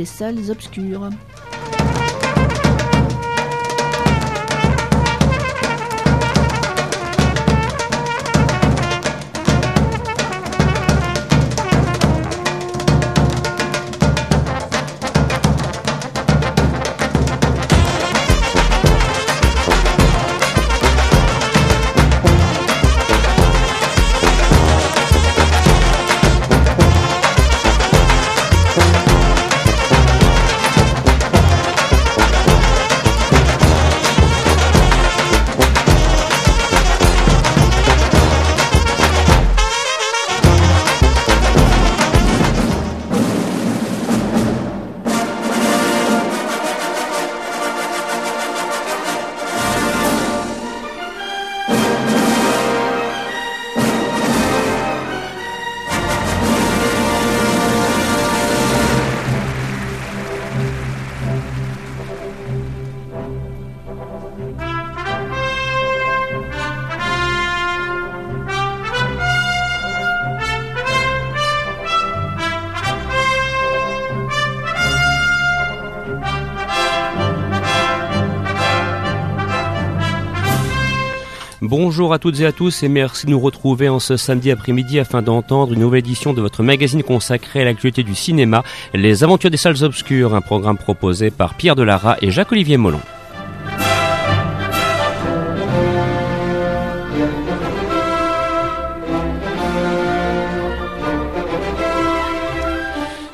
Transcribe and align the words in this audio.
des 0.00 0.06
salles 0.06 0.50
obscures. 0.50 1.10
Bonjour 82.00 82.14
à 82.14 82.18
toutes 82.18 82.40
et 82.40 82.46
à 82.46 82.52
tous 82.52 82.82
et 82.82 82.88
merci 82.88 83.26
de 83.26 83.30
nous 83.30 83.38
retrouver 83.38 83.90
en 83.90 83.98
ce 83.98 84.16
samedi 84.16 84.50
après-midi 84.50 84.98
afin 84.98 85.20
d'entendre 85.20 85.74
une 85.74 85.80
nouvelle 85.80 85.98
édition 85.98 86.32
de 86.32 86.40
votre 86.40 86.62
magazine 86.62 87.02
consacré 87.02 87.60
à 87.60 87.64
l'actualité 87.66 88.02
du 88.02 88.14
cinéma, 88.14 88.64
Les 88.94 89.22
Aventures 89.22 89.50
des 89.50 89.58
Salles 89.58 89.84
Obscures, 89.84 90.34
un 90.34 90.40
programme 90.40 90.78
proposé 90.78 91.30
par 91.30 91.56
Pierre 91.56 91.76
Delara 91.76 92.16
et 92.22 92.30
Jacques-Olivier 92.30 92.78
Molon. 92.78 93.02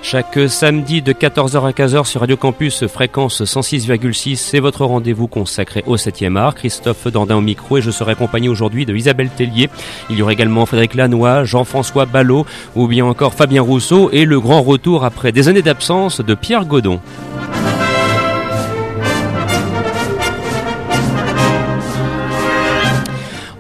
Chaque 0.08 0.38
samedi 0.48 1.02
de 1.02 1.12
14h 1.12 1.66
à 1.66 1.72
15h 1.72 2.04
sur 2.04 2.20
Radio 2.20 2.36
Campus, 2.36 2.86
fréquence 2.86 3.42
106,6, 3.42 4.36
c'est 4.36 4.60
votre 4.60 4.84
rendez-vous 4.84 5.26
consacré 5.26 5.82
au 5.84 5.96
7e 5.96 6.36
art. 6.36 6.54
Christophe 6.54 7.08
Dandin 7.08 7.34
au 7.34 7.40
micro 7.40 7.78
et 7.78 7.82
je 7.82 7.90
serai 7.90 8.12
accompagné 8.12 8.48
aujourd'hui 8.48 8.86
de 8.86 8.94
Isabelle 8.94 9.30
Tellier. 9.30 9.68
Il 10.08 10.16
y 10.16 10.22
aura 10.22 10.32
également 10.32 10.64
Frédéric 10.64 10.94
Lannoy, 10.94 11.42
Jean-François 11.42 12.06
Ballot 12.06 12.46
ou 12.76 12.86
bien 12.86 13.04
encore 13.04 13.34
Fabien 13.34 13.62
Rousseau 13.62 14.08
et 14.12 14.26
le 14.26 14.38
grand 14.38 14.62
retour 14.62 15.04
après 15.04 15.32
des 15.32 15.48
années 15.48 15.60
d'absence 15.60 16.20
de 16.20 16.34
Pierre 16.34 16.66
Godon. 16.66 17.00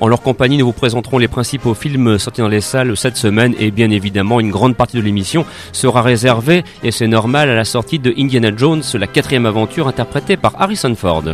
En 0.00 0.08
leur 0.08 0.20
compagnie, 0.20 0.58
nous 0.58 0.66
vous 0.66 0.72
présenterons 0.72 1.18
les 1.18 1.28
principaux 1.28 1.72
films 1.74 2.18
sortis 2.18 2.42
dans 2.42 2.48
les 2.48 2.60
salles 2.60 2.96
cette 2.96 3.16
semaine 3.16 3.54
et 3.58 3.70
bien 3.70 3.90
évidemment 3.90 4.40
une 4.40 4.50
grande 4.50 4.76
partie 4.76 4.98
de 4.98 5.02
l'émission 5.02 5.46
sera 5.72 6.02
réservée, 6.02 6.64
et 6.82 6.90
c'est 6.90 7.06
normal, 7.06 7.48
à 7.48 7.54
la 7.54 7.64
sortie 7.64 7.98
de 7.98 8.12
Indiana 8.18 8.50
Jones, 8.54 8.82
la 8.94 9.06
quatrième 9.06 9.46
aventure 9.46 9.88
interprétée 9.88 10.36
par 10.36 10.60
Harrison 10.60 10.94
Ford. 10.94 11.24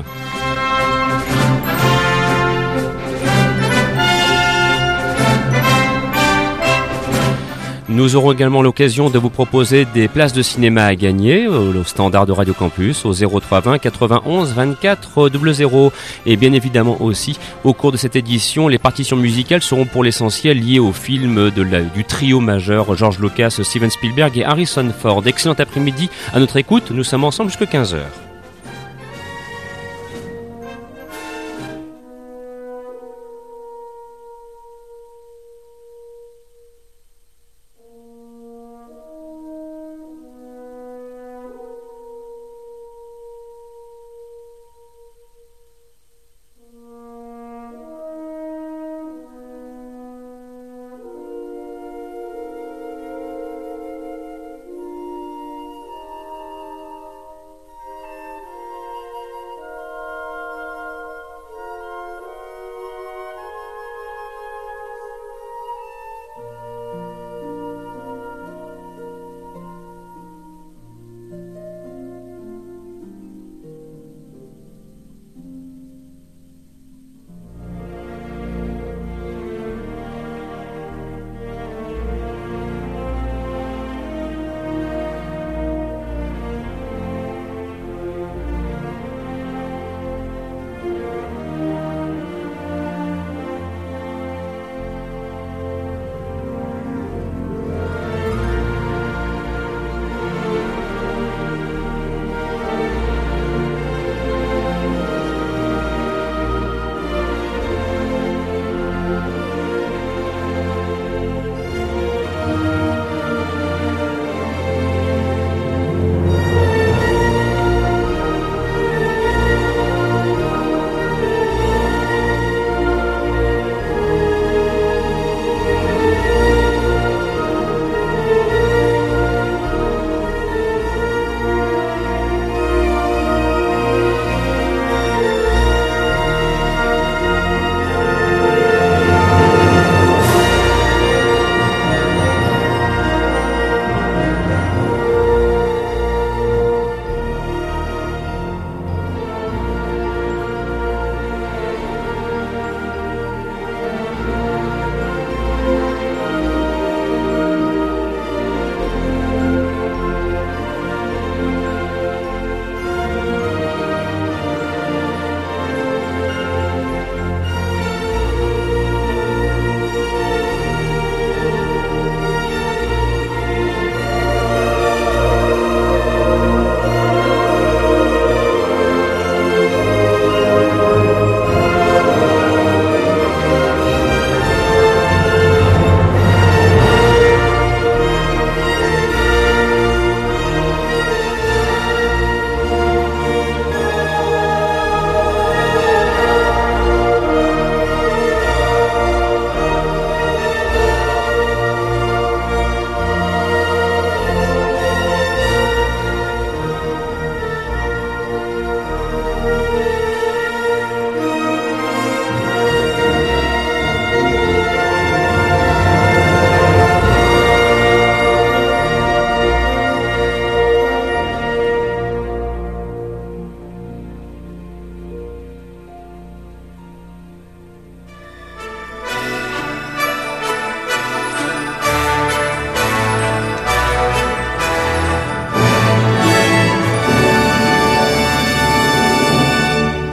Nous 7.93 8.17
aurons 8.17 8.33
également 8.33 8.63
l'occasion 8.63 9.11
de 9.11 9.19
vous 9.19 9.29
proposer 9.29 9.85
des 9.85 10.09
places 10.09 10.33
de 10.33 10.41
cinéma 10.41 10.87
à 10.87 10.95
gagner 10.95 11.47
au 11.47 11.85
standard 11.85 12.25
de 12.25 12.33
Radio 12.33 12.55
Campus 12.55 13.05
au 13.05 13.13
0320 13.13 13.79
91 13.79 14.55
24 14.55 15.31
00 15.53 15.93
et 16.25 16.37
bien 16.37 16.55
évidemment 16.55 16.97
aussi 17.03 17.39
au 17.65 17.75
cours 17.75 17.93
de 17.93 17.99
cette 17.99 18.17
édition 18.17 18.67
les 18.67 18.79
partitions 18.79 19.19
musicales 19.19 19.61
seront 19.61 19.85
pour 19.85 20.05
l'essentiel 20.05 20.59
liées 20.59 20.79
au 20.79 20.93
film 20.93 21.51
du 21.51 22.05
trio 22.05 22.41
majeur 22.41 22.97
George 22.97 23.19
Lucas, 23.19 23.59
Steven 23.63 23.91
Spielberg 23.91 24.39
et 24.39 24.45
Harrison 24.45 24.91
Ford. 24.99 25.23
Excellent 25.27 25.55
après-midi 25.59 26.09
à 26.33 26.41
notre 26.41 26.57
écoute, 26.57 26.93
nous 26.93 27.05
sommes 27.05 27.25
ensemble 27.25 27.51
jusqu'à 27.51 27.67
15h. 27.67 28.32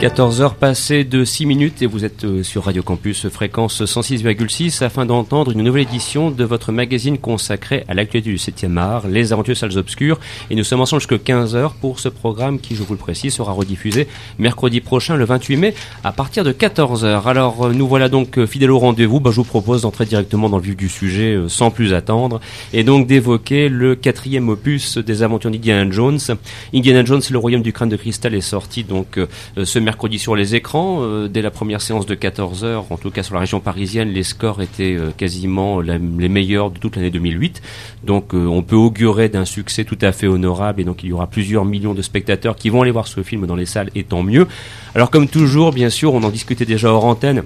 14h 0.00 0.54
passées 0.54 1.04
de 1.04 1.26
6 1.26 1.44
minutes 1.44 1.82
et 1.82 1.86
vous 1.86 2.06
êtes 2.06 2.24
euh, 2.24 2.42
sur 2.42 2.64
Radio 2.64 2.82
Campus 2.82 3.28
fréquence 3.28 3.82
106,6 3.82 4.82
afin 4.82 5.04
d'entendre 5.04 5.50
une 5.50 5.60
nouvelle 5.60 5.82
édition 5.82 6.30
de 6.30 6.42
votre 6.42 6.72
magazine 6.72 7.18
consacré 7.18 7.84
à 7.86 7.92
l'actualité 7.92 8.30
du 8.30 8.38
7e 8.38 8.78
art, 8.78 9.08
Les 9.08 9.34
Aventures 9.34 9.58
Salles 9.58 9.76
Obscures. 9.76 10.18
Et 10.48 10.54
nous 10.54 10.64
sommes 10.64 10.80
ensemble 10.80 11.02
jusqu'à 11.02 11.16
15h 11.16 11.72
pour 11.82 12.00
ce 12.00 12.08
programme 12.08 12.60
qui, 12.60 12.76
je 12.76 12.82
vous 12.82 12.94
le 12.94 12.98
précise, 12.98 13.34
sera 13.34 13.52
rediffusé 13.52 14.08
mercredi 14.38 14.80
prochain, 14.80 15.16
le 15.16 15.26
28 15.26 15.56
mai, 15.58 15.74
à 16.02 16.12
partir 16.12 16.44
de 16.44 16.52
14h. 16.52 17.26
Alors, 17.26 17.66
euh, 17.66 17.72
nous 17.74 17.86
voilà 17.86 18.08
donc 18.08 18.38
euh, 18.38 18.46
fidèles 18.46 18.70
au 18.70 18.78
rendez-vous. 18.78 19.20
Bah, 19.20 19.32
je 19.32 19.36
vous 19.36 19.44
propose 19.44 19.82
d'entrer 19.82 20.06
directement 20.06 20.48
dans 20.48 20.56
le 20.56 20.62
vif 20.62 20.78
du 20.78 20.88
sujet 20.88 21.38
sans 21.48 21.70
plus 21.70 21.92
attendre 21.92 22.40
et 22.72 22.84
donc 22.84 23.06
d'évoquer 23.06 23.68
le 23.68 23.96
quatrième 23.96 24.48
opus 24.48 24.96
des 24.96 25.22
aventures 25.22 25.50
d'Indiana 25.50 25.90
Jones. 25.90 26.20
Indiana 26.74 27.04
Jones, 27.04 27.20
le 27.30 27.36
royaume 27.36 27.60
du 27.60 27.74
crâne 27.74 27.90
de 27.90 27.96
cristal 27.96 28.34
est 28.34 28.40
sorti 28.40 28.82
donc 28.82 29.20
ce 29.62 29.78
mercredi 29.78 29.89
sur 30.18 30.36
les 30.36 30.54
écrans. 30.54 30.98
Euh, 31.02 31.28
dès 31.28 31.42
la 31.42 31.50
première 31.50 31.80
séance 31.80 32.06
de 32.06 32.14
14h, 32.14 32.84
en 32.90 32.96
tout 32.96 33.10
cas 33.10 33.22
sur 33.22 33.34
la 33.34 33.40
région 33.40 33.60
parisienne, 33.60 34.08
les 34.10 34.22
scores 34.22 34.60
étaient 34.62 34.96
euh, 34.96 35.10
quasiment 35.16 35.80
les 35.80 36.28
meilleurs 36.28 36.70
de 36.70 36.78
toute 36.78 36.96
l'année 36.96 37.10
2008. 37.10 37.62
Donc 38.04 38.34
euh, 38.34 38.46
on 38.46 38.62
peut 38.62 38.76
augurer 38.76 39.28
d'un 39.28 39.44
succès 39.44 39.84
tout 39.84 39.98
à 40.00 40.12
fait 40.12 40.26
honorable 40.26 40.80
et 40.80 40.84
donc 40.84 41.02
il 41.02 41.10
y 41.10 41.12
aura 41.12 41.26
plusieurs 41.26 41.64
millions 41.64 41.94
de 41.94 42.02
spectateurs 42.02 42.56
qui 42.56 42.70
vont 42.70 42.82
aller 42.82 42.90
voir 42.90 43.06
ce 43.06 43.22
film 43.22 43.46
dans 43.46 43.56
les 43.56 43.66
salles 43.66 43.90
et 43.94 44.04
tant 44.04 44.22
mieux. 44.22 44.46
Alors 44.94 45.10
comme 45.10 45.28
toujours, 45.28 45.72
bien 45.72 45.90
sûr, 45.90 46.14
on 46.14 46.22
en 46.22 46.30
discutait 46.30 46.66
déjà 46.66 46.90
hors 46.90 47.04
antenne. 47.04 47.42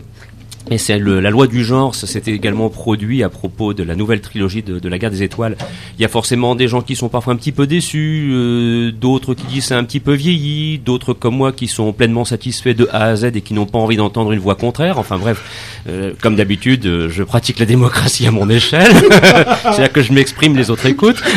Et 0.70 0.78
c'est 0.78 0.98
la 0.98 1.30
loi 1.30 1.46
du 1.46 1.62
genre, 1.62 1.94
ça 1.94 2.06
s'était 2.06 2.32
également 2.32 2.70
produit 2.70 3.22
à 3.22 3.28
propos 3.28 3.74
de 3.74 3.82
la 3.82 3.94
nouvelle 3.94 4.22
trilogie 4.22 4.62
de, 4.62 4.88
la 4.88 4.98
guerre 4.98 5.10
des 5.10 5.22
étoiles. 5.22 5.56
Il 5.98 6.02
y 6.02 6.04
a 6.06 6.08
forcément 6.08 6.54
des 6.54 6.68
gens 6.68 6.80
qui 6.80 6.96
sont 6.96 7.10
parfois 7.10 7.34
un 7.34 7.36
petit 7.36 7.52
peu 7.52 7.66
déçus, 7.66 8.30
euh, 8.32 8.90
d'autres 8.90 9.34
qui 9.34 9.44
disent 9.46 9.66
c'est 9.66 9.74
un 9.74 9.84
petit 9.84 10.00
peu 10.00 10.14
vieilli, 10.14 10.78
d'autres 10.78 11.12
comme 11.12 11.36
moi 11.36 11.52
qui 11.52 11.68
sont 11.68 11.92
pleinement 11.92 12.24
satisfaits 12.24 12.74
de 12.74 12.88
A 12.92 13.04
à 13.04 13.16
Z 13.16 13.24
et 13.24 13.42
qui 13.42 13.52
n'ont 13.52 13.66
pas 13.66 13.78
envie 13.78 13.96
d'entendre 13.96 14.32
une 14.32 14.40
voix 14.40 14.54
contraire. 14.54 14.98
Enfin 14.98 15.18
bref, 15.18 15.82
euh, 15.88 16.12
comme 16.22 16.34
d'habitude, 16.34 16.86
euh, 16.86 17.10
je 17.10 17.22
pratique 17.22 17.58
la 17.58 17.66
démocratie 17.66 18.26
à 18.26 18.30
mon 18.30 18.48
échelle. 18.48 18.92
C'est-à-dire 19.62 19.92
que 19.92 20.02
je 20.02 20.14
m'exprime, 20.14 20.56
les 20.56 20.70
autres 20.70 20.86
écoutent. 20.86 21.22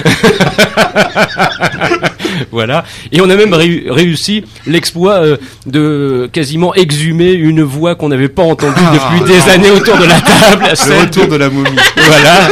voilà. 2.51 2.83
Et 3.11 3.21
on 3.21 3.29
a 3.29 3.35
même 3.35 3.53
réussi 3.53 4.43
l'exploit 4.65 5.21
de 5.65 6.29
quasiment 6.31 6.73
exhumer 6.75 7.31
une 7.33 7.63
voix 7.63 7.95
qu'on 7.95 8.09
n'avait 8.09 8.29
pas 8.29 8.43
entendue 8.43 8.73
ah. 8.77 8.93
depuis 8.93 9.33
des 9.33 9.49
années 9.51 9.71
autour 9.71 9.97
de 9.97 10.05
la 10.05 10.21
table. 10.21 10.65
Le 10.87 11.01
retour 11.01 11.27
de 11.27 11.35
la 11.35 11.49
momie. 11.49 11.69
Voilà. 12.07 12.49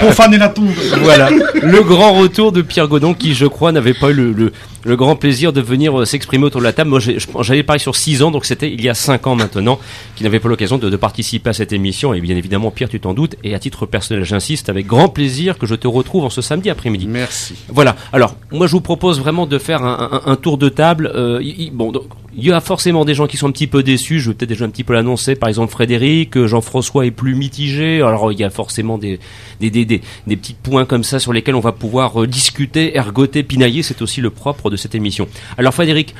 Profaner 0.00 0.38
la 0.38 0.48
tombe. 0.48 0.70
Voilà. 1.02 1.30
Le 1.30 1.82
grand 1.82 2.12
retour 2.14 2.52
de 2.52 2.62
Pierre 2.62 2.88
Godon 2.88 3.14
qui, 3.14 3.34
je 3.34 3.46
crois, 3.46 3.72
n'avait 3.72 3.94
pas 3.94 4.10
eu 4.10 4.14
le, 4.14 4.52
le, 4.84 4.96
grand 4.96 5.16
plaisir 5.16 5.52
de 5.52 5.60
venir 5.60 6.00
euh, 6.00 6.04
s'exprimer 6.04 6.44
autour 6.44 6.60
de 6.60 6.66
la 6.66 6.72
table. 6.72 6.90
Moi, 6.90 7.00
j'avais 7.40 7.62
parlé 7.62 7.78
sur 7.78 7.96
6 7.96 8.22
ans, 8.22 8.30
donc 8.30 8.44
c'était 8.44 8.70
il 8.70 8.80
y 8.82 8.88
a 8.88 8.94
5 8.94 9.26
ans 9.26 9.34
maintenant, 9.34 9.78
qu'il 10.14 10.24
n'avait 10.24 10.40
pas 10.40 10.48
l'occasion 10.48 10.78
de, 10.78 10.88
de, 10.88 10.96
participer 10.96 11.50
à 11.50 11.52
cette 11.52 11.72
émission. 11.72 12.14
Et 12.14 12.20
bien 12.20 12.36
évidemment, 12.36 12.70
Pierre, 12.70 12.88
tu 12.88 13.00
t'en 13.00 13.14
doutes. 13.14 13.36
Et 13.44 13.54
à 13.54 13.58
titre 13.58 13.86
personnel, 13.86 14.24
j'insiste, 14.24 14.68
avec 14.68 14.86
grand 14.86 15.08
plaisir 15.08 15.58
que 15.58 15.66
je 15.66 15.74
te 15.74 15.88
retrouve 15.88 16.24
en 16.24 16.30
ce 16.30 16.42
samedi 16.42 16.70
après-midi. 16.70 17.06
Merci. 17.06 17.54
Voilà. 17.68 17.96
Alors, 18.12 18.36
moi, 18.52 18.66
je 18.66 18.72
vous 18.72 18.80
propose 18.80 19.20
vraiment 19.20 19.46
de 19.46 19.58
faire 19.58 19.82
un, 19.82 20.20
un, 20.24 20.32
un 20.32 20.36
tour 20.36 20.58
de 20.58 20.68
table. 20.68 21.10
Euh, 21.14 21.42
bon, 21.72 21.92
donc, 21.92 22.04
il 22.36 22.44
y 22.44 22.52
a 22.52 22.60
forcément 22.60 23.06
des 23.06 23.14
gens 23.14 23.26
qui 23.26 23.38
sont 23.38 23.48
un 23.48 23.52
petit 23.52 23.66
peu 23.66 23.82
déçus. 23.82 24.20
Je 24.20 24.30
vais 24.30 24.34
peut-être 24.34 24.50
déjà 24.50 24.66
un 24.66 24.68
petit 24.68 24.84
peu 24.84 24.92
l'annoncer. 24.92 25.36
Par 25.36 25.48
exemple, 25.48 25.72
Frédéric, 25.72 26.36
euh, 26.36 26.46
Jean-François 26.46 27.06
est 27.06 27.10
plus 27.10 27.34
mitigé. 27.34 28.02
Alors, 28.02 28.30
il 28.30 28.38
y 28.38 28.44
a 28.44 28.50
forcément 28.50 28.98
des, 28.98 29.18
des, 29.60 29.70
des, 29.70 29.86
des, 29.86 30.36
petits 30.36 30.52
points 30.54 30.84
comme 30.84 31.02
ça 31.02 31.18
sur 31.18 31.32
lesquels 31.32 31.54
on 31.54 31.60
va 31.60 31.72
pouvoir 31.72 32.22
euh, 32.22 32.26
discuter, 32.26 32.94
ergoter, 32.94 33.42
pinailler. 33.42 33.82
C'est 33.82 34.02
aussi 34.02 34.20
le 34.20 34.28
propre 34.28 34.68
de 34.68 34.76
cette 34.76 34.94
émission. 34.94 35.28
Alors, 35.56 35.72
Frédéric, 35.72 36.14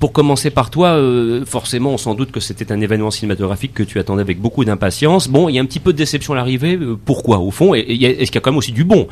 pour 0.00 0.12
commencer 0.12 0.48
par 0.48 0.70
toi, 0.70 0.88
euh, 0.88 1.44
forcément, 1.44 1.90
on 1.90 1.98
s'en 1.98 2.14
doute 2.14 2.32
que 2.32 2.40
c'était 2.40 2.72
un 2.72 2.80
événement 2.80 3.10
cinématographique 3.10 3.74
que 3.74 3.82
tu 3.82 3.98
attendais 3.98 4.22
avec 4.22 4.40
beaucoup 4.40 4.64
d'impatience. 4.64 5.28
Bon, 5.28 5.50
il 5.50 5.56
y 5.56 5.58
a 5.58 5.62
un 5.62 5.66
petit 5.66 5.80
peu 5.80 5.92
de 5.92 5.98
déception 5.98 6.32
à 6.32 6.36
l'arrivée. 6.36 6.78
pourquoi, 7.04 7.40
au 7.40 7.50
fond? 7.50 7.74
Et, 7.74 7.80
est-ce 7.80 8.30
qu'il 8.30 8.36
y 8.36 8.38
a 8.38 8.40
quand 8.40 8.52
même 8.52 8.58
aussi 8.58 8.72
du 8.72 8.84
bon? 8.84 9.06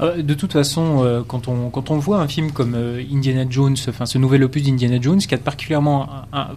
De 0.00 0.34
toute 0.34 0.52
façon, 0.52 1.04
euh, 1.04 1.22
quand 1.26 1.48
on, 1.48 1.70
quand 1.70 1.90
on 1.90 1.98
voit 1.98 2.20
un 2.20 2.28
film 2.28 2.52
comme 2.52 2.74
euh, 2.74 3.02
Indiana 3.12 3.44
Jones, 3.48 3.76
enfin 3.88 4.06
ce 4.06 4.18
nouvel 4.18 4.42
opus 4.44 4.62
d'Indiana 4.62 5.00
Jones, 5.00 5.18
qui 5.18 5.34
a 5.34 5.38
particulièrement 5.38 6.08
un, 6.32 6.48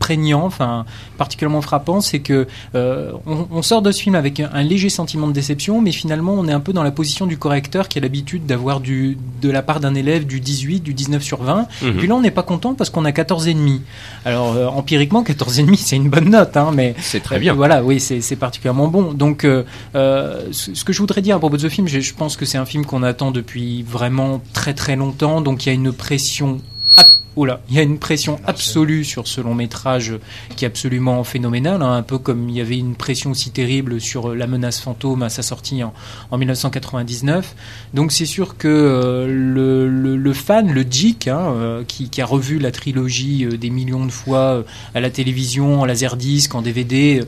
prégnant, 0.00 0.46
enfin 0.46 0.86
particulièrement 1.18 1.60
frappant, 1.60 2.00
c'est 2.00 2.18
que 2.18 2.48
euh, 2.74 3.12
on, 3.26 3.62
sort 3.62 3.82
de 3.82 3.92
ce 3.92 4.00
film 4.00 4.16
avec 4.16 4.40
un, 4.40 4.62
léger 4.62 4.88
sentiment 4.88 5.28
de 5.28 5.32
déception, 5.32 5.80
mais 5.80 5.92
finalement 5.92 6.34
on 6.34 6.48
est 6.48 6.52
un 6.52 6.58
peu 6.58 6.72
dans 6.72 6.82
la 6.82 6.90
position 6.90 7.26
du 7.26 7.36
correcteur 7.36 7.86
qui 7.86 7.98
a 7.98 8.00
l'habitude 8.00 8.46
d'avoir 8.46 8.80
du 8.80 9.18
de 9.40 9.50
la 9.50 9.62
part 9.62 9.78
d'un 9.78 9.94
élève 9.94 10.26
du 10.26 10.40
18, 10.40 10.80
du 10.80 10.94
19 10.94 11.22
sur 11.22 11.42
20. 11.42 11.68
Mhm. 11.82 11.96
Puis 11.98 12.08
là 12.08 12.14
on 12.16 12.20
n'est 12.20 12.30
pas 12.32 12.42
content 12.42 12.74
parce 12.74 12.90
qu'on 12.90 13.04
a 13.04 13.12
14 13.12 13.46
et 13.46 13.54
demi. 13.54 13.82
Alors 14.24 14.56
euh, 14.56 14.66
empiriquement 14.66 15.22
14 15.22 15.60
et 15.60 15.62
demi 15.62 15.76
c'est 15.76 15.96
une 15.96 16.08
bonne 16.08 16.30
note, 16.30 16.56
hein, 16.56 16.72
mais 16.74 16.94
c'est 16.98 17.20
très 17.20 17.38
bien. 17.38 17.52
voilà, 17.54 17.84
oui 17.84 18.00
c'est 18.00 18.36
particulièrement 18.36 18.88
bon. 18.88 19.12
Donc 19.12 19.44
euh, 19.44 19.62
ce 20.50 20.82
que 20.82 20.92
je 20.92 20.98
voudrais 20.98 21.20
dire 21.20 21.36
à 21.36 21.38
propos 21.38 21.58
de 21.58 21.62
ce 21.62 21.68
film, 21.68 21.86
je, 21.86 22.00
je 22.00 22.14
pense 22.14 22.36
que 22.36 22.46
c'est 22.46 22.58
un 22.58 22.66
film 22.66 22.86
qu'on 22.86 23.02
attend 23.02 23.30
depuis 23.30 23.82
vraiment 23.82 24.40
très 24.54 24.72
très 24.72 24.96
longtemps, 24.96 25.42
donc 25.42 25.66
il 25.66 25.68
y 25.68 25.72
a 25.72 25.74
une 25.74 25.92
pression 25.92 26.58
Oula, 27.36 27.60
il 27.70 27.76
y 27.76 27.78
a 27.78 27.82
une 27.82 28.00
pression 28.00 28.40
absolue 28.44 29.04
sur 29.04 29.28
ce 29.28 29.40
long 29.40 29.54
métrage 29.54 30.14
qui 30.56 30.64
est 30.64 30.68
absolument 30.68 31.22
phénoménal, 31.22 31.80
hein, 31.80 31.92
un 31.92 32.02
peu 32.02 32.18
comme 32.18 32.48
il 32.48 32.56
y 32.56 32.60
avait 32.60 32.76
une 32.76 32.96
pression 32.96 33.30
aussi 33.30 33.52
terrible 33.52 34.00
sur 34.00 34.34
La 34.34 34.48
menace 34.48 34.80
fantôme 34.80 35.22
à 35.22 35.28
sa 35.28 35.42
sortie 35.42 35.84
en, 35.84 35.94
en 36.32 36.38
1999. 36.38 37.54
Donc 37.94 38.10
c'est 38.10 38.26
sûr 38.26 38.56
que 38.56 38.66
euh, 38.66 39.26
le, 39.28 40.32
fan, 40.32 40.72
le 40.72 40.82
geek, 40.82 41.28
hein, 41.28 41.54
euh, 41.54 41.84
qui, 41.86 42.10
a 42.20 42.26
revu 42.26 42.58
la 42.58 42.72
trilogie 42.72 43.44
euh, 43.44 43.56
des 43.56 43.70
millions 43.70 44.04
de 44.04 44.10
fois 44.10 44.64
à 44.96 45.00
la 45.00 45.10
télévision, 45.10 45.82
en 45.82 45.84
laserdisc, 45.84 46.52
en 46.56 46.62
DVD, 46.62 47.22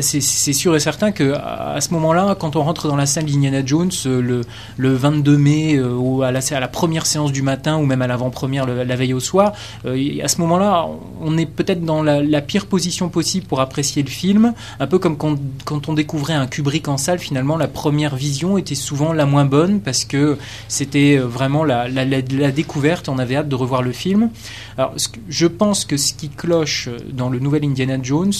c'est 0.00 0.20
sûr 0.20 0.74
et 0.74 0.80
certain 0.80 1.12
que 1.12 1.34
à 1.34 1.80
ce 1.80 1.92
moment-là, 1.92 2.36
quand 2.38 2.56
on 2.56 2.62
rentre 2.62 2.88
dans 2.88 2.96
la 2.96 3.06
salle 3.06 3.26
d'Indiana 3.26 3.64
Jones 3.64 3.90
le, 4.06 4.40
le 4.78 4.94
22 4.94 5.36
mai 5.36 5.78
à 6.24 6.32
la, 6.32 6.40
la 6.60 6.68
première 6.68 7.04
séance 7.04 7.32
du 7.32 7.42
matin 7.42 7.76
ou 7.76 7.84
même 7.84 8.00
à 8.00 8.06
l'avant-première 8.06 8.66
la 8.66 8.96
au 9.12 9.20
soir, 9.20 9.52
euh, 9.86 10.22
à 10.22 10.28
ce 10.28 10.40
moment-là, 10.42 10.86
on 11.20 11.36
est 11.36 11.46
peut-être 11.46 11.84
dans 11.84 12.02
la, 12.02 12.40
pire 12.42 12.66
position 12.66 13.08
possible 13.08 13.46
pour 13.46 13.60
apprécier 13.60 14.02
le 14.02 14.10
film, 14.10 14.54
un 14.80 14.86
peu 14.86 14.98
comme 14.98 15.16
quand, 15.16 15.88
on 15.88 15.92
découvrait 15.94 16.34
un 16.34 16.46
Kubrick 16.46 16.88
en 16.88 16.96
salle, 16.96 17.18
finalement, 17.18 17.56
la 17.56 17.68
première 17.68 18.16
vision 18.16 18.58
était 18.58 18.74
souvent 18.74 19.12
la 19.12 19.26
moins 19.26 19.44
bonne 19.44 19.80
parce 19.80 20.04
que 20.04 20.38
c'était 20.68 21.16
euh, 21.18 21.26
vraiment 21.26 21.64
la, 21.64 21.88
découverte, 22.52 23.08
on 23.08 23.18
avait 23.18 23.36
hâte 23.36 23.48
de 23.48 23.54
revoir 23.54 23.82
le 23.82 23.92
film. 23.92 24.30
Alors, 24.78 24.94
je 25.28 25.46
pense 25.46 25.84
que 25.84 25.96
ce 25.96 26.12
qui 26.12 26.28
cloche 26.28 26.88
dans 27.12 27.28
le 27.28 27.38
nouvel 27.38 27.64
Indiana 27.64 27.98
Jones, 28.02 28.32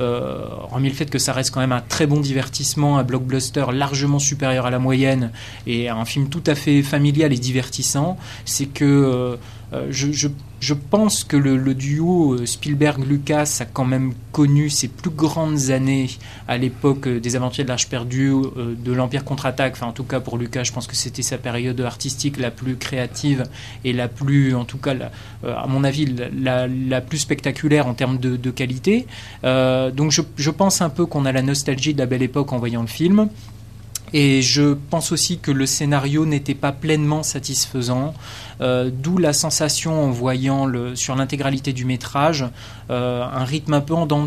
euh, 0.00 0.44
remis 0.70 0.88
le 0.88 0.94
fait 0.94 1.06
que 1.06 1.18
ça 1.18 1.32
reste 1.32 1.52
quand 1.52 1.60
même 1.60 1.72
un 1.72 1.80
très 1.80 2.06
bon 2.06 2.20
divertissement, 2.20 2.98
un 2.98 3.02
blockbuster 3.02 3.66
largement 3.72 4.18
supérieur 4.18 4.66
à 4.66 4.70
la 4.70 4.78
moyenne 4.78 5.30
et 5.66 5.88
un 5.88 6.04
film 6.04 6.28
tout 6.28 6.42
à 6.46 6.54
fait 6.54 6.82
familial 6.82 7.32
et 7.32 7.38
divertissant, 7.38 8.16
c'est 8.44 8.66
que 8.66 8.84
euh, 8.84 9.36
je, 9.72 10.74
pense 10.74 11.22
que 11.22 11.36
le, 11.36 11.74
duo 11.74 12.34
euh, 12.34 12.46
Spielberg-Lucas 12.46 13.58
a 13.60 13.64
quand 13.64 13.84
même 13.84 14.14
connu 14.32 14.68
ses 14.68 14.88
plus 14.88 15.10
grandes 15.10 15.70
années 15.70 16.10
à 16.48 16.58
l'époque 16.58 17.06
euh, 17.06 17.20
des 17.20 17.36
Aventuriers 17.36 17.64
de 17.64 17.68
l'Arche 17.68 17.88
perdue, 17.88 18.32
de 18.56 18.92
l'Empire 18.92 19.24
contre-attaque. 19.24 19.74
Enfin, 19.74 19.86
en 19.86 19.92
tout 19.92 20.04
cas, 20.04 20.20
pour 20.20 20.38
Lucas, 20.38 20.64
je 20.64 20.72
pense 20.72 20.86
que 20.86 20.96
c'était 20.96 21.22
sa 21.22 21.38
période 21.38 21.80
artistique 21.80 22.38
la 22.38 22.50
plus 22.50 22.76
créative 22.76 23.44
et 23.84 23.92
la 23.92 24.08
plus, 24.08 24.54
en 24.54 24.64
tout 24.64 24.78
cas, 24.78 24.94
à 25.46 25.66
mon 25.68 25.84
avis, 25.84 26.14
la, 26.36 27.00
plus 27.00 27.18
spectaculaire 27.18 27.86
en 27.86 27.94
termes 27.94 28.18
de, 28.18 28.50
qualité. 28.50 29.06
donc, 29.42 30.12
je 30.12 30.50
pense 30.50 30.82
un 30.82 30.90
peu 30.90 31.06
qu'on 31.06 31.24
a 31.24 31.32
la 31.32 31.42
nostalgie 31.42 31.94
de 31.94 31.98
la 31.98 32.06
belle 32.06 32.22
époque 32.22 32.52
en 32.52 32.58
voyant 32.58 32.82
le 32.82 32.88
film. 32.88 33.28
Et 34.12 34.42
je 34.42 34.74
pense 34.90 35.12
aussi 35.12 35.38
que 35.38 35.50
le 35.50 35.66
scénario 35.66 36.26
n'était 36.26 36.54
pas 36.54 36.72
pleinement 36.72 37.22
satisfaisant. 37.22 38.14
Euh, 38.60 38.90
d'où 38.92 39.16
la 39.16 39.32
sensation 39.32 40.04
en 40.04 40.10
voyant 40.10 40.70
sur 40.94 41.16
l'intégralité 41.16 41.72
du 41.72 41.84
métrage 41.84 42.44
euh, 42.90 43.24
un 43.24 43.44
rythme 43.44 43.74
un 43.74 43.80
peu 43.80 43.94
en 43.94 44.04
dents 44.04 44.26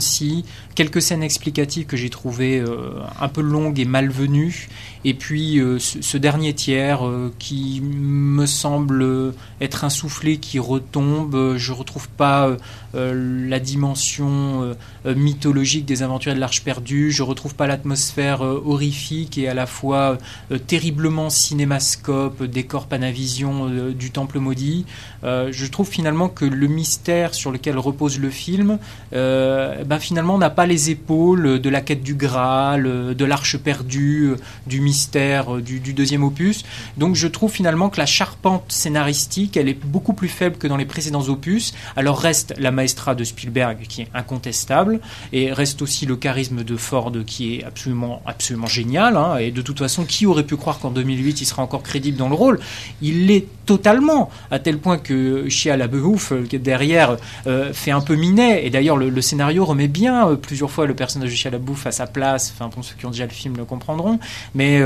quelques 0.74 1.02
scènes 1.02 1.22
explicatives 1.22 1.86
que 1.86 1.98
j'ai 1.98 2.10
trouvées 2.10 2.60
euh, 2.60 2.94
un 3.22 3.28
peu 3.28 3.42
longues 3.42 3.80
et 3.80 3.86
malvenues, 3.86 4.70
et 5.06 5.14
puis 5.14 5.62
ce, 5.80 6.18
dernier 6.18 6.54
tiers 6.54 7.02
qui 7.38 7.82
me 7.82 8.46
semble 8.46 9.34
être 9.62 9.84
un 9.84 9.90
soufflet 9.90 10.38
qui 10.38 10.60
retombe. 10.60 11.58
Je 11.58 11.74
retrouve 11.74 12.08
pas 12.08 12.50
la 12.94 13.60
dimension 13.60 14.76
mythologique 15.06 15.86
des 15.86 16.04
aventures 16.04 16.34
de 16.34 16.40
l'Arche 16.40 16.64
perdue. 16.64 17.12
Je 17.12 17.22
retrouve 17.22 17.54
pas 17.54 17.68
l'atmosphère 17.68 18.42
horrifique 18.42 19.38
et 19.38 19.50
à 19.50 19.54
la 19.54 19.68
parfois 19.74 20.20
terriblement 20.68 21.30
cinémascope, 21.30 22.44
décor 22.44 22.86
Panavision 22.86 23.92
du 23.92 24.12
Temple 24.24 24.40
maudit. 24.40 24.86
je 25.24 25.66
trouve 25.68 25.90
finalement 25.90 26.30
que 26.30 26.46
le 26.46 26.68
mystère 26.68 27.34
sur 27.34 27.52
lequel 27.52 27.78
repose 27.78 28.20
le 28.20 28.30
film, 28.30 28.80
ben 29.12 30.00
finalement 30.00 30.38
n'a 30.38 30.50
pas 30.50 30.66
les 30.66 30.90
épaules 30.90 31.60
de 31.60 31.70
la 31.70 31.82
quête 31.82 32.04
du 32.04 32.16
Graal, 32.16 32.84
de 33.16 33.26
l'arche 33.26 33.58
perdue, 33.58 34.36
du 34.66 34.80
mystère 34.80 35.58
du, 35.58 35.80
du 35.82 35.94
deuxième 35.94 36.24
opus. 36.24 36.64
Donc 36.98 37.16
je 37.16 37.28
trouve 37.28 37.52
finalement 37.52 37.90
que 37.90 38.00
la 38.00 38.06
charpente 38.06 38.72
scénaristique, 38.72 39.58
elle 39.58 39.68
est 39.68 39.86
beaucoup 39.86 40.14
plus 40.14 40.30
faible 40.30 40.58
que 40.58 40.68
dans 40.68 40.78
les 40.78 40.86
précédents 40.86 41.28
opus. 41.28 41.74
Alors 41.96 42.20
reste 42.20 42.54
la 42.58 42.72
maestra 42.72 43.16
de 43.16 43.24
Spielberg 43.24 43.80
qui 43.88 44.04
est 44.04 44.08
incontestable 44.14 45.00
et 45.32 45.52
reste 45.52 45.82
aussi 45.82 46.06
le 46.06 46.16
charisme 46.16 46.64
de 46.64 46.78
Ford 46.78 47.12
qui 47.26 47.56
est 47.56 47.64
absolument 47.64 48.22
absolument 48.26 48.68
génial. 48.68 49.18
Hein. 49.18 49.38
et 49.38 49.52
de 49.52 49.62
toute 49.62 49.80
façon, 49.80 50.06
qui 50.06 50.26
aurait 50.26 50.46
pu 50.46 50.58
croire 50.58 50.80
qu'en 50.80 50.92
2008 50.92 51.42
il 51.42 51.46
sera 51.46 51.64
encore 51.64 51.84
crédible 51.84 52.18
dans 52.18 52.30
le 52.30 52.36
rôle? 52.36 52.60
Il 53.02 53.28
l'est 53.28 53.48
totalement 53.66 54.03
à 54.52 54.60
tel 54.60 54.78
point 54.78 54.98
que 54.98 55.48
Shia 55.50 55.78
LaBeouf 55.78 56.32
euh, 56.32 56.46
qui 56.48 56.56
est 56.56 56.60
derrière 56.60 57.18
euh, 57.48 57.74
fait 57.74 57.92
un 57.92 58.02
peu 58.02 58.16
minet 58.16 58.66
et 58.66 58.70
d'ailleurs 58.70 58.98
le, 58.98 59.22
scénario 59.22 59.66
remet 59.66 59.88
bien 59.88 60.28
euh, 60.28 60.36
plusieurs 60.36 60.70
fois 60.70 60.86
le 60.86 60.94
personnage 60.94 61.30
de 61.30 61.36
Shia 61.36 61.52
LaBeouf 61.52 61.88
à 61.88 61.92
sa 61.92 62.08
place. 62.08 62.54
Enfin 62.54 62.70
pour 62.70 62.84
ceux 62.84 62.96
qui 62.96 63.06
ont 63.06 63.12
déjà 63.12 63.26
le 63.26 63.32
film 63.32 63.56
le 63.58 63.66
comprendront. 63.66 64.20
Mais 64.56 64.82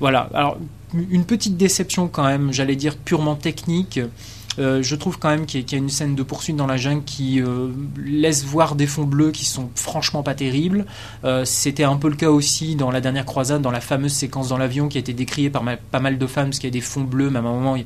voilà. 0.00 0.28
Alors 0.34 0.58
une 0.94 1.24
petite 1.24 1.56
déception 1.56 2.08
quand 2.08 2.24
même, 2.24 2.52
j'allais 2.52 2.76
dire 2.76 2.96
purement 2.96 3.34
technique. 3.34 4.00
Euh, 4.58 4.82
je 4.82 4.94
trouve 4.96 5.18
quand 5.18 5.28
même 5.28 5.46
qu'il 5.46 5.70
y, 5.70 5.74
a 5.74 5.78
une 5.78 5.88
scène 5.88 6.14
de 6.14 6.22
poursuite 6.22 6.56
dans 6.56 6.66
la 6.66 6.76
jungle 6.76 7.04
qui 7.04 7.40
euh, 7.40 7.68
laisse 7.96 8.44
voir 8.44 8.74
des 8.74 8.86
fonds 8.86 9.04
bleus 9.04 9.30
qui 9.30 9.44
sont 9.44 9.70
franchement 9.74 10.22
pas 10.22 10.34
terribles. 10.34 10.86
Euh, 11.24 11.44
c'était 11.44 11.84
un 11.84 11.96
peu 11.96 12.08
le 12.08 12.16
cas 12.16 12.30
aussi 12.30 12.76
dans 12.76 12.90
la 12.90 13.00
dernière 13.00 13.24
croisade, 13.24 13.62
dans 13.62 13.70
la 13.70 13.80
fameuse 13.80 14.12
séquence 14.12 14.48
dans 14.48 14.58
l'avion 14.58 14.88
qui 14.88 14.98
a 14.98 15.00
été 15.00 15.12
décriée 15.12 15.50
par 15.50 15.62
pas 15.90 16.00
mal 16.00 16.18
de 16.18 16.26
femmes, 16.26 16.46
parce 16.46 16.58
qu'il 16.58 16.68
y 16.68 16.72
a 16.72 16.78
des 16.78 16.80
fonds 16.80 17.04
bleus, 17.04 17.30
mais 17.30 17.36
à 17.36 17.40
un 17.40 17.42
moment, 17.42 17.76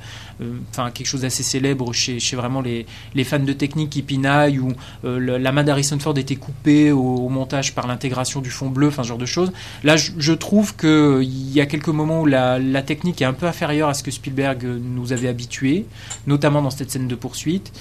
enfin 0.70 0.90
quelque 0.90 1.06
chose 1.06 1.22
d'assez 1.22 1.42
célèbre 1.42 1.92
chez, 1.92 2.18
vraiment 2.36 2.60
les, 2.60 2.86
fans 3.24 3.38
de 3.38 3.52
technique 3.52 3.90
qui 3.90 4.02
pinaillent, 4.02 4.58
où 4.58 4.72
la 5.04 5.52
main 5.52 5.64
d'Harrison 5.64 5.98
Ford 5.98 6.16
était 6.16 6.36
coupée 6.36 6.92
au, 6.92 7.28
montage 7.28 7.74
par 7.74 7.86
l'intégration 7.86 8.40
du 8.40 8.50
fond 8.50 8.68
bleu, 8.68 8.88
enfin 8.88 9.02
ce 9.02 9.08
genre 9.08 9.18
de 9.18 9.26
choses. 9.26 9.52
Là, 9.84 9.96
je, 9.96 10.32
trouve 10.32 10.76
qu'il 10.76 11.52
y 11.52 11.60
a 11.60 11.66
quelques 11.66 11.88
moments 11.88 12.22
où 12.22 12.26
la, 12.26 12.58
la 12.58 12.82
technique 12.82 13.20
est 13.22 13.26
un 13.26 13.32
peu 13.32 13.46
inférieure 13.46 13.88
à 13.88 13.94
ce 13.94 14.02
que 14.02 14.10
Spielberg 14.10 14.64
nous 14.64 15.12
avait 15.12 15.28
habitués, 15.28 15.86
notamment 16.26 16.61
dans 16.62 16.70
cette 16.70 16.90
scène 16.90 17.08
de 17.08 17.14
poursuite. 17.14 17.72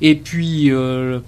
Et 0.00 0.14
puis, 0.14 0.70
euh, 0.70 1.20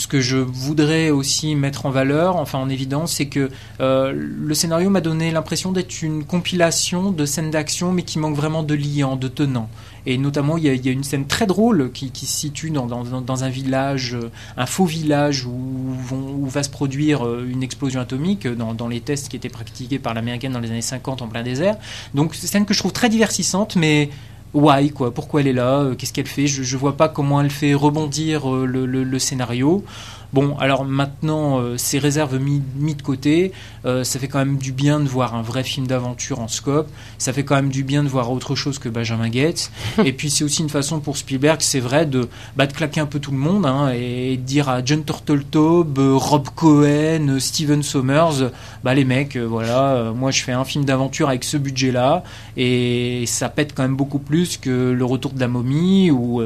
ce 0.00 0.06
que 0.06 0.20
je 0.20 0.38
voudrais 0.38 1.10
aussi 1.10 1.54
mettre 1.54 1.84
en 1.84 1.90
valeur, 1.90 2.36
enfin 2.36 2.58
en 2.58 2.70
évidence, 2.70 3.12
c'est 3.12 3.26
que 3.26 3.50
euh, 3.80 4.12
le 4.14 4.54
scénario 4.54 4.88
m'a 4.88 5.02
donné 5.02 5.30
l'impression 5.30 5.72
d'être 5.72 6.02
une 6.02 6.24
compilation 6.24 7.10
de 7.10 7.26
scènes 7.26 7.50
d'action, 7.50 7.92
mais 7.92 8.02
qui 8.02 8.18
manque 8.18 8.34
vraiment 8.34 8.62
de 8.62 8.74
liant, 8.74 9.16
de 9.16 9.28
tenant. 9.28 9.68
Et 10.06 10.16
notamment, 10.16 10.56
il 10.56 10.64
y 10.64 10.88
a, 10.88 10.92
une 10.92 11.04
scène 11.04 11.26
très 11.26 11.46
drôle 11.46 11.90
qui, 11.92 12.10
se 12.14 12.32
situe 12.32 12.70
dans, 12.70 13.44
un 13.44 13.48
village, 13.50 14.16
un 14.56 14.64
faux 14.64 14.86
village 14.86 15.44
où, 15.44 16.46
va 16.46 16.62
se 16.62 16.70
produire 16.70 17.24
euh, 17.24 17.46
une 17.48 17.62
explosion 17.62 18.00
atomique 18.00 18.48
dans, 18.48 18.72
dans 18.72 18.88
les 18.88 19.00
tests 19.00 19.28
qui 19.28 19.36
étaient 19.36 19.50
pratiqués 19.50 19.98
par 19.98 20.14
l'américaine 20.14 20.52
dans 20.52 20.60
les 20.60 20.70
années 20.70 20.80
50 20.80 21.20
en 21.20 21.28
plein 21.28 21.42
désert. 21.42 21.76
Donc, 22.14 22.34
c'est 22.34 22.42
une 22.42 22.48
scène 22.48 22.64
que 22.64 22.72
je 22.72 22.78
trouve 22.78 22.92
très 22.92 23.10
diversissante, 23.10 23.76
mais 23.76 24.08
why 24.54 24.90
quoi 24.90 25.12
pourquoi 25.12 25.40
elle 25.40 25.48
est 25.48 25.52
là 25.52 25.80
euh, 25.80 25.94
qu'est-ce 25.94 26.12
qu'elle 26.12 26.26
fait 26.26 26.46
je, 26.46 26.62
je 26.62 26.76
vois 26.76 26.96
pas 26.96 27.08
comment 27.08 27.40
elle 27.40 27.50
fait 27.50 27.74
rebondir 27.74 28.52
euh, 28.52 28.66
le 28.66 29.18
scénario 29.18 29.84
Bon, 30.32 30.56
alors 30.58 30.84
maintenant, 30.84 31.58
euh, 31.58 31.76
ces 31.76 31.98
réserves 31.98 32.38
mis, 32.38 32.62
mis 32.76 32.94
de 32.94 33.02
côté, 33.02 33.50
euh, 33.84 34.04
ça 34.04 34.20
fait 34.20 34.28
quand 34.28 34.38
même 34.38 34.58
du 34.58 34.70
bien 34.70 35.00
de 35.00 35.08
voir 35.08 35.34
un 35.34 35.42
vrai 35.42 35.64
film 35.64 35.88
d'aventure 35.88 36.38
en 36.38 36.46
scope. 36.46 36.88
Ça 37.18 37.32
fait 37.32 37.42
quand 37.42 37.56
même 37.56 37.70
du 37.70 37.82
bien 37.82 38.04
de 38.04 38.08
voir 38.08 38.30
autre 38.30 38.54
chose 38.54 38.78
que 38.78 38.88
Benjamin 38.88 39.28
Gates. 39.28 39.72
et 40.04 40.12
puis 40.12 40.30
c'est 40.30 40.44
aussi 40.44 40.62
une 40.62 40.68
façon 40.68 41.00
pour 41.00 41.16
Spielberg, 41.16 41.60
c'est 41.60 41.80
vrai, 41.80 42.06
de, 42.06 42.28
bah, 42.56 42.66
de 42.66 42.72
claquer 42.72 43.00
un 43.00 43.06
peu 43.06 43.18
tout 43.18 43.32
le 43.32 43.38
monde 43.38 43.66
hein, 43.66 43.90
et 43.92 44.36
de 44.36 44.42
dire 44.42 44.68
à 44.68 44.84
John 44.84 45.04
Turteltaub, 45.04 45.98
Rob 45.98 46.48
Cohen, 46.54 47.38
Steven 47.40 47.82
Sommers, 47.82 48.50
bah 48.84 48.94
les 48.94 49.04
mecs, 49.04 49.36
euh, 49.36 49.44
voilà, 49.44 50.12
moi 50.14 50.30
je 50.30 50.42
fais 50.42 50.52
un 50.52 50.64
film 50.64 50.84
d'aventure 50.84 51.28
avec 51.28 51.42
ce 51.42 51.56
budget-là 51.56 52.22
et 52.56 53.24
ça 53.26 53.48
pète 53.48 53.74
quand 53.74 53.82
même 53.82 53.96
beaucoup 53.96 54.20
plus 54.20 54.58
que 54.58 54.92
Le 54.92 55.04
Retour 55.04 55.32
de 55.32 55.40
la 55.40 55.48
momie 55.48 56.10
ou 56.12 56.40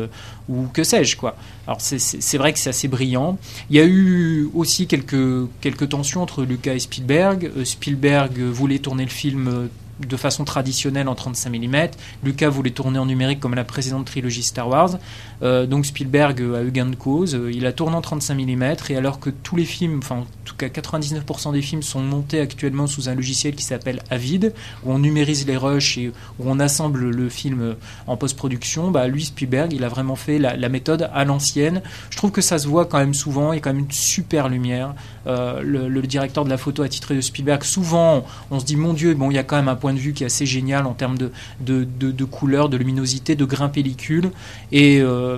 ou 0.49 0.67
que 0.73 0.85
sais-je 0.85 1.17
quoi. 1.17 1.37
Alors 1.67 1.81
c'est 1.81 2.39
vrai 2.39 2.53
que 2.53 2.59
c'est 2.59 2.71
assez 2.71 2.89
brillant. 2.89 3.39
Il 3.71 3.77
y 3.77 3.81
a 3.81 3.85
eu 3.85 4.49
aussi 4.55 4.87
quelques, 4.87 5.49
quelques 5.61 5.89
tensions 5.89 6.23
entre 6.23 6.45
Lucas 6.45 6.75
et 6.75 6.79
Spielberg. 6.79 7.51
Euh, 7.57 7.65
Spielberg 7.65 8.39
voulait 8.39 8.79
tourner 8.79 9.05
le 9.05 9.11
film 9.11 9.49
euh, 9.49 9.67
de 10.01 10.17
façon 10.17 10.45
traditionnelle 10.45 11.09
en 11.09 11.15
35 11.15 11.51
mm. 11.51 11.77
Lucas 12.23 12.49
voulait 12.49 12.71
tourner 12.71 12.99
en 12.99 13.07
numérique 13.07 13.41
comme 13.41 13.55
la 13.55 13.65
précédente 13.65 14.07
trilogie 14.07 14.43
Star 14.43 14.69
Wars. 14.69 14.99
Euh, 15.43 15.67
donc 15.67 15.87
Spielberg 15.87 16.41
a 16.41 16.63
eu 16.63 16.71
gain 16.71 16.87
de 16.87 16.97
cause. 16.97 17.39
Il 17.53 17.67
a 17.67 17.73
tourné 17.73 17.97
en 17.97 18.01
35 18.01 18.35
mm 18.35 18.75
et 18.91 18.97
alors 18.97 19.21
que 19.21 19.31
tous 19.31 19.57
les 19.57 19.65
films, 19.65 20.01
en 20.11 20.25
tout 20.45 20.57
cas 20.57 20.69
99% 20.69 21.53
des 21.53 21.63
films 21.63 21.83
sont 21.83 22.01
montés 22.01 22.41
actuellement 22.41 22.87
sous 22.87 23.09
un 23.09 23.15
logiciel 23.15 23.55
qui 23.55 23.65
s'appelle 23.65 24.03
Avid, 24.11 24.53
où 24.85 24.93
on 24.93 24.99
numérise 24.99 25.47
les 25.47 25.57
rushs 25.57 25.99
et 25.99 26.09
où 26.09 26.45
on 26.51 26.61
assemble 26.61 27.11
le 27.11 27.29
film 27.29 27.77
en 28.07 28.17
post-production, 28.17 28.91
bah 28.91 29.07
lui 29.09 29.25
Spielberg, 29.25 29.73
il 29.73 29.85
a 29.85 29.89
vraiment 29.89 30.17
fait 30.17 30.39
la, 30.39 30.69
méthode 30.69 31.09
à 31.13 31.25
l'ancienne. 31.25 31.83
Je 32.11 32.17
trouve 32.17 32.31
que 32.31 32.41
ça 32.41 32.59
se 32.59 32.67
voit 32.67 32.87
quand 32.87 32.99
même 32.99 33.15
souvent. 33.15 33.53
Il 33.53 33.59
y 33.59 33.61
quand 33.61 33.73
même 33.73 33.85
une 33.85 33.91
super 33.93 34.49
lumière. 34.49 34.95
Euh, 35.27 35.63
le, 35.63 36.03
directeur 36.03 36.45
de 36.45 36.51
la 36.51 36.59
photo 36.59 36.83
attitré 36.83 37.15
de 37.15 37.23
Spielberg, 37.23 37.63
souvent 37.63 38.27
on 38.51 38.61
se 38.61 38.65
dit 38.65 38.77
mon 38.77 38.93
Dieu, 38.93 39.15
bon 39.15 39.31
il 39.31 39.35
y 39.35 39.39
a 39.39 39.43
quand 39.43 39.57
même 39.57 39.69
un 39.69 39.77
point 39.85 39.93
de 39.93 39.99
vue 39.99 40.15
qui 40.15 40.23
est 40.23 40.27
assez 40.29 40.47
génial 40.47 40.87
en 40.87 40.95
termes 40.95 41.19
de, 41.19 41.31
de, 41.61 41.85
de, 41.85 42.25
couleurs, 42.25 42.71
de 42.71 42.79
luminosité, 42.79 43.37
de 43.37 43.45
grain 43.45 43.69
pellicule. 43.69 44.31
Et 44.73 45.03
euh, 45.03 45.37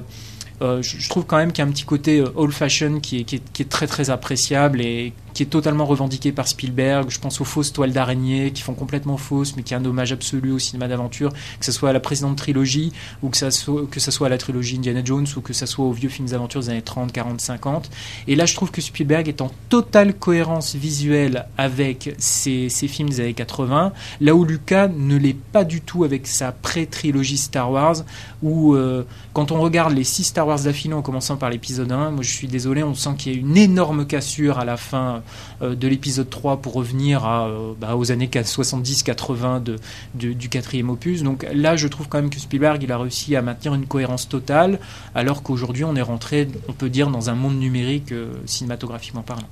euh, 0.62 0.80
je, 0.82 1.08
trouve 1.08 1.26
quand 1.26 1.36
même 1.36 1.50
qu'il 1.50 1.64
y 1.64 1.66
a 1.66 1.68
un 1.68 1.72
petit 1.72 1.84
côté 1.84 2.20
euh, 2.20 2.28
old 2.36 2.52
fashion 2.52 3.00
qui 3.00 3.24
qui 3.24 3.42
est, 3.62 3.68
très 3.68 3.88
très 3.88 4.08
appréciable 4.08 4.80
et 4.80 5.12
qui 5.36 5.42
est 5.42 5.46
totalement 5.46 5.84
revendiqué 5.84 6.32
par 6.32 6.48
Spielberg. 6.48 7.10
Je 7.10 7.20
pense 7.20 7.42
aux 7.42 7.44
fausses 7.44 7.70
toiles 7.70 7.92
d'araignée 7.92 8.52
qui 8.52 8.62
font 8.62 8.72
complètement 8.72 9.18
fausses, 9.18 9.54
mais 9.54 9.62
qui 9.62 9.74
est 9.74 9.76
un 9.76 9.84
hommage 9.84 10.10
absolu 10.10 10.50
au 10.50 10.58
cinéma 10.58 10.88
d'aventure, 10.88 11.30
que 11.60 11.66
ce 11.66 11.72
soit 11.72 11.90
à 11.90 11.92
la 11.92 12.00
précédente 12.00 12.38
trilogie 12.38 12.90
ou 13.22 13.28
que 13.28 13.36
ça 13.36 13.50
soit, 13.50 14.26
à 14.26 14.30
la 14.30 14.38
trilogie 14.38 14.76
Indiana 14.78 15.02
Jones 15.04 15.26
ou 15.36 15.42
que 15.42 15.52
ça 15.52 15.66
soit 15.66 15.84
aux 15.84 15.92
vieux 15.92 16.08
films 16.08 16.28
d'aventure 16.28 16.62
des 16.62 16.70
années 16.70 16.80
30, 16.80 17.12
40, 17.12 17.38
50. 17.38 17.90
Et 18.28 18.34
là, 18.34 18.46
je 18.46 18.54
trouve 18.54 18.70
que 18.70 18.80
Spielberg 18.80 19.28
est 19.28 19.42
en 19.42 19.50
totale 19.68 20.14
cohérence 20.14 20.74
visuelle 20.74 21.44
avec 21.58 22.14
ses, 22.16 22.70
films 22.70 23.10
des 23.10 23.20
années 23.20 23.34
80, 23.34 23.92
là 24.22 24.34
où 24.34 24.42
Lucas 24.42 24.88
ne 24.88 25.18
l'est 25.18 25.36
pas 25.36 25.64
du 25.64 25.82
tout 25.82 26.04
avec 26.04 26.26
sa 26.26 26.50
pré-trilogie 26.50 27.36
Star 27.36 27.70
Wars, 27.70 27.96
où 28.42 28.74
euh, 28.74 29.04
quand 29.34 29.52
on 29.52 29.60
regarde 29.60 29.92
les 29.92 30.04
six 30.04 30.24
Star 30.24 30.46
Wars 30.46 30.60
d'affilée 30.60 30.94
en 30.94 31.02
commençant 31.02 31.36
par 31.36 31.50
l'épisode 31.50 31.92
1, 31.92 32.12
moi 32.12 32.22
je 32.22 32.30
suis 32.30 32.48
désolé, 32.48 32.82
on 32.82 32.94
sent 32.94 33.10
qu'il 33.18 33.32
y 33.34 33.36
a 33.36 33.38
une 33.38 33.58
énorme 33.58 34.06
cassure 34.06 34.58
à 34.58 34.64
la 34.64 34.78
fin 34.78 35.22
de 35.60 35.88
l'épisode 35.88 36.28
3 36.28 36.58
pour 36.58 36.74
revenir 36.74 37.24
à, 37.24 37.46
euh, 37.46 37.72
bah, 37.78 37.96
aux 37.96 38.12
années 38.12 38.26
70-80 38.26 39.62
de, 39.62 39.78
du 40.14 40.48
quatrième 40.48 40.90
opus. 40.90 41.22
Donc 41.22 41.46
là, 41.52 41.76
je 41.76 41.88
trouve 41.88 42.08
quand 42.08 42.20
même 42.20 42.30
que 42.30 42.38
Spielberg, 42.38 42.82
il 42.82 42.92
a 42.92 42.98
réussi 42.98 43.36
à 43.36 43.42
maintenir 43.42 43.74
une 43.74 43.86
cohérence 43.86 44.28
totale, 44.28 44.78
alors 45.14 45.42
qu'aujourd'hui, 45.42 45.84
on 45.84 45.96
est 45.96 46.02
rentré, 46.02 46.48
on 46.68 46.72
peut 46.72 46.90
dire, 46.90 47.10
dans 47.10 47.30
un 47.30 47.34
monde 47.34 47.58
numérique 47.58 48.12
euh, 48.12 48.32
cinématographiquement 48.46 49.22
parlant. 49.22 49.48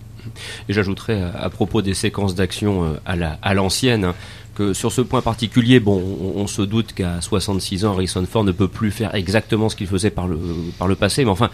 Et 0.69 0.73
j'ajouterais 0.73 1.21
à, 1.35 1.51
propos 1.51 1.83
des 1.83 1.93
séquences 1.93 2.35
d'action 2.35 2.97
à 3.05 3.55
l'ancienne, 3.55 4.05
hein, 4.05 4.15
que 4.55 4.73
sur 4.73 4.91
ce 4.91 5.03
point 5.03 5.21
particulier, 5.21 5.81
bon, 5.81 6.03
on, 6.35 6.47
se 6.47 6.63
doute 6.63 6.95
qu'à 6.95 7.21
66 7.21 7.85
ans, 7.85 7.93
Harrison 7.93 8.25
Ford 8.25 8.45
ne 8.45 8.53
peut 8.53 8.69
plus 8.69 8.91
faire 8.91 9.15
exactement 9.15 9.69
ce 9.69 9.77
qu'il 9.77 9.87
faisait 9.87 10.11
par 10.11 10.27
le, 10.27 10.39
par 10.79 10.89
le 10.89 10.95
passé, 10.95 11.25
mais 11.25 11.31
enfin, 11.31 11.51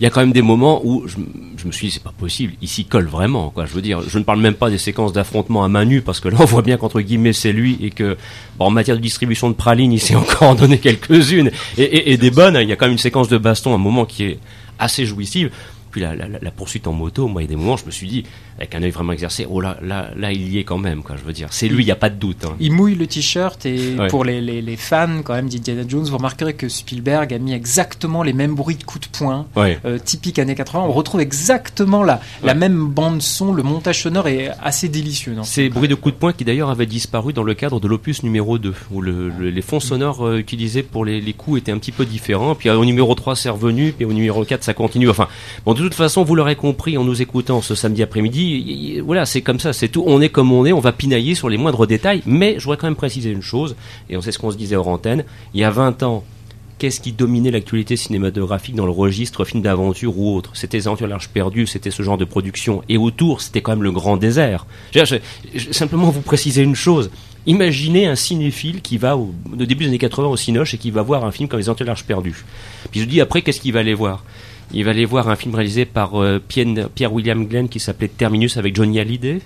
il 0.00 0.04
y 0.04 0.06
a 0.06 0.10
quand 0.10 0.20
même 0.20 0.32
des 0.32 0.42
moments 0.42 0.80
où 0.84 1.04
je, 1.06 1.16
me 1.66 1.72
suis 1.72 1.86
dit 1.86 1.92
c'est 1.92 2.02
pas 2.02 2.12
possible, 2.16 2.54
il 2.60 2.68
s'y 2.68 2.84
colle 2.84 3.06
vraiment 3.06 3.50
quoi. 3.50 3.64
Je 3.66 3.72
veux 3.72 3.82
dire, 3.82 4.02
je 4.06 4.18
ne 4.18 4.24
parle 4.24 4.40
même 4.40 4.54
pas 4.54 4.70
des 4.70 4.78
séquences 4.78 5.12
d'affrontement 5.12 5.64
à 5.64 5.68
main 5.68 5.84
nue 5.84 6.02
parce 6.02 6.20
que 6.20 6.28
là 6.28 6.36
on 6.40 6.44
voit 6.44 6.62
bien 6.62 6.76
qu'entre 6.76 7.00
guillemets 7.00 7.32
c'est 7.32 7.52
lui 7.52 7.78
et 7.80 7.90
que 7.90 8.16
en 8.58 8.70
matière 8.70 8.96
de 8.96 9.02
distribution 9.02 9.48
de 9.48 9.54
pralines 9.54 9.92
il 9.92 10.00
s'est 10.00 10.14
encore 10.16 10.48
en 10.48 10.54
donné 10.54 10.78
quelques-unes 10.78 11.50
et, 11.78 12.12
et, 12.12 12.16
des 12.16 12.30
bonnes. 12.30 12.58
Il 12.60 12.68
y 12.68 12.72
a 12.72 12.76
quand 12.76 12.86
même 12.86 12.92
une 12.92 12.98
séquence 12.98 13.28
de 13.28 13.38
baston, 13.38 13.74
un 13.74 13.78
moment 13.78 14.04
qui 14.04 14.24
est 14.24 14.38
assez 14.78 15.06
jouissive. 15.06 15.50
Puis 15.94 16.00
la, 16.00 16.16
la, 16.16 16.26
la, 16.26 16.50
poursuite 16.50 16.88
en 16.88 16.92
moto, 16.92 17.28
moi 17.28 17.40
il 17.40 17.44
y 17.44 17.46
a 17.46 17.50
des 17.50 17.54
moments 17.54 17.76
je 17.76 17.86
me 17.86 17.92
suis 17.92 18.08
dit 18.08 18.24
avec 18.58 18.74
un 18.74 18.82
œil 18.82 18.90
vraiment 18.90 19.12
exercé, 19.12 19.46
oh 19.48 19.60
là, 19.60 19.76
là, 19.80 20.10
là, 20.16 20.32
il 20.32 20.48
y 20.48 20.58
est 20.58 20.64
quand 20.64 20.78
même, 20.78 21.02
quoi. 21.02 21.14
Je 21.16 21.24
veux 21.24 21.32
dire, 21.32 21.48
c'est 21.50 21.68
lui, 21.68 21.82
il 21.82 21.86
n'y 21.86 21.92
a 21.92 21.96
pas 21.96 22.10
de 22.10 22.16
doute. 22.16 22.44
Hein. 22.44 22.56
Il 22.58 22.72
mouille 22.72 22.94
le 22.94 23.06
t-shirt 23.06 23.64
et 23.66 23.96
pour 24.10 24.24
les, 24.24 24.40
les, 24.40 24.60
les, 24.60 24.76
fans 24.76 25.22
quand 25.24 25.34
même 25.34 25.48
d'Indiana 25.48 25.82
Jones, 25.86 26.04
vous 26.04 26.16
remarquerez 26.16 26.54
que 26.54 26.68
Spielberg 26.68 27.32
a 27.32 27.38
mis 27.38 27.52
exactement 27.52 28.24
les 28.24 28.32
mêmes 28.32 28.56
bruits 28.56 28.74
de 28.74 28.82
coups 28.82 29.08
de 29.08 29.16
poing, 29.16 29.46
euh, 29.56 29.98
typiques 29.98 30.40
années 30.40 30.56
80. 30.56 30.80
On 30.88 30.92
retrouve 30.92 31.20
exactement 31.20 32.02
la, 32.02 32.20
la 32.42 32.54
même 32.54 32.88
bande 32.88 33.22
son. 33.22 33.52
Le 33.52 33.62
montage 33.62 34.02
sonore 34.02 34.26
est 34.26 34.50
assez 34.62 34.88
délicieux. 34.88 35.36
Ces 35.44 35.68
bruits 35.68 35.88
de 35.88 35.94
coups 35.94 36.14
de 36.14 36.18
poing 36.18 36.32
qui 36.32 36.44
d'ailleurs 36.44 36.70
avaient 36.70 36.86
disparu 36.86 37.32
dans 37.32 37.44
le 37.44 37.54
cadre 37.54 37.78
de 37.78 37.86
l'opus 37.86 38.24
numéro 38.24 38.58
2, 38.58 38.74
où 38.90 39.00
le, 39.00 39.28
les 39.28 39.62
fonds 39.62 39.80
sonores 39.80 40.26
euh, 40.26 40.38
utilisés 40.38 40.82
pour 40.82 41.04
les, 41.04 41.20
les 41.20 41.32
coups 41.32 41.58
étaient 41.58 41.72
un 41.72 41.78
petit 41.78 41.92
peu 41.92 42.04
différents. 42.04 42.54
Puis 42.54 42.70
au 42.70 42.84
numéro 42.84 43.14
3, 43.14 43.36
c'est 43.36 43.50
revenu, 43.50 43.92
puis 43.92 44.04
au 44.04 44.12
numéro 44.12 44.44
4, 44.44 44.64
ça 44.64 44.74
continue. 44.74 45.08
Enfin, 45.08 45.28
bon, 45.64 45.74
de 45.74 45.83
toute 45.84 45.94
façon, 45.94 46.22
vous 46.24 46.34
l'aurez 46.34 46.56
compris 46.56 46.98
en 46.98 47.04
nous 47.04 47.22
écoutant 47.22 47.62
ce 47.62 47.74
samedi 47.74 48.02
après-midi. 48.02 49.00
Voilà, 49.00 49.26
c'est 49.26 49.42
comme 49.42 49.60
ça, 49.60 49.72
c'est 49.72 49.88
tout. 49.88 50.04
On 50.06 50.20
est 50.20 50.28
comme 50.28 50.52
on 50.52 50.66
est, 50.66 50.72
on 50.72 50.80
va 50.80 50.92
pinailler 50.92 51.34
sur 51.34 51.48
les 51.48 51.56
moindres 51.56 51.86
détails. 51.86 52.22
Mais 52.26 52.56
je 52.58 52.64
voudrais 52.64 52.76
quand 52.76 52.86
même 52.86 52.96
préciser 52.96 53.30
une 53.30 53.42
chose, 53.42 53.76
et 54.10 54.16
on 54.16 54.20
sait 54.20 54.32
ce 54.32 54.38
qu'on 54.38 54.50
se 54.50 54.56
disait 54.56 54.76
hors 54.76 54.88
antenne. 54.88 55.24
Il 55.54 55.60
y 55.60 55.64
a 55.64 55.70
20 55.70 56.02
ans, 56.02 56.24
qu'est-ce 56.78 57.00
qui 57.00 57.12
dominait 57.12 57.50
l'actualité 57.50 57.96
cinématographique 57.96 58.74
dans 58.74 58.86
le 58.86 58.92
registre 58.92 59.44
film 59.44 59.62
d'aventure 59.62 60.18
ou 60.18 60.36
autre? 60.36 60.50
C'était 60.54 60.76
les 60.76 60.86
aventures 60.86 61.06
large 61.06 61.28
perdues, 61.28 61.66
c'était 61.66 61.90
ce 61.90 62.02
genre 62.02 62.18
de 62.18 62.24
production. 62.24 62.82
Et 62.88 62.96
autour, 62.96 63.40
c'était 63.40 63.60
quand 63.60 63.72
même 63.72 63.82
le 63.82 63.92
grand 63.92 64.16
désert. 64.16 64.66
Je, 64.92 65.16
simplement 65.72 66.10
vous 66.10 66.22
préciser 66.22 66.62
une 66.62 66.74
chose. 66.74 67.10
Imaginez 67.46 68.06
un 68.06 68.16
cinéphile 68.16 68.80
qui 68.80 68.96
va 68.96 69.16
au, 69.16 69.34
début 69.52 69.84
des 69.84 69.90
années 69.90 69.98
80 69.98 70.28
au 70.28 70.36
Cinoche 70.36 70.74
et 70.74 70.78
qui 70.78 70.90
va 70.90 71.02
voir 71.02 71.24
un 71.24 71.30
film 71.30 71.48
comme 71.48 71.60
Les 71.60 71.68
Aventures 71.68 71.86
large 71.86 72.04
perdues. 72.04 72.44
Puis 72.90 73.00
je 73.00 73.04
dis 73.04 73.20
après, 73.20 73.42
qu'est-ce 73.42 73.60
qu'il 73.60 73.72
va 73.72 73.80
aller 73.80 73.94
voir? 73.94 74.24
Il 74.72 74.84
va 74.84 74.90
aller 74.90 75.04
voir 75.04 75.28
un 75.28 75.36
film 75.36 75.54
réalisé 75.54 75.84
par 75.84 76.20
euh, 76.20 76.40
Pierre, 76.46 77.12
William 77.12 77.46
Glenn 77.46 77.68
qui 77.68 77.80
s'appelait 77.80 78.08
Terminus 78.08 78.56
avec 78.56 78.74
Johnny 78.74 78.98
Hallyday. 79.00 79.40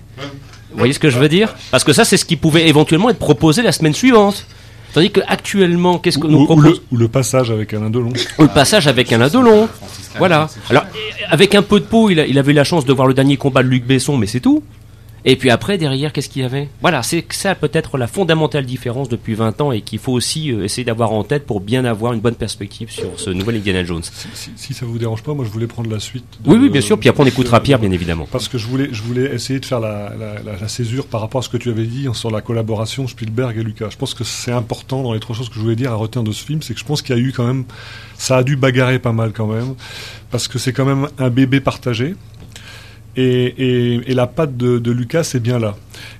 Vous 0.71 0.77
voyez 0.77 0.93
ce 0.93 0.99
que 0.99 1.09
je 1.09 1.19
veux 1.19 1.29
dire? 1.29 1.55
Parce 1.71 1.83
que 1.83 1.93
ça, 1.93 2.05
c'est 2.05 2.17
ce 2.17 2.25
qui 2.25 2.35
pouvait 2.35 2.67
éventuellement 2.67 3.09
être 3.09 3.19
proposé 3.19 3.61
la 3.61 3.71
semaine 3.71 3.93
suivante. 3.93 4.45
Tandis 4.93 5.11
qu'actuellement, 5.11 5.99
qu'est-ce 5.99 6.17
que 6.17 6.27
nous 6.27 6.45
propose 6.45 6.81
ou 6.91 6.97
le, 6.97 7.07
passage 7.07 7.51
avec 7.51 7.73
un 7.75 7.83
Indolon. 7.83 8.11
Ou 8.39 8.43
le 8.43 8.47
passage 8.47 8.87
avec 8.87 9.11
un 9.13 9.21
Indolon. 9.21 9.69
Voilà. 10.17 10.47
Alors, 10.69 10.85
avec 11.29 11.53
un 11.53 11.61
peu 11.61 11.79
de 11.79 11.85
peau, 11.85 12.09
il, 12.09 12.17
il 12.27 12.39
avait 12.39 12.51
eu 12.51 12.55
la 12.55 12.63
chance 12.63 12.85
de 12.85 12.93
voir 12.93 13.07
le 13.07 13.13
dernier 13.13 13.37
combat 13.37 13.61
de 13.61 13.67
Luc 13.67 13.85
Besson, 13.85 14.17
mais 14.17 14.25
c'est 14.25 14.39
tout. 14.39 14.63
Et 15.25 15.35
puis 15.35 15.49
après, 15.49 15.77
derrière, 15.77 16.13
qu'est-ce 16.13 16.29
qu'il 16.29 16.41
y 16.41 16.45
avait? 16.45 16.69
Voilà, 16.81 17.03
c'est 17.03 17.25
ça 17.31 17.55
peut-être 17.55 17.97
la 17.97 18.07
fondamentale 18.07 18.65
différence 18.65 19.09
depuis 19.09 19.33
20 19.33 19.61
ans 19.61 19.71
et 19.71 19.81
qu'il 19.81 19.99
faut 19.99 20.13
aussi 20.13 20.51
euh, 20.51 20.63
essayer 20.63 20.85
d'avoir 20.85 21.11
en 21.11 21.23
tête 21.23 21.45
pour 21.45 21.61
bien 21.61 21.85
avoir 21.85 22.13
une 22.13 22.21
bonne 22.21 22.35
perspective 22.35 22.89
sur 22.89 23.19
ce 23.19 23.29
nouvel 23.29 23.57
Indiana 23.57 23.83
Jones. 23.83 24.03
Si, 24.03 24.51
si, 24.55 24.73
ça 24.73 24.85
vous 24.85 24.97
dérange 24.97 25.23
pas, 25.23 25.33
moi 25.33 25.45
je 25.45 25.49
voulais 25.49 25.67
prendre 25.67 25.89
la 25.89 25.99
suite. 25.99 26.25
oui, 26.45 26.57
oui, 26.59 26.69
bien 26.69 26.81
sûr, 26.81 26.97
puis 26.97 27.09
après 27.09 27.23
on 27.23 27.25
écoutera 27.25 27.59
Pierre, 27.61 27.79
bien 27.79 27.91
évidemment. 27.91 28.27
Parce 28.31 28.47
que 28.47 28.57
je 28.57 28.67
voulais, 28.67 28.89
je 28.91 29.01
voulais 29.01 29.33
essayer 29.33 29.59
de 29.59 29.65
faire 29.65 29.79
la, 29.79 30.13
la, 30.17 30.57
la, 30.59 30.67
césure 30.67 31.07
par 31.07 31.21
rapport 31.21 31.39
à 31.39 31.41
ce 31.41 31.49
que 31.49 31.57
tu 31.57 31.69
avais 31.69 31.85
dit 31.85 32.07
sur 32.13 32.31
la 32.31 32.41
collaboration 32.41 33.07
Spielberg 33.07 33.57
et 33.57 33.63
Lucas. 33.63 33.89
Je 33.89 33.97
pense 33.97 34.13
que 34.13 34.23
c'est 34.23 34.51
important 34.51 35.03
dans 35.03 35.13
les 35.13 35.19
trois 35.19 35.35
choses 35.35 35.49
que 35.49 35.55
je 35.55 35.59
voulais 35.59 35.75
dire 35.75 35.91
à 35.91 35.95
retenir 35.95 36.23
de 36.23 36.31
ce 36.31 36.43
film, 36.43 36.61
c'est 36.61 36.73
que 36.73 36.79
je 36.79 36.85
pense 36.85 37.01
qu'il 37.01 37.15
y 37.15 37.19
a 37.19 37.21
eu 37.21 37.33
quand 37.33 37.45
même, 37.45 37.65
ça 38.17 38.37
a 38.37 38.43
dû 38.43 38.55
bagarrer 38.55 38.99
pas 38.99 39.13
mal 39.13 39.31
quand 39.33 39.47
même, 39.47 39.75
parce 40.31 40.47
que 40.47 40.59
c'est 40.59 40.73
quand 40.73 40.85
même 40.85 41.07
un 41.17 41.29
bébé 41.29 41.59
partagé. 41.59 42.15
Et, 43.15 44.01
la 44.07 44.27
patte 44.27 44.55
de, 44.57 44.91
Lucas 44.91 45.31
est 45.35 45.39
bien 45.39 45.59
là. 45.59 45.75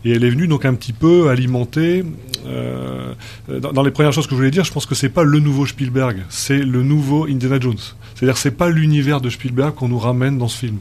Et 0.05 0.11
elle 0.11 0.23
est 0.23 0.29
venue 0.29 0.47
donc 0.47 0.65
un 0.65 0.73
petit 0.73 0.93
peu 0.93 1.29
alimenter. 1.29 2.03
Euh, 2.45 3.13
dans, 3.47 3.83
les 3.83 3.91
premières 3.91 4.13
choses 4.13 4.25
que 4.25 4.31
je 4.31 4.35
voulais 4.35 4.51
dire, 4.51 4.63
je 4.63 4.71
pense 4.71 4.85
que 4.85 4.95
c'est 4.95 5.09
pas 5.09 5.23
le 5.23 5.39
nouveau 5.39 5.65
Spielberg, 5.65 6.23
c'est 6.29 6.59
le 6.59 6.83
nouveau 6.83 7.25
Indiana 7.25 7.59
Jones. 7.59 7.77
C'est-à-dire 8.15 8.37
c'est 8.37 8.51
pas 8.51 8.69
l'univers 8.69 9.21
de 9.21 9.29
Spielberg 9.29 9.75
qu'on 9.75 9.89
nous 9.89 9.99
ramène 9.99 10.37
dans 10.37 10.47
ce 10.47 10.57
film. 10.57 10.77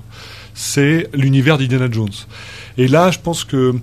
C'est 0.54 1.08
l'univers 1.14 1.58
d'Indiana 1.58 1.88
Jones. 1.90 2.08
Et 2.78 2.88
là, 2.88 3.10
je 3.10 3.18
pense 3.18 3.44
que 3.44 3.74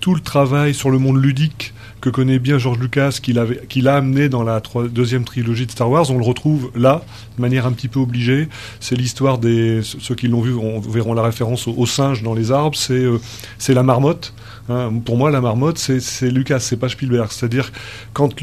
tout 0.00 0.14
le 0.14 0.20
travail 0.20 0.74
sur 0.74 0.90
le 0.90 0.98
monde 0.98 1.22
ludique 1.22 1.72
que 2.02 2.10
connaît 2.10 2.40
bien 2.40 2.58
George 2.58 2.78
Lucas, 2.78 3.20
qu'il 3.22 3.88
a 3.88 3.94
amené 3.94 4.28
dans 4.28 4.42
la 4.42 4.60
deuxième 4.90 5.24
trilogie 5.24 5.66
de 5.66 5.70
Star 5.70 5.88
Wars, 5.88 6.10
on 6.10 6.18
le 6.18 6.24
retrouve 6.24 6.72
là, 6.74 7.02
de 7.36 7.40
manière 7.40 7.64
un 7.64 7.72
petit 7.72 7.86
peu 7.86 8.00
obligée. 8.00 8.48
C'est 8.80 8.96
l'histoire 8.96 9.38
des 9.38 9.80
ceux 9.82 10.16
qui 10.16 10.26
l'ont 10.26 10.40
vu 10.40 10.52
on, 10.52 10.80
verront 10.80 11.14
la 11.14 11.22
référence 11.22 11.68
aux, 11.68 11.86
singes 11.86 12.24
dans 12.24 12.34
les 12.34 12.50
arbres. 12.50 12.76
C'est 12.76 12.92
euh, 12.94 13.18
c'est 13.56 13.72
la 13.72 13.84
marmotte. 13.84 14.34
Hein. 14.68 14.92
Pour 15.04 15.16
moi, 15.16 15.30
la 15.30 15.40
marmotte, 15.40 15.78
c'est 15.78 16.30
Lucas, 16.30 16.60
c'est 16.60 16.76
pas 16.76 16.88
Spielberg. 16.88 17.28
C'est-à-dire 17.30 17.72
quand 18.12 18.34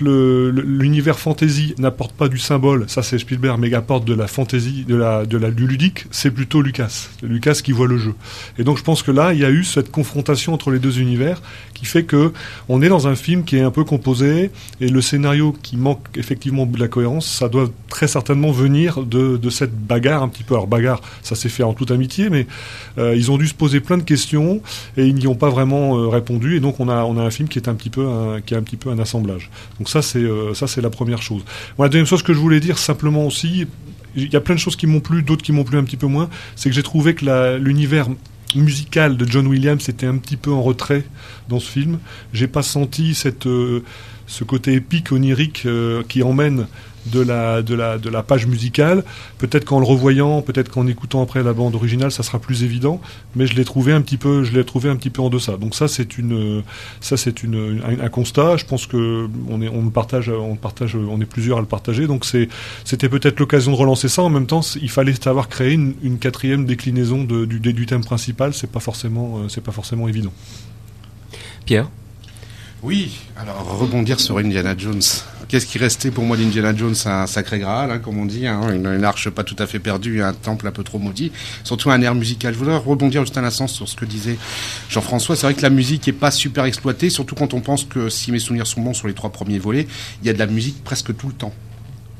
l'univers 0.00 1.18
fantasy 1.18 1.74
n'apporte 1.78 2.12
pas 2.12 2.28
du 2.28 2.38
symbole, 2.38 2.84
ça 2.88 3.02
c'est 3.02 3.18
Spielberg, 3.18 3.58
mais 3.58 3.68
apporte 3.78 4.04
de 4.04 4.14
la 4.14 4.26
fantasy, 4.26 4.84
de 4.86 4.96
la 4.96 5.24
de 5.24 5.38
la 5.38 5.50
du 5.50 5.66
ludique, 5.66 6.06
c'est 6.10 6.30
plutôt 6.30 6.62
Lucas. 6.62 7.08
Lucas 7.22 7.60
qui 7.62 7.72
voit 7.72 7.86
le 7.86 7.96
jeu. 7.96 8.14
Et 8.58 8.64
donc 8.64 8.76
je 8.78 8.82
pense 8.82 9.02
que 9.02 9.10
là, 9.10 9.32
il 9.32 9.40
y 9.40 9.44
a 9.44 9.50
eu 9.50 9.64
cette 9.64 9.90
confrontation 9.90 10.52
entre 10.52 10.70
les 10.70 10.78
deux 10.78 11.00
univers 11.00 11.40
qui 11.74 11.86
fait 11.86 12.02
que 12.02 12.32
on 12.68 12.82
est 12.82 12.88
dans 12.88 13.06
un 13.06 13.14
film 13.14 13.44
qui 13.44 13.56
est 13.56 13.62
un 13.62 13.70
peu 13.70 13.84
composé 13.84 14.50
et 14.80 14.88
le 14.88 15.00
scénario 15.00 15.56
qui 15.62 15.76
manque 15.76 16.04
effectivement 16.16 16.66
de 16.66 16.78
la 16.78 16.88
cohérence, 16.88 17.26
ça 17.26 17.48
doit 17.48 17.70
très 17.88 18.08
certainement 18.08 18.50
venir 18.50 19.02
de, 19.04 19.38
cette 19.50 19.74
bagarre 19.74 20.22
un 20.22 20.28
petit 20.28 20.42
peu. 20.42 20.54
Alors 20.54 20.66
bagarre, 20.66 21.00
ça 21.22 21.34
s'est 21.34 21.48
fait 21.48 21.62
en 21.62 21.72
toute 21.72 21.90
amitié, 21.90 22.28
mais 22.30 22.46
euh, 22.98 23.16
ils 23.16 23.30
ont 23.30 23.38
dû 23.38 23.46
se 23.46 23.54
poser 23.54 23.80
plein 23.80 23.96
de 23.96 24.02
questions 24.02 24.60
et 24.98 25.06
ils 25.06 25.14
n'y 25.14 25.28
ont 25.28 25.36
pas 25.36 25.48
vraiment 25.48 25.96
euh, 25.96 26.08
répondu 26.08 26.56
et 26.56 26.60
donc 26.60 26.80
on 26.80 26.88
a 26.88 26.94
un 26.94 27.30
film 27.30 27.48
qui 27.48 27.58
est 27.58 27.68
un 27.68 27.74
petit 27.74 27.88
peu 27.88 28.06
un, 28.06 28.40
qui 28.40 28.54
est 28.54 28.56
un 28.56 28.62
petit 28.62 28.76
peu 28.76 28.90
un 28.90 28.98
assemblage. 28.98 29.48
Donc 29.78 29.88
ça 29.88 30.02
c'est 30.02 30.18
euh, 30.18 30.54
ça 30.54 30.66
c'est 30.66 30.80
la 30.80 30.90
première 30.90 31.22
chose. 31.22 31.44
la 31.78 31.88
deuxième 31.88 32.06
chose 32.06 32.22
que 32.22 32.34
je 32.34 32.38
voulais 32.38 32.60
dire 32.60 32.78
simplement 32.78 33.24
aussi, 33.24 33.66
il 34.16 34.32
y 34.32 34.36
a 34.36 34.40
plein 34.40 34.56
de 34.56 34.60
choses 34.60 34.74
qui 34.74 34.88
m'ont 34.88 35.00
plu, 35.00 35.22
d'autres 35.22 35.44
qui 35.44 35.52
m'ont 35.52 35.64
plu 35.64 35.78
un 35.78 35.84
petit 35.84 35.96
peu 35.96 36.08
moins, 36.08 36.28
c'est 36.56 36.68
que 36.68 36.74
j'ai 36.74 36.82
trouvé 36.82 37.14
que 37.14 37.56
l'univers 37.58 38.08
musical 38.56 39.16
de 39.16 39.28
John 39.28 39.46
Williams 39.46 39.88
était 39.88 40.06
un 40.06 40.16
petit 40.16 40.36
peu 40.36 40.50
en 40.50 40.62
retrait 40.62 41.04
dans 41.48 41.60
ce 41.60 41.70
film. 41.70 41.98
J'ai 42.32 42.48
pas 42.48 42.62
senti 42.62 43.14
cette, 43.14 43.46
euh, 43.46 43.84
ce 44.26 44.42
côté 44.42 44.72
épique, 44.72 45.12
onirique 45.12 45.66
qui 46.08 46.22
emmène 46.22 46.66
de 47.06 47.20
la, 47.20 47.62
de 47.62 47.74
la, 47.74 47.98
de 47.98 48.08
la 48.08 48.22
page 48.22 48.46
musicale. 48.46 49.04
Peut-être 49.38 49.64
qu'en 49.64 49.78
le 49.78 49.86
revoyant, 49.86 50.42
peut-être 50.42 50.70
qu'en 50.70 50.86
écoutant 50.86 51.22
après 51.22 51.42
la 51.42 51.52
bande 51.52 51.74
originale, 51.74 52.10
ça 52.10 52.22
sera 52.22 52.38
plus 52.38 52.64
évident. 52.64 53.00
Mais 53.34 53.46
je 53.46 53.54
l'ai 53.54 53.64
trouvé 53.64 53.92
un 53.92 54.00
petit 54.00 54.16
peu, 54.16 54.44
je 54.44 54.52
l'ai 54.52 54.64
trouvé 54.64 54.90
un 54.90 54.96
petit 54.96 55.10
peu 55.10 55.22
en 55.22 55.30
deçà. 55.30 55.56
Donc 55.56 55.74
ça, 55.74 55.88
c'est 55.88 56.18
une, 56.18 56.62
ça 57.00 57.16
c'est 57.16 57.42
une, 57.42 57.82
un, 58.00 58.08
constat. 58.08 58.56
Je 58.56 58.64
pense 58.64 58.86
que 58.86 59.28
on 59.48 59.62
est, 59.62 59.68
on 59.68 59.88
partage, 59.90 60.28
on 60.28 60.56
partage, 60.56 60.96
on 60.96 61.20
est 61.20 61.26
plusieurs 61.26 61.58
à 61.58 61.60
le 61.60 61.66
partager. 61.66 62.06
Donc 62.06 62.24
c'est, 62.24 62.48
c'était 62.84 63.08
peut-être 63.08 63.40
l'occasion 63.40 63.72
de 63.72 63.76
relancer 63.76 64.08
ça. 64.08 64.22
En 64.22 64.30
même 64.30 64.46
temps, 64.46 64.60
il 64.80 64.90
fallait 64.90 65.14
savoir 65.14 65.48
créer 65.48 65.72
une, 65.72 65.94
une 66.02 66.18
quatrième 66.18 66.64
déclinaison 66.64 67.24
de, 67.24 67.44
du, 67.44 67.60
du 67.60 67.86
thème 67.86 68.04
principal. 68.04 68.54
C'est 68.54 68.70
pas 68.70 68.80
forcément, 68.80 69.38
euh, 69.38 69.48
c'est 69.48 69.62
pas 69.62 69.72
forcément 69.72 70.08
évident. 70.08 70.32
Pierre? 71.64 71.88
Oui, 72.82 73.18
alors 73.36 73.78
rebondir 73.78 74.20
sur 74.20 74.38
Indiana 74.38 74.74
Jones. 74.76 75.02
Qu'est-ce 75.48 75.64
qui 75.64 75.78
restait 75.78 76.10
pour 76.10 76.24
moi 76.24 76.36
d'Indiana 76.36 76.76
Jones 76.76 76.94
Un 77.06 77.26
sacré 77.26 77.58
Graal, 77.58 77.90
hein, 77.90 77.98
comme 78.00 78.18
on 78.18 78.26
dit, 78.26 78.46
hein, 78.46 78.70
une, 78.70 79.02
arche 79.02 79.30
pas 79.30 79.44
tout 79.44 79.56
à 79.58 79.66
fait 79.66 79.78
perdue, 79.78 80.22
un 80.22 80.34
temple 80.34 80.66
un 80.66 80.72
peu 80.72 80.84
trop 80.84 80.98
maudit, 80.98 81.32
surtout 81.64 81.90
un 81.90 82.02
air 82.02 82.14
musical. 82.14 82.52
Je 82.52 82.58
voudrais 82.58 82.76
rebondir 82.76 83.22
juste 83.22 83.38
un 83.38 83.44
instant 83.44 83.66
sur 83.66 83.88
ce 83.88 83.96
que 83.96 84.04
disait 84.04 84.36
Jean-François. 84.90 85.36
C'est 85.36 85.46
vrai 85.46 85.54
que 85.54 85.62
la 85.62 85.70
musique 85.70 86.06
est 86.06 86.12
pas 86.12 86.30
super 86.30 86.66
exploitée, 86.66 87.08
surtout 87.08 87.34
quand 87.34 87.54
on 87.54 87.60
pense 87.60 87.84
que, 87.84 88.10
si 88.10 88.30
mes 88.30 88.40
souvenirs 88.40 88.66
sont 88.66 88.82
bons 88.82 88.92
sur 88.92 89.08
les 89.08 89.14
trois 89.14 89.30
premiers 89.30 89.58
volets, 89.58 89.86
il 90.20 90.26
y 90.26 90.30
a 90.30 90.34
de 90.34 90.38
la 90.38 90.46
musique 90.46 90.84
presque 90.84 91.16
tout 91.16 91.28
le 91.28 91.34
temps. 91.34 91.54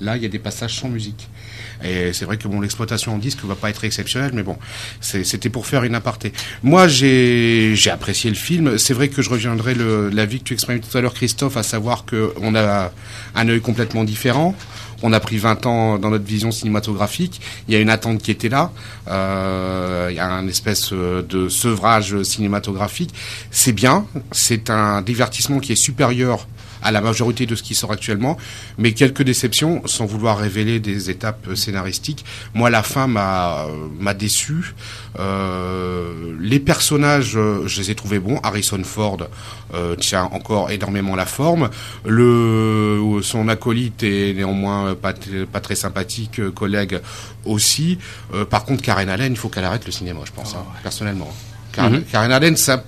Là, 0.01 0.17
il 0.17 0.23
y 0.23 0.27
a 0.27 0.29
des 0.29 0.39
passages 0.39 0.79
sans 0.79 0.89
musique. 0.89 1.29
Et 1.85 2.13
c'est 2.13 2.25
vrai 2.25 2.37
que 2.37 2.49
bon, 2.49 2.61
l'exploitation 2.61 3.15
en 3.15 3.19
disque 3.19 3.45
va 3.45 3.55
pas 3.55 3.71
être 3.71 3.85
exceptionnelle, 3.85 4.33
mais 4.35 4.43
bon, 4.43 4.57
c'était 5.01 5.49
pour 5.49 5.67
faire 5.67 5.85
une 5.85 5.95
aparté. 5.95 6.33
Moi, 6.63 6.89
j'ai 6.89 7.91
apprécié 7.91 8.31
le 8.31 8.37
film. 8.37 8.79
C'est 8.79 8.95
vrai 8.95 9.09
que 9.09 9.23
je 9.23 9.31
reviendrai 9.31 9.75
le, 9.75 10.09
l'avis 10.09 10.41
que 10.41 10.45
tu 10.45 10.55
exprimais 10.55 10.81
tout 10.81 10.97
à 10.97 11.01
l'heure, 11.01 11.15
Christophe, 11.15 11.57
à 11.57 11.63
savoir 11.63 12.05
qu'on 12.05 12.55
a 12.55 12.93
un 13.35 13.49
œil 13.49 13.61
complètement 13.61 14.05
différent. 14.05 14.55
On 15.03 15.13
a 15.13 15.21
pris 15.21 15.39
20 15.39 15.67
ans 15.67 15.99
dans 15.99 16.11
notre 16.11 16.25
vision 16.25 16.51
cinématographique. 16.51 17.41
Il 17.69 17.75
y 17.75 17.77
a 17.77 17.81
une 17.81 17.91
attente 17.91 18.21
qui 18.21 18.33
était 18.33 18.49
là. 18.49 18.73
Euh, 19.07 20.09
il 20.11 20.17
y 20.17 20.21
a 20.21 20.27
un 20.27 20.49
espèce 20.49 20.93
de 20.93 21.49
sevrage 21.49 22.21
cinématographique. 22.25 23.15
C'est 23.53 23.73
bien. 23.73 24.07
C'est 24.33 24.71
un 24.71 25.01
divertissement 25.03 25.61
qui 25.61 25.73
est 25.73 25.77
supérieur 25.77 26.49
à 26.83 26.91
la 26.93 27.01
majorité 27.01 27.47
de 27.47 27.55
ce 27.55 27.63
qui 27.63 27.75
sort 27.75 27.93
actuellement, 27.93 28.37
mais 28.79 28.93
quelques 28.93 29.23
déceptions, 29.23 29.83
sans 29.87 30.07
vouloir 30.07 30.39
révéler 30.39 30.81
des 30.81 31.11
étapes 31.11 31.55
scénaristiques. 31.55 32.25
Moi, 32.55 32.71
la 32.71 32.83
fin 32.83 33.07
m'a 33.07 33.67
m'a 33.99 34.15
déçu. 34.15 34.75
Euh, 35.19 36.37
les 36.41 36.61
personnages, 36.61 37.37
euh, 37.37 37.67
je 37.67 37.81
les 37.81 37.91
ai 37.91 37.95
trouvés 37.95 38.19
bons. 38.19 38.39
Harrison 38.43 38.83
Ford 38.85 39.19
euh, 39.75 39.97
tient 39.97 40.25
encore 40.25 40.71
énormément 40.71 41.17
la 41.17 41.27
forme. 41.27 41.71
Le 42.05 43.21
son 43.23 43.49
acolyte 43.49 44.03
est 44.03 44.35
néanmoins 44.35 44.95
pas, 44.95 45.15
pas 45.53 45.61
très 45.61 45.75
sympathique, 45.75 46.41
euh, 46.41 46.51
collègue 46.51 47.01
aussi. 47.45 47.99
Euh, 48.35 48.45
par 48.45 48.65
contre, 48.65 48.83
Karen 48.83 49.09
Allen, 49.09 49.33
il 49.33 49.39
faut 49.39 49.49
qu'elle 49.49 49.65
arrête 49.65 49.85
le 49.87 49.93
cinéma, 49.93 50.21
je 50.25 50.33
pense, 50.33 50.55
hein, 50.55 50.65
personnellement. 50.83 51.33
Karen, 51.73 51.93
mhm. 51.95 52.05
Karen 52.05 52.33
Allen, 52.33 52.57
ça 52.57 52.85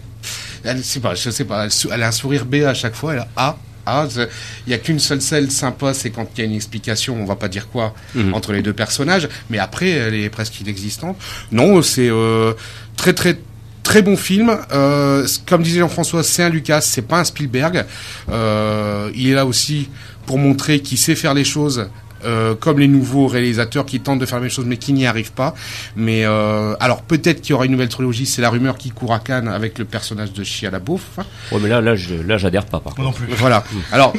elle, 0.62 0.82
pas, 1.00 1.14
je 1.14 1.30
sais 1.30 1.44
pas, 1.44 1.68
elle 1.90 2.02
a 2.02 2.08
un 2.08 2.12
sourire 2.12 2.44
B 2.44 2.56
à 2.56 2.74
chaque 2.74 2.94
fois, 2.94 3.14
elle 3.14 3.20
a 3.20 3.28
A, 3.36 3.56
il 3.86 4.28
n'y 4.68 4.74
a 4.74 4.78
qu'une 4.78 4.98
seule 4.98 5.20
scène 5.20 5.50
sympa, 5.50 5.94
c'est 5.94 6.10
quand 6.10 6.28
il 6.36 6.40
y 6.40 6.42
a 6.42 6.44
une 6.46 6.54
explication, 6.54 7.20
on 7.20 7.24
va 7.24 7.36
pas 7.36 7.48
dire 7.48 7.68
quoi, 7.68 7.94
mhm. 8.14 8.34
entre 8.34 8.52
les 8.52 8.62
deux 8.62 8.72
personnages, 8.72 9.28
mais 9.48 9.58
après, 9.58 9.90
elle 9.90 10.14
est 10.14 10.30
presque 10.30 10.60
inexistante. 10.60 11.16
Non, 11.52 11.82
c'est 11.82 12.08
euh, 12.08 12.52
très 12.96 13.12
très 13.12 13.38
très 13.82 14.02
bon 14.02 14.16
film. 14.16 14.56
Euh, 14.72 15.26
comme 15.48 15.62
disait 15.62 15.80
Jean-François, 15.80 16.22
c'est 16.22 16.42
un 16.42 16.48
Lucas, 16.48 16.80
c'est 16.82 17.02
pas 17.02 17.20
un 17.20 17.24
Spielberg. 17.24 17.84
Euh, 18.30 19.10
il 19.14 19.30
est 19.30 19.34
là 19.34 19.46
aussi 19.46 19.88
pour 20.26 20.38
montrer 20.38 20.80
qu'il 20.80 20.98
sait 20.98 21.14
faire 21.14 21.34
les 21.34 21.44
choses 21.44 21.88
euh, 22.24 22.54
comme 22.54 22.78
les 22.78 22.88
nouveaux 22.88 23.26
réalisateurs 23.26 23.86
qui 23.86 24.00
tentent 24.00 24.18
de 24.18 24.26
faire 24.26 24.36
la 24.38 24.42
même 24.42 24.50
chose 24.50 24.64
mais 24.66 24.76
qui 24.76 24.92
n'y 24.92 25.06
arrivent 25.06 25.32
pas. 25.32 25.54
Mais 25.96 26.24
euh, 26.24 26.74
alors 26.80 27.02
peut-être 27.02 27.40
qu'il 27.40 27.50
y 27.50 27.52
aura 27.54 27.64
une 27.66 27.72
nouvelle 27.72 27.88
trilogie, 27.88 28.26
c'est 28.26 28.42
la 28.42 28.50
rumeur 28.50 28.78
qui 28.78 28.90
court 28.90 29.12
à 29.14 29.18
Cannes 29.18 29.48
avec 29.48 29.78
le 29.78 29.84
personnage 29.84 30.32
de 30.32 30.44
Shia 30.44 30.70
LaBeouf. 30.70 31.18
Ouais, 31.52 31.58
mais 31.62 31.68
là, 31.68 31.80
là, 31.80 31.94
je, 31.96 32.14
là, 32.14 32.38
j'adhère 32.38 32.66
pas 32.66 32.80
par 32.80 32.94
contre. 32.94 33.02
Non 33.08 33.12
plus. 33.12 33.26
Voilà. 33.34 33.64
Alors, 33.92 34.12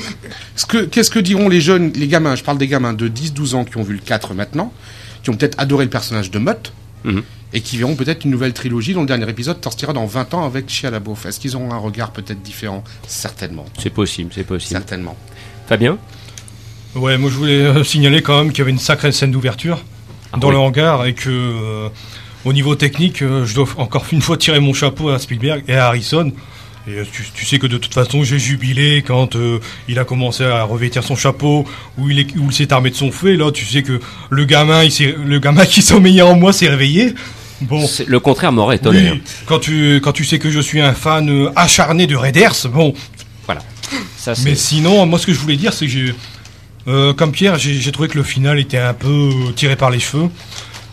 ce 0.55 0.65
que, 0.65 0.79
qu'est-ce 0.85 1.11
que 1.11 1.19
diront 1.19 1.49
les 1.49 1.61
jeunes, 1.61 1.91
les 1.95 2.07
gamins, 2.07 2.35
je 2.35 2.43
parle 2.43 2.57
des 2.57 2.67
gamins 2.67 2.93
de 2.93 3.07
10-12 3.07 3.55
ans 3.55 3.65
qui 3.65 3.77
ont 3.77 3.83
vu 3.83 3.93
le 3.93 3.99
4 3.99 4.33
maintenant, 4.33 4.73
qui 5.23 5.29
ont 5.29 5.33
peut-être 5.35 5.59
adoré 5.59 5.83
le 5.85 5.89
personnage 5.91 6.31
de 6.31 6.39
Mutt, 6.39 6.73
Mhm. 7.03 7.23
et 7.53 7.61
qui 7.61 7.77
verront 7.77 7.95
peut-être 7.95 8.25
une 8.25 8.31
nouvelle 8.31 8.53
trilogie 8.53 8.93
dont 8.93 9.01
le 9.01 9.07
dernier 9.07 9.27
épisode 9.27 9.57
sortira 9.63 9.91
dans 9.91 10.05
20 10.05 10.35
ans 10.35 10.45
avec 10.45 10.69
Chia 10.69 10.91
LaBeouf. 10.91 11.25
Est-ce 11.25 11.39
qu'ils 11.39 11.55
auront 11.55 11.71
un 11.71 11.77
regard 11.77 12.11
peut-être 12.11 12.43
différent? 12.43 12.83
Certainement. 13.07 13.65
C'est 13.79 13.89
possible, 13.89 14.29
c'est 14.35 14.43
possible. 14.43 14.69
Certainement. 14.77 15.17
Fabien? 15.67 15.97
Ouais, 16.95 17.17
moi 17.17 17.29
je 17.29 17.35
voulais 17.35 17.53
euh, 17.61 17.83
signaler 17.83 18.21
quand 18.21 18.37
même 18.37 18.49
qu'il 18.51 18.59
y 18.59 18.61
avait 18.61 18.71
une 18.71 18.79
sacrée 18.79 19.11
scène 19.11 19.31
d'ouverture 19.31 19.79
Ah 20.33 20.37
dans 20.37 20.47
oui. 20.49 20.53
le 20.55 20.59
hangar 20.59 21.05
et 21.05 21.13
que 21.13 21.29
euh, 21.29 21.87
au 22.43 22.53
niveau 22.53 22.75
technique, 22.75 23.21
euh, 23.21 23.45
je 23.45 23.55
dois 23.55 23.67
encore 23.77 24.05
une 24.11 24.21
fois 24.21 24.37
tirer 24.37 24.59
mon 24.59 24.73
chapeau 24.73 25.09
à 25.09 25.17
Spielberg 25.19 25.63
et 25.67 25.75
à 25.75 25.87
Harrison. 25.87 26.31
Et 26.87 27.03
tu, 27.13 27.23
tu 27.33 27.45
sais 27.45 27.59
que 27.59 27.67
de 27.67 27.77
toute 27.77 27.93
façon 27.93 28.23
j'ai 28.23 28.39
jubilé 28.39 29.03
quand 29.05 29.35
euh, 29.35 29.59
il 29.87 29.99
a 29.99 30.03
commencé 30.03 30.43
à 30.43 30.63
revêtir 30.63 31.03
son 31.03 31.15
chapeau, 31.15 31.65
où 31.97 32.09
il, 32.09 32.19
est, 32.19 32.35
où 32.37 32.47
il 32.49 32.53
s'est 32.53 32.73
armé 32.73 32.89
de 32.89 32.95
son 32.95 33.11
feu. 33.11 33.33
Et 33.33 33.37
là, 33.37 33.51
tu 33.51 33.65
sais 33.65 33.83
que 33.83 33.99
le 34.29 34.45
gamin, 34.45 34.83
il 34.83 35.15
le 35.25 35.39
gamin 35.39 35.65
qui 35.65 35.81
sommeillait 35.83 36.23
en 36.23 36.35
moi 36.35 36.51
s'est 36.51 36.67
réveillé. 36.69 37.13
Bon, 37.61 37.87
Le 38.07 38.19
contraire 38.19 38.51
m'aurait 38.51 38.77
étonné. 38.77 39.07
hein. 39.09 39.11
oui, 39.13 39.21
quand 39.45 39.59
tu 39.59 40.01
quand 40.03 40.11
tu 40.11 40.25
sais 40.25 40.39
que 40.39 40.49
je 40.49 40.59
suis 40.59 40.81
un 40.81 40.93
fan 40.95 41.51
acharné 41.55 42.07
de 42.07 42.15
Raiders, 42.15 42.55
bon, 42.73 42.93
Voilà. 43.45 43.61
Ça, 44.17 44.33
mais 44.43 44.55
sinon, 44.55 45.05
moi, 45.05 45.19
ce 45.19 45.27
que 45.27 45.33
je 45.33 45.39
voulais 45.39 45.57
dire, 45.57 45.71
c'est 45.73 45.85
que 45.85 45.91
j'ai, 45.91 46.15
euh, 46.87 47.13
comme 47.13 47.31
Pierre, 47.31 47.57
j'ai 47.57 47.91
trouvé 47.91 48.07
que 48.09 48.17
le 48.17 48.23
final 48.23 48.59
était 48.59 48.77
un 48.77 48.93
peu 48.93 49.29
tiré 49.55 49.75
par 49.75 49.89
les 49.91 49.99
cheveux, 49.99 50.29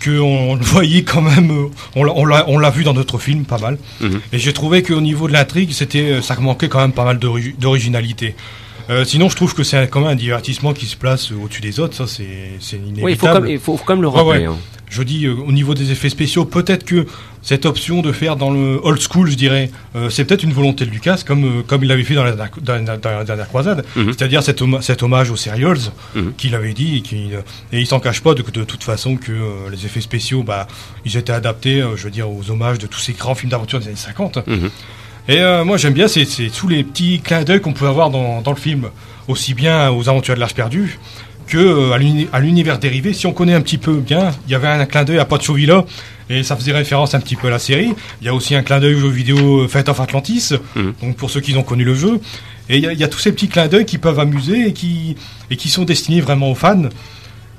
que 0.00 0.20
on, 0.20 0.50
on 0.52 0.54
le 0.54 0.64
voyait 0.64 1.02
quand 1.02 1.22
même, 1.22 1.50
euh, 1.50 1.68
on 1.96 2.04
l'a- 2.24 2.70
vu 2.70 2.84
dans 2.84 2.94
notre 2.94 3.18
film 3.18 3.44
pas 3.44 3.58
mal, 3.58 3.78
Mhm. 4.00 4.20
et 4.32 4.38
j'ai 4.38 4.52
trouvé 4.52 4.82
qu'au 4.82 5.00
niveau 5.00 5.26
de 5.28 5.32
l'intrigue, 5.32 5.72
c'était, 5.72 6.10
euh, 6.12 6.22
ça 6.22 6.36
manquait 6.36 6.68
quand 6.68 6.80
même 6.80 6.92
pas 6.92 7.04
mal 7.04 7.18
d'ori- 7.18 7.54
d'originalité. 7.58 8.34
Euh, 8.90 9.04
sinon, 9.04 9.28
je 9.28 9.36
trouve 9.36 9.54
que 9.54 9.62
c'est 9.62 9.88
quand 9.88 10.00
même 10.00 10.10
un 10.10 10.14
divertissement 10.16 10.72
qui 10.72 10.86
se 10.86 10.96
place 10.96 11.30
au-dessus 11.30 11.60
des 11.60 11.78
autres, 11.78 11.94
ça 11.94 12.06
c'est 12.06 12.76
inévitable. 12.76 13.02
Oui, 13.04 13.12
il 13.12 13.18
faut, 13.18 13.26
quand 13.26 13.40
même, 13.40 13.50
il 13.50 13.58
faut, 13.58 13.76
faut 13.76 13.94
le 13.94 14.08
rappeler. 14.08 14.28
ouais. 14.40 14.44
hein. 14.46 14.56
Je 14.90 15.02
dis 15.02 15.26
euh, 15.26 15.34
au 15.34 15.52
niveau 15.52 15.74
des 15.74 15.90
effets 15.92 16.08
spéciaux, 16.08 16.46
peut-être 16.46 16.82
que 16.86 17.04
cette 17.42 17.66
option 17.66 18.00
de 18.00 18.10
faire 18.10 18.36
dans 18.36 18.50
le 18.50 18.80
old 18.82 18.98
school, 18.98 19.30
je 19.30 19.34
dirais, 19.36 19.70
euh, 19.94 20.08
c'est 20.08 20.24
peut-être 20.24 20.42
une 20.44 20.54
volonté 20.54 20.86
de 20.86 20.90
Lucas, 20.90 21.20
comme 21.26 21.62
comme 21.64 21.82
il 21.84 21.88
l'avait 21.88 22.04
fait 22.04 22.14
dans 22.14 22.24
la, 22.24 22.32
dans, 22.32 22.48
la- 22.82 22.96
dans 22.96 23.10
la 23.10 23.24
dernière 23.24 23.48
croisade, 23.48 23.84
Mhm. 23.96 24.06
c'est-à-dire 24.14 24.42
cet, 24.42 24.62
homa- 24.62 24.80
cet 24.80 25.02
hommage 25.02 25.30
aux 25.30 25.36
serials 25.36 25.76
Mhm. 26.14 26.32
qu'il 26.38 26.54
avait 26.54 26.72
dit 26.72 26.96
et, 26.96 27.00
qui, 27.02 27.28
et 27.72 27.80
il 27.80 27.86
s'en 27.86 28.00
cache 28.00 28.22
pas 28.22 28.32
de, 28.32 28.40
de 28.42 28.64
toute 28.64 28.82
façon 28.82 29.16
que 29.16 29.32
les 29.70 29.84
effets 29.84 30.00
spéciaux, 30.00 30.42
bah, 30.42 30.66
ils 31.04 31.18
étaient 31.18 31.34
adaptés, 31.34 31.84
je 31.94 32.04
veux 32.04 32.10
dire, 32.10 32.30
aux 32.30 32.50
hommages 32.50 32.78
de 32.78 32.86
tous 32.86 33.00
ces 33.00 33.12
grands 33.12 33.34
films 33.34 33.50
d'aventure 33.50 33.80
des 33.80 33.88
années 33.88 33.96
50. 33.96 34.38
Mhm. 34.46 34.70
Et 35.28 35.40
euh, 35.40 35.64
moi 35.64 35.76
j'aime 35.76 35.92
bien, 35.92 36.08
c'est 36.08 36.24
tous 36.56 36.68
les 36.68 36.82
petits 36.84 37.20
clins 37.20 37.44
d'œil 37.44 37.60
qu'on 37.60 37.72
peut 37.74 37.86
avoir 37.86 38.10
dans, 38.10 38.40
dans 38.40 38.50
le 38.52 38.56
film, 38.56 38.88
aussi 39.28 39.52
bien 39.54 39.90
aux 39.90 40.08
aventures 40.08 40.34
de 40.34 40.40
l'Arche 40.40 40.54
perdue 40.54 40.98
que 41.46 41.56
euh, 41.58 41.92
à 41.92 41.98
l'uni- 41.98 42.28
à 42.32 42.40
l'univers 42.40 42.78
dérivé. 42.78 43.12
Si 43.14 43.26
on 43.26 43.32
connaît 43.32 43.54
un 43.54 43.60
petit 43.62 43.78
peu 43.78 43.94
bien, 43.94 44.30
il 44.46 44.52
y 44.52 44.54
avait 44.54 44.68
un, 44.68 44.84
clin 44.86 45.04
d'œil 45.04 45.18
à 45.18 45.24
Pancho 45.24 45.54
Villa, 45.54 45.84
et 46.30 46.42
ça 46.42 46.56
faisait 46.56 46.72
référence 46.72 47.14
un 47.14 47.20
petit 47.20 47.36
peu 47.36 47.46
à 47.48 47.50
la 47.50 47.58
série. 47.58 47.94
Il 48.20 48.26
y 48.26 48.28
a 48.28 48.34
aussi 48.34 48.54
un 48.54 48.62
clin 48.62 48.80
d'œil 48.80 48.94
au 48.94 49.00
jeu 49.00 49.08
vidéo 49.08 49.60
euh, 49.60 49.68
Fate 49.68 49.88
of 49.88 49.98
Atlantis, 50.00 50.50
Mhm. 50.76 50.92
donc 51.02 51.16
pour 51.16 51.30
ceux 51.30 51.40
qui 51.40 51.54
ont 51.56 51.62
connu 51.62 51.84
le 51.84 51.94
jeu. 51.94 52.20
Et 52.68 52.76
il 52.76 52.84
y, 52.84 52.86
a- 52.86 52.92
il 52.92 52.98
y 52.98 53.04
a 53.04 53.08
tous 53.08 53.18
ces 53.18 53.32
petits 53.32 53.48
clins 53.48 53.66
d'œil 53.68 53.86
qui 53.86 53.96
peuvent 53.96 54.18
amuser 54.20 54.68
et 54.68 54.72
qui, 54.74 55.16
et 55.50 55.56
qui 55.56 55.70
sont 55.70 55.84
destinés 55.84 56.20
vraiment 56.20 56.50
aux 56.50 56.54
fans. 56.54 56.82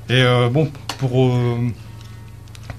Et 0.08 0.22
euh, 0.22 0.50
bon, 0.50 0.70
pour, 1.00 1.36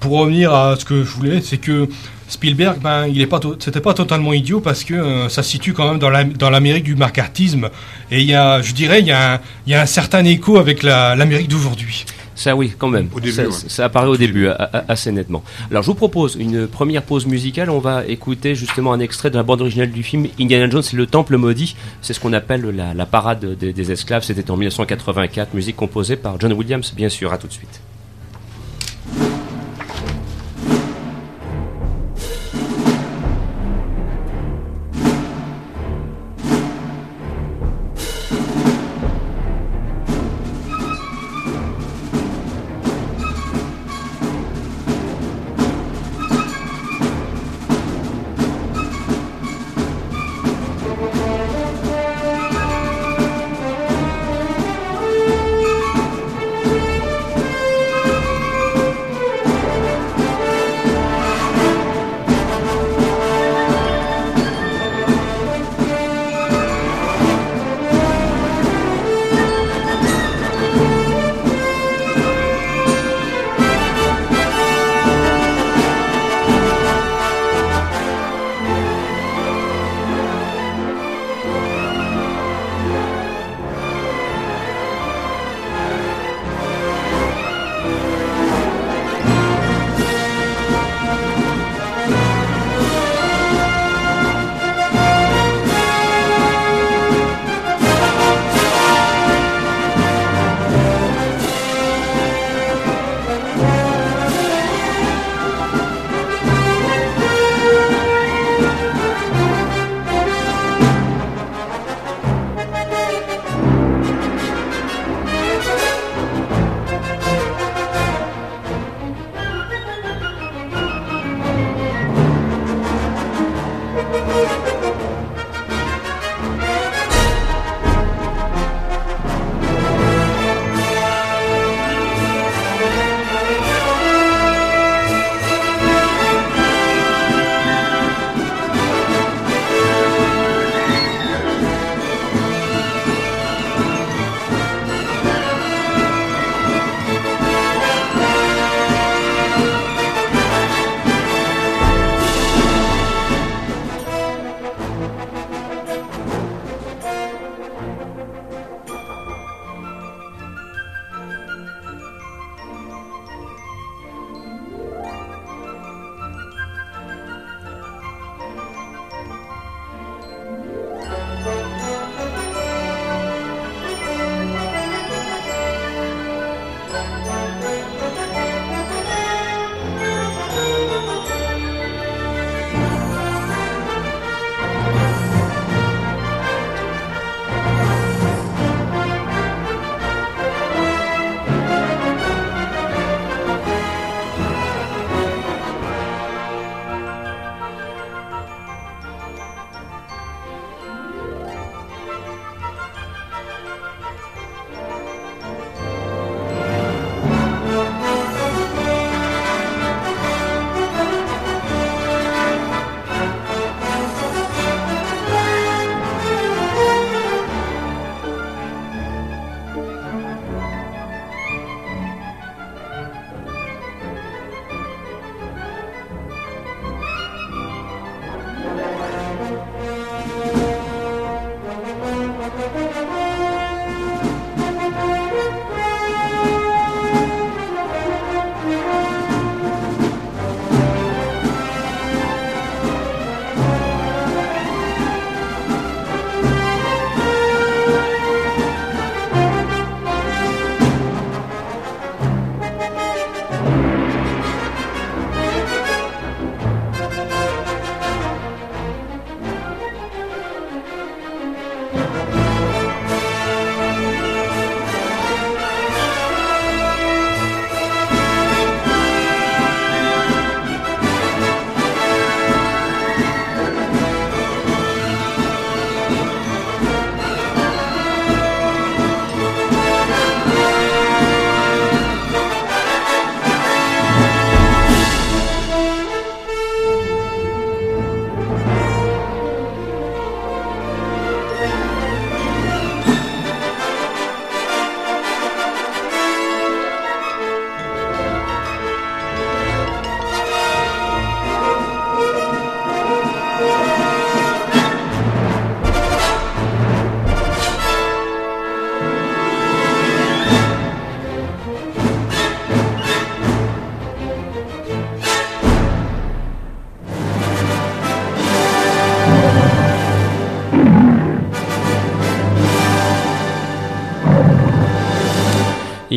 pour 0.00 0.18
revenir 0.18 0.52
à 0.54 0.76
ce 0.76 0.84
que 0.84 1.04
je 1.04 1.10
voulais, 1.10 1.40
c'est 1.42 1.58
que 1.58 1.88
Spielberg, 2.28 2.78
ben, 2.80 3.06
il 3.06 3.20
est 3.20 3.26
pas, 3.26 3.40
c'était 3.58 3.80
pas 3.80 3.92
totalement 3.94 4.32
idiot 4.32 4.60
parce 4.60 4.84
que 4.84 4.94
euh, 4.94 5.28
ça 5.28 5.42
se 5.42 5.50
situe 5.50 5.72
quand 5.72 5.88
même 5.88 5.98
dans 5.98 6.10
la- 6.10 6.24
dans 6.24 6.48
l'Amérique 6.50 6.84
du 6.84 6.94
macartisme. 6.94 7.68
Et 8.10 8.20
il 8.20 8.26
y 8.26 8.34
a, 8.34 8.62
je 8.62 8.72
dirais, 8.72 9.00
il 9.00 9.06
y 9.06 9.12
a 9.12 9.34
un, 9.34 9.40
il 9.66 9.72
y 9.72 9.74
a 9.74 9.82
un 9.82 9.86
certain 9.86 10.24
écho 10.24 10.56
avec 10.58 10.82
la- 10.82 11.14
l'Amérique 11.16 11.48
d'aujourd'hui. 11.48 12.04
Ça 12.36 12.56
oui, 12.56 12.72
quand 12.78 12.88
même. 12.88 13.08
Au 13.12 13.20
début, 13.20 13.32
ça, 13.34 13.42
ouais. 13.42 13.50
ça 13.68 13.84
apparaît 13.84 14.06
au 14.06 14.16
début, 14.16 14.48
assez 14.88 15.12
nettement. 15.12 15.42
Alors 15.70 15.82
je 15.82 15.88
vous 15.88 15.94
propose 15.94 16.36
une 16.40 16.66
première 16.68 17.02
pause 17.02 17.26
musicale. 17.26 17.68
On 17.68 17.80
va 17.80 18.06
écouter 18.06 18.54
justement 18.54 18.94
un 18.94 19.00
extrait 19.00 19.28
de 19.30 19.36
la 19.36 19.42
bande 19.42 19.60
originale 19.60 19.90
du 19.90 20.02
film 20.02 20.26
Indiana 20.40 20.70
Jones 20.70 20.82
et 20.90 20.96
le 20.96 21.06
Temple 21.06 21.36
maudit. 21.36 21.76
C'est 22.00 22.14
ce 22.14 22.20
qu'on 22.20 22.32
appelle 22.32 22.62
la, 22.74 22.94
la 22.94 23.04
parade 23.06 23.58
des, 23.58 23.74
des 23.74 23.92
esclaves. 23.92 24.22
C'était 24.22 24.50
en 24.50 24.56
1984, 24.56 25.52
musique 25.52 25.76
composée 25.76 26.16
par 26.16 26.40
John 26.40 26.52
Williams, 26.54 26.94
bien 26.96 27.10
sûr. 27.10 27.30
À 27.32 27.36
tout 27.38 27.48
de 27.48 27.52
suite. 27.52 27.80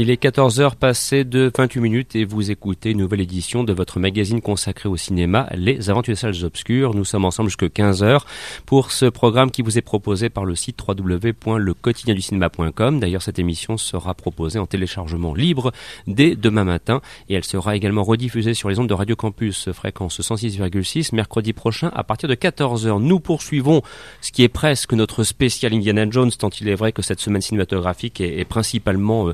Il 0.04 0.12
est 0.12 0.22
14h 0.22 0.76
passé 0.76 1.24
de 1.24 1.50
28 1.58 1.80
minutes 1.80 2.14
et 2.18 2.26
vous 2.26 2.52
écoutez 2.52 2.92
une 2.92 2.98
nouvelle 2.98 3.22
édition 3.22 3.64
de 3.64 3.72
votre 3.72 4.02
magazine 4.02 4.42
consacré 4.42 4.90
au 4.90 4.98
cinéma, 4.98 5.48
Les 5.56 5.90
Aventures 5.90 6.12
des 6.12 6.20
Salles 6.20 6.44
Obscures. 6.44 6.94
Nous 6.94 7.06
sommes 7.06 7.24
ensemble 7.24 7.48
jusqu'à 7.48 7.68
15h 7.68 8.20
pour 8.66 8.92
ce 8.92 9.06
programme 9.06 9.50
qui 9.50 9.62
vous 9.62 9.78
est 9.78 9.82
proposé 9.82 10.28
par 10.28 10.44
le 10.44 10.56
site 10.56 10.78
www.lequotidienducinéma.com. 10.86 13.00
D'ailleurs, 13.00 13.22
cette 13.22 13.40
émission 13.40 13.78
sera 13.78 14.14
proposée 14.14 14.60
en 14.60 14.66
téléchargement 14.66 15.34
libre 15.34 15.72
dès 16.06 16.36
demain 16.36 16.66
matin 16.66 17.00
et 17.30 17.36
elle 17.36 17.46
sera 17.46 17.78
également 17.78 18.04
rediffusée 18.04 18.56
sur 18.56 18.68
les 18.68 18.80
ondes 18.80 18.90
de 18.90 18.94
Radio 18.94 19.16
Campus 19.16 19.72
fréquence 19.72 20.20
106,6 20.20 21.16
mercredi 21.16 21.54
prochain 21.54 21.90
à 21.96 22.04
partir 22.04 22.28
de 22.28 22.36
14h. 22.36 23.02
Nous 23.02 23.22
poursuivons 23.22 23.82
ce 24.20 24.34
qui 24.34 24.44
est 24.44 24.50
presque 24.50 24.92
notre 24.92 25.24
spécial 25.24 25.74
Indiana 25.74 26.06
Jones 26.10 26.32
tant 26.38 26.50
il 26.50 26.68
est 26.68 26.76
vrai 26.76 26.92
que 26.92 27.02
cette 27.02 27.22
semaine 27.22 27.42
cinématographique 27.42 28.20
est, 28.20 28.44
principalement 28.44 29.30
euh, 29.30 29.34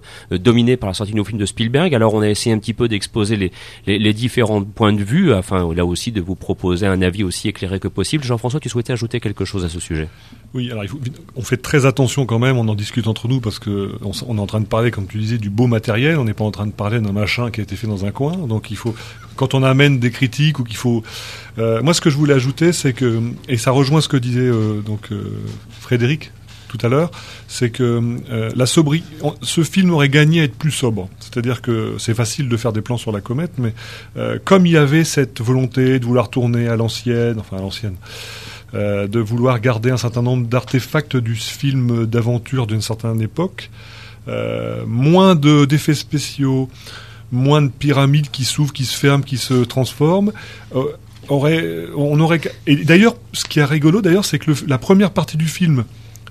par 0.78 0.90
la 0.90 0.94
sortie 0.94 1.14
de 1.14 1.18
nos 1.18 1.24
films 1.24 1.40
de 1.40 1.46
Spielberg. 1.46 1.94
Alors 1.96 2.14
on 2.14 2.22
a 2.22 2.30
essayé 2.30 2.56
un 2.56 2.60
petit 2.60 2.74
peu 2.74 2.88
d'exposer 2.88 3.36
les, 3.36 3.52
les, 3.86 4.14
différents 4.14 4.64
points 4.64 4.94
de 4.94 5.04
vue, 5.04 5.34
afin 5.34 5.74
là 5.74 5.86
aussi 5.86 6.12
de 6.12 6.22
vous 6.22 6.36
proposer 6.36 6.86
un 6.86 7.02
avis 7.02 7.24
aussi 7.24 7.48
éclairé 7.48 7.80
que 7.80 7.88
possible. 7.88 8.24
Jean-François, 8.24 8.60
tu 8.60 8.70
souhaitais 8.70 8.94
ajouter 8.94 9.20
quelque 9.20 9.46
chose 9.46 9.66
à 9.66 9.70
ce 9.70 9.80
sujet? 9.80 10.10
Oui, 10.54 10.72
alors 10.72 10.84
on 11.36 11.42
fait 11.42 11.58
très 11.58 11.86
attention 11.86 12.26
quand 12.26 12.40
même, 12.40 12.58
on 12.58 12.68
en 12.68 12.76
discute 12.76 13.08
entre 13.08 13.28
nous 13.28 13.40
parce 13.40 13.60
que 13.60 13.92
on, 14.04 14.38
est 14.38 14.40
en 14.40 14.48
train 14.48 14.62
de 14.62 14.66
parler, 14.66 14.92
comme 14.92 15.08
tu 15.08 15.18
disais, 15.18 15.38
du 15.38 15.50
beau 15.50 15.68
matériel. 15.68 16.18
On 16.18 16.26
n'est 16.26 16.34
pas 16.34 16.44
en 16.44 16.52
train 16.52 16.68
de 16.68 16.72
parler 16.72 17.00
d'un 17.00 17.12
machin 17.12 17.52
qui 17.52 17.60
a 17.60 17.64
été 17.64 17.76
fait 17.76 17.88
dans 17.88 18.06
un 18.06 18.12
coin. 18.12 18.34
Donc 18.34 18.72
il 18.72 18.78
faut, 18.78 18.96
quand 19.36 19.54
on 19.54 19.64
amène 19.64 20.00
des 20.00 20.12
critiques 20.12 20.60
ou 20.60 20.64
qu'il 20.64 20.78
faut, 20.78 21.04
euh, 21.58 21.82
moi 21.82 21.94
ce 21.94 22.02
que 22.02 22.10
je 22.10 22.18
voulais 22.18 22.34
ajouter, 22.34 22.74
c'est 22.74 22.94
que 22.94 23.22
et 23.48 23.58
ça 23.58 23.72
rejoint 23.72 24.02
ce 24.02 24.08
que 24.08 24.18
disait 24.18 24.40
euh, 24.42 24.82
donc 24.82 25.12
euh, 25.12 25.40
Frédéric 25.80 26.32
tout 26.70 26.78
à 26.86 26.88
l'heure, 26.88 27.12
c'est 27.48 27.72
que 27.72 28.00
euh, 28.30 28.50
la 28.56 28.66
sobriété, 28.66 29.08
ce 29.42 29.64
film 29.64 29.92
aurait 29.92 30.08
gagné 30.08 30.42
à 30.42 30.44
être 30.46 30.56
plus 30.56 30.72
sobre. 30.72 31.10
C'est-à-dire 31.20 31.62
que 31.62 31.96
c'est 31.98 32.14
facile 32.14 32.48
de 32.48 32.56
faire 32.56 32.72
des 32.72 32.82
plans 32.82 32.98
sur 32.98 33.12
la 33.12 33.20
comète, 33.20 33.54
mais 33.58 33.74
euh, 34.16 34.38
comme 34.46 34.66
il 34.66 34.74
y 34.74 34.78
avait 34.78 35.04
cette 35.04 35.42
volonté 35.42 36.00
de 36.00 36.06
vouloir 36.06 36.30
tourner 36.30 36.70
à 36.70 36.78
l'ancienne, 36.78 37.38
enfin 37.40 37.58
à 37.58 37.62
l'ancienne, 37.62 37.96
euh, 38.76 39.08
de 39.08 39.20
vouloir 39.20 39.60
garder 39.60 39.90
un 39.90 39.98
certain 39.98 40.22
nombre 40.22 40.48
d'artefacts 40.48 41.18
du 41.18 41.36
film 41.36 42.06
d'aventure 42.06 42.68
d'une 42.68 42.82
certaine 42.82 43.22
époque, 43.22 43.70
moins 44.86 45.34
de 45.34 45.66
d'effets 45.66 45.96
spéciaux, 45.96 46.70
moins 47.32 47.64
de 47.64 47.70
pyramides 47.70 48.30
qui 48.30 48.46
s'ouvrent, 48.46 48.74
qui 48.74 48.86
se 48.86 48.96
ferment, 48.96 49.24
qui 49.24 49.38
se 49.38 49.56
transforment. 49.64 50.32
Aurait, 51.30 51.88
on 51.96 52.20
aurait 52.20 52.42
et 52.68 52.76
d'ailleurs 52.76 53.16
ce 53.34 53.46
qui 53.46 53.60
est 53.60 53.66
rigolo 53.66 54.02
d'ailleurs 54.02 54.26
c'est 54.26 54.40
que 54.40 54.52
la 54.68 54.80
première 54.80 55.12
partie 55.12 55.38
du 55.38 55.46
film 55.46 55.84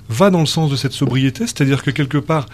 va 0.08 0.30
dans 0.30 0.40
le 0.40 0.46
sens 0.46 0.70
de 0.70 0.76
cette 0.76 0.92
sobriété, 0.92 1.46
c'est-à-dire 1.46 1.82
que 1.82 1.90
quelque 1.90 2.18
part, 2.18 2.46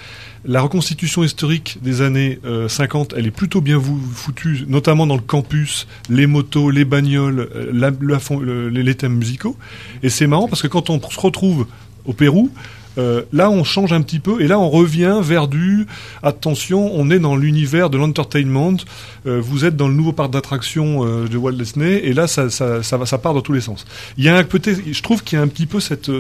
la 0.45 0.61
reconstitution 0.61 1.23
historique 1.23 1.79
des 1.83 2.03
années 2.03 2.39
50, 2.69 3.13
euh, 3.13 3.17
elle 3.19 3.27
est 3.27 3.31
plutôt 3.31 3.61
bien 3.61 3.81
foutue, 4.13 4.65
notamment 4.69 5.07
dans 5.07 5.17
le 5.17 5.23
campus, 5.23 5.87
les 6.11 6.27
motos, 6.27 6.71
les 6.71 6.85
bagnoles, 6.85 7.49
euh, 7.55 8.71
les 8.71 8.95
thèmes 8.95 9.15
musicaux. 9.15 9.57
Et 10.03 10.11
c'est 10.11 10.27
marrant 10.27 10.49
parce 10.49 10.63
que 10.63 10.69
quand 10.69 10.91
on 10.91 11.01
se 11.01 11.21
retrouve 11.21 11.67
au 12.05 12.13
Pérou, 12.13 12.51
euh, 12.97 13.23
là, 13.33 13.51
on 13.51 13.65
change 13.65 13.93
un 13.93 14.03
petit 14.03 14.21
peu 14.21 14.41
et 14.41 14.47
là, 14.47 14.59
on 14.59 14.71
revient 14.71 15.19
vers 15.21 15.49
du 15.49 15.87
attention, 16.23 16.93
on 16.95 17.11
est 17.11 17.19
dans 17.19 17.35
l'univers 17.35 17.91
de 17.91 17.99
l'entertainment. 17.99 18.77
vous 19.25 19.65
êtes 19.65 19.77
dans 19.77 19.89
le 19.89 19.95
nouveau 19.95 20.13
parc 20.13 20.31
d'attractions 20.31 21.05
de 21.25 21.37
Walt 21.37 21.53
Disney 21.53 22.03
et 22.05 22.13
là, 22.13 22.29
ça, 22.29 22.51
ça, 22.51 22.83
ça, 22.83 23.05
ça 23.05 23.19
part 23.19 23.35
dans 23.35 23.41
tous 23.41 23.53
les 23.53 23.63
sens. 23.63 23.85
Il 24.17 24.25
y 24.25 24.29
a 24.29 24.45
je 24.45 25.03
trouve 25.03 25.25
qu'il 25.25 25.39
y 25.39 25.41
a 25.41 25.43
un 25.43 25.49
petit 25.49 25.67
peu 25.67 25.81
cette 25.81 26.11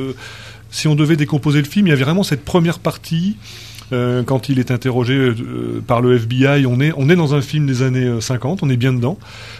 si 0.75 0.89
on 0.89 0.97
devait 0.97 1.17
décomposer 1.17 1.61
le 1.61 1.69
film, 1.69 1.87
il 1.87 1.91
y 1.91 1.93
avait 1.93 2.03
vraiment 2.03 2.25
cette 2.25 2.45
première 2.45 2.81
partie. 2.81 3.37
Euh, 3.93 4.25
quand 4.25 4.49
il 4.49 4.59
est 4.59 4.71
interrogé 4.71 5.15
euh, 5.15 5.83
par 5.87 6.01
le 6.01 6.17
FBI, 6.17 6.67
on 6.67 6.81
est, 6.81 6.93
on 6.97 7.09
est 7.11 7.15
dans 7.15 7.35
un 7.35 7.43
film 7.43 7.67
des 7.67 7.83
années 7.83 8.21
50, 8.21 8.63
euh, 8.63 8.67
on 8.67 8.71
est 8.71 8.77
bien 8.77 8.93
dedans. 8.93 9.17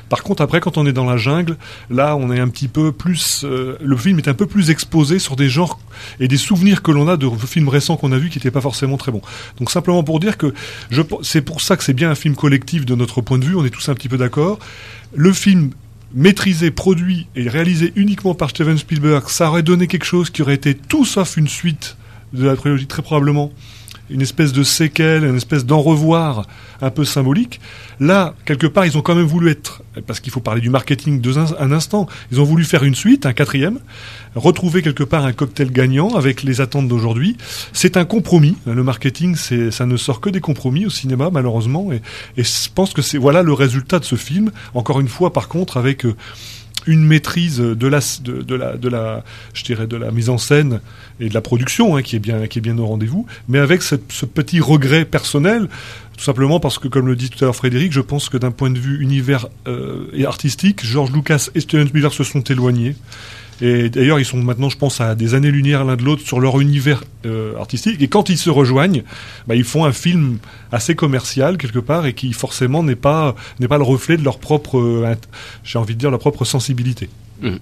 Par 0.09 0.24
contre, 0.24 0.42
après, 0.42 0.59
quand 0.61 0.77
on 0.77 0.87
est 0.87 0.92
dans 0.92 1.05
la 1.05 1.16
jungle, 1.16 1.57
là, 1.88 2.16
on 2.16 2.33
est 2.33 2.40
un 2.40 2.48
petit 2.48 2.66
peu 2.66 2.90
plus. 2.90 3.44
le 3.44 3.96
film 3.96 4.18
est 4.18 4.27
un 4.27 4.35
peu 4.35 4.46
plus 4.46 4.70
exposé 4.70 5.20
sur 5.20 5.37
des 5.37 5.48
genres 5.48 5.79
et 6.18 6.27
des 6.27 6.37
souvenirs 6.37 6.83
que 6.83 6.90
l'on 6.90 7.07
a 7.07 7.16
de 7.16 7.29
films 7.46 7.68
récents 7.68 7.96
qu'on 7.96 8.11
a 8.11 8.18
vus 8.18 8.31
qui 8.31 8.38
n'étaient 8.38 8.50
pas 8.50 8.61
forcément 8.61 8.96
très 8.96 9.12
bons. 9.12 9.22
Donc, 9.59 9.70
simplement 9.70 10.03
pour 10.03 10.18
dire 10.18 10.37
que 10.37 10.53
c'est 11.22 11.42
pour 11.42 11.61
ça 11.61 11.77
que 11.77 11.85
c'est 11.85 11.94
bien 11.94 12.11
un 12.11 12.16
film 12.16 12.35
collectif 12.35 12.87
de 12.87 12.96
notre 12.96 13.20
point 13.20 13.38
de 13.38 13.44
vue, 13.44 13.55
on 13.55 13.64
est 13.64 13.70
tous 13.70 13.88
un 13.88 13.94
petit 13.94 14.09
peu 14.09 14.16
d'accord. 14.16 14.59
Le 15.14 15.33
film 15.33 15.70
maîtrisé, 16.14 16.70
produit 16.70 17.27
et 17.35 17.48
réalisé 17.48 17.92
uniquement 17.96 18.35
par 18.35 18.50
Steven 18.50 18.79
Spielberg, 18.79 19.29
ça 19.29 19.48
aurait 19.48 19.62
donné 19.62 19.87
quelque 19.87 20.05
chose 20.05 20.31
qui 20.31 20.42
aurait 20.42 20.55
été 20.55 20.74
tout 20.74 21.05
sauf 21.05 21.37
une 21.37 21.48
suite 21.48 21.96
de 22.33 22.44
la 22.44 22.57
trilogie, 22.57 22.87
très 22.87 23.03
probablement 23.03 23.53
une 24.10 24.20
espèce 24.20 24.52
de 24.52 24.62
séquelle, 24.62 25.24
une 25.24 25.36
espèce 25.36 25.64
d'en 25.64 25.80
revoir 25.80 26.46
un 26.80 26.90
peu 26.90 27.04
symbolique. 27.04 27.60
Là, 28.00 28.34
quelque 28.44 28.66
part, 28.66 28.84
ils 28.84 28.98
ont 28.98 29.02
quand 29.02 29.14
même 29.14 29.26
voulu 29.26 29.50
être, 29.50 29.82
parce 30.06 30.20
qu'il 30.20 30.32
faut 30.32 30.40
parler 30.40 30.60
du 30.60 30.70
marketing 30.70 31.22
un, 31.58 31.72
instant, 31.72 32.06
ils 32.30 32.40
ont 32.40 32.44
voulu 32.44 32.64
faire 32.64 32.84
une 32.84 32.94
suite, 32.94 33.26
un 33.26 33.32
quatrième, 33.32 33.78
retrouver 34.34 34.82
quelque 34.82 35.04
part 35.04 35.24
un 35.24 35.32
cocktail 35.32 35.70
gagnant 35.70 36.14
avec 36.14 36.42
les 36.42 36.60
attentes 36.60 36.88
d'aujourd'hui. 36.88 37.36
C'est 37.72 37.96
un 37.96 38.04
compromis. 38.04 38.56
Le 38.66 38.82
marketing, 38.82 39.36
ça 39.36 39.86
ne 39.86 39.96
sort 39.96 40.20
que 40.20 40.30
des 40.30 40.40
compromis 40.40 40.86
au 40.86 40.90
cinéma, 40.90 41.30
malheureusement. 41.32 41.92
Et, 41.92 42.02
et 42.36 42.44
je 42.44 42.68
pense 42.74 42.92
que 42.92 43.02
c'est 43.02 43.18
voilà 43.18 43.42
le 43.42 43.52
résultat 43.52 43.98
de 43.98 44.04
ce 44.04 44.16
film. 44.16 44.50
Encore 44.74 45.00
une 45.00 45.08
fois, 45.08 45.32
par 45.32 45.48
contre, 45.48 45.76
avec 45.76 46.04
euh, 46.04 46.14
une 46.86 47.04
maîtrise 47.04 47.58
de 47.58 47.86
la, 47.86 48.00
de, 48.22 48.54
la, 48.54 48.76
de 48.76 48.88
la, 48.88 49.24
je 49.52 49.64
dirais, 49.64 49.86
de 49.86 49.96
la 49.96 50.10
mise 50.10 50.28
en 50.28 50.38
scène 50.38 50.80
et 51.20 51.28
de 51.28 51.34
la 51.34 51.40
production 51.40 51.96
hein, 51.96 52.02
qui 52.02 52.16
est 52.16 52.18
bien, 52.18 52.78
au 52.78 52.86
rendez-vous, 52.86 53.26
mais 53.48 53.58
avec 53.58 53.82
ce 53.82 53.96
petit 53.96 54.60
regret 54.60 55.04
personnel, 55.04 55.68
tout 56.16 56.24
simplement 56.24 56.60
parce 56.60 56.78
que, 56.78 56.88
comme 56.88 57.06
le 57.06 57.16
dit 57.16 57.30
tout 57.30 57.42
à 57.44 57.46
l'heure 57.46 57.56
Frédéric, 57.56 57.92
je 57.92 58.00
pense 58.00 58.28
que 58.28 58.36
d'un 58.36 58.50
point 58.50 58.70
de 58.70 58.78
vue 58.78 59.02
univers 59.02 59.48
euh, 59.66 60.06
et 60.12 60.26
artistique, 60.26 60.84
George 60.84 61.12
Lucas 61.12 61.48
et 61.54 61.60
Steven 61.60 61.88
Spielberg 61.88 62.12
se 62.12 62.24
sont 62.24 62.42
éloignés. 62.42 62.94
Et 63.60 63.88
d'ailleurs, 63.88 64.18
ils 64.18 64.24
sont 64.24 64.38
maintenant, 64.38 64.68
je 64.68 64.76
pense, 64.76 65.00
à 65.00 65.14
des 65.14 65.34
années-lumière 65.34 65.84
l'un 65.84 65.96
de 65.96 66.02
l'autre 66.02 66.22
sur 66.22 66.40
leur 66.40 66.60
univers 66.60 67.04
euh, 67.24 67.56
artistique. 67.56 68.02
Et 68.02 68.08
quand 68.08 68.28
ils 68.28 68.38
se 68.38 68.50
rejoignent, 68.50 69.02
bah, 69.46 69.54
ils 69.54 69.64
font 69.64 69.84
un 69.84 69.92
film 69.92 70.38
assez 70.72 70.94
commercial 70.94 71.56
quelque 71.56 71.78
part 71.78 72.06
et 72.06 72.14
qui 72.14 72.32
forcément 72.32 72.82
n'est 72.82 72.96
pas 72.96 73.34
n'est 73.60 73.68
pas 73.68 73.78
le 73.78 73.84
reflet 73.84 74.16
de 74.16 74.24
leur 74.24 74.38
propre, 74.38 74.78
euh, 74.78 75.14
j'ai 75.62 75.78
envie 75.78 75.94
de 75.94 76.00
dire, 76.00 76.10
leur 76.10 76.20
propre 76.20 76.44
sensibilité. 76.44 77.08
Mmh. 77.42 77.56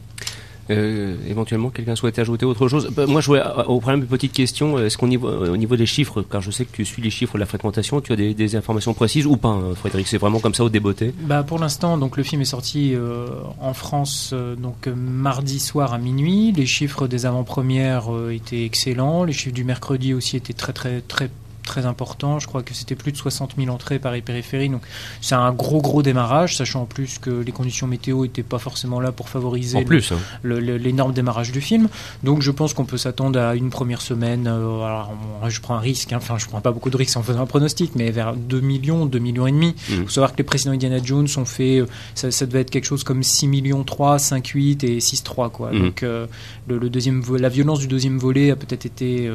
Euh, 0.70 1.16
éventuellement, 1.28 1.70
quelqu'un 1.70 1.96
souhaitait 1.96 2.20
ajouter 2.20 2.46
autre 2.46 2.68
chose 2.68 2.88
bah, 2.94 3.06
Moi, 3.06 3.20
je 3.20 3.26
voulais, 3.26 3.40
euh, 3.40 3.64
au 3.64 3.80
problème, 3.80 4.00
une 4.00 4.06
petite 4.06 4.32
question. 4.32 4.78
Est-ce 4.78 4.96
qu'on 4.96 5.10
au 5.12 5.56
niveau 5.56 5.76
des 5.76 5.86
chiffres, 5.86 6.22
car 6.22 6.40
je 6.40 6.50
sais 6.50 6.64
que 6.64 6.72
tu 6.72 6.84
suis 6.84 7.02
les 7.02 7.10
chiffres 7.10 7.34
de 7.34 7.40
la 7.40 7.46
fréquentation, 7.46 8.00
tu 8.00 8.12
as 8.12 8.16
des, 8.16 8.56
informations 8.56 8.94
précises 8.94 9.26
ou 9.26 9.36
pas, 9.36 9.48
hein, 9.48 9.74
Frédéric? 9.74 10.06
C'est 10.06 10.18
vraiment 10.18 10.40
comme 10.40 10.54
ça 10.54 10.64
au 10.64 10.68
débeauté? 10.68 11.12
Bah, 11.22 11.42
Pour 11.42 11.58
l'instant, 11.58 11.98
donc 11.98 12.16
le 12.16 12.22
film 12.22 12.42
est 12.42 12.46
sorti 12.46 12.92
euh, 12.94 13.26
en 13.60 13.74
France 13.74 14.34
donc 14.58 14.86
mardi 14.86 15.58
soir 15.58 15.92
à 15.92 15.98
minuit. 15.98 16.52
Les 16.52 16.66
chiffres 16.66 17.08
des 17.08 17.26
avant-premières 17.26 18.08
étaient 18.30 18.64
excellents. 18.64 19.24
Les 19.24 19.32
chiffres 19.32 19.54
du 19.54 19.64
mercredi 19.64 20.14
aussi 20.14 20.36
étaient 20.36 20.52
très 20.52 20.72
très 20.72 21.00
très 21.00 21.30
très 21.62 21.86
important. 21.86 22.38
Je 22.38 22.46
crois 22.46 22.62
que 22.62 22.74
c'était 22.74 22.94
plus 22.94 23.12
de 23.12 23.16
60 23.16 23.54
000 23.58 23.68
entrées 23.70 23.98
par 23.98 24.12
périphérie. 24.20 24.68
Donc 24.68 24.82
c'est 25.20 25.34
un 25.34 25.52
gros 25.52 25.80
gros 25.80 26.02
démarrage, 26.02 26.56
sachant 26.56 26.82
en 26.82 26.86
plus 26.86 27.18
que 27.18 27.30
les 27.30 27.52
conditions 27.52 27.86
météo 27.86 28.22
n'étaient 28.22 28.42
pas 28.42 28.58
forcément 28.58 29.00
là 29.00 29.12
pour 29.12 29.28
favoriser 29.28 29.78
hein. 29.78 30.00
l'énorme 30.42 31.12
démarrage 31.12 31.52
du 31.52 31.60
film. 31.60 31.88
Donc 32.22 32.42
je 32.42 32.50
pense 32.50 32.74
qu'on 32.74 32.84
peut 32.84 32.96
s'attendre 32.96 33.38
à 33.38 33.54
une 33.54 33.70
première 33.70 34.00
semaine. 34.00 34.46
Euh, 34.46 34.82
alors, 34.82 35.12
je 35.48 35.60
prends 35.60 35.76
un 35.76 35.80
risque, 35.80 36.12
hein. 36.12 36.18
enfin 36.18 36.38
je 36.38 36.46
prends 36.46 36.60
pas 36.60 36.72
beaucoup 36.72 36.90
de 36.90 36.96
risques 36.96 37.16
en 37.16 37.22
faisant 37.22 37.42
un 37.42 37.46
pronostic, 37.46 37.92
mais 37.94 38.10
vers 38.10 38.34
2 38.34 38.60
millions, 38.60 39.06
2 39.06 39.18
millions 39.18 39.46
et 39.46 39.52
demi. 39.52 39.74
Il 39.88 40.00
mmh. 40.00 40.04
faut 40.04 40.10
savoir 40.10 40.32
que 40.32 40.38
les 40.38 40.44
précédents 40.44 40.72
Indiana 40.72 40.98
Jones 41.02 41.28
ont 41.36 41.44
fait, 41.44 41.80
euh, 41.80 41.86
ça, 42.14 42.46
devait 42.46 42.60
être 42.60 42.70
quelque 42.70 42.84
chose 42.84 43.04
comme 43.04 43.22
6 43.22 43.48
millions 43.48 43.84
3, 43.84 44.18
5 44.18 44.46
8 44.46 44.84
et 44.84 45.00
6 45.00 45.22
3 45.22 45.50
quoi. 45.50 45.72
Mmh. 45.72 45.78
Donc 45.78 46.02
euh, 46.02 46.26
le, 46.68 46.90
deuxième, 46.90 47.22
la 47.36 47.48
violence 47.48 47.80
du 47.80 47.86
deuxième 47.86 48.18
volet 48.18 48.50
a 48.50 48.56
peut-être 48.56 48.86
été 48.86 49.30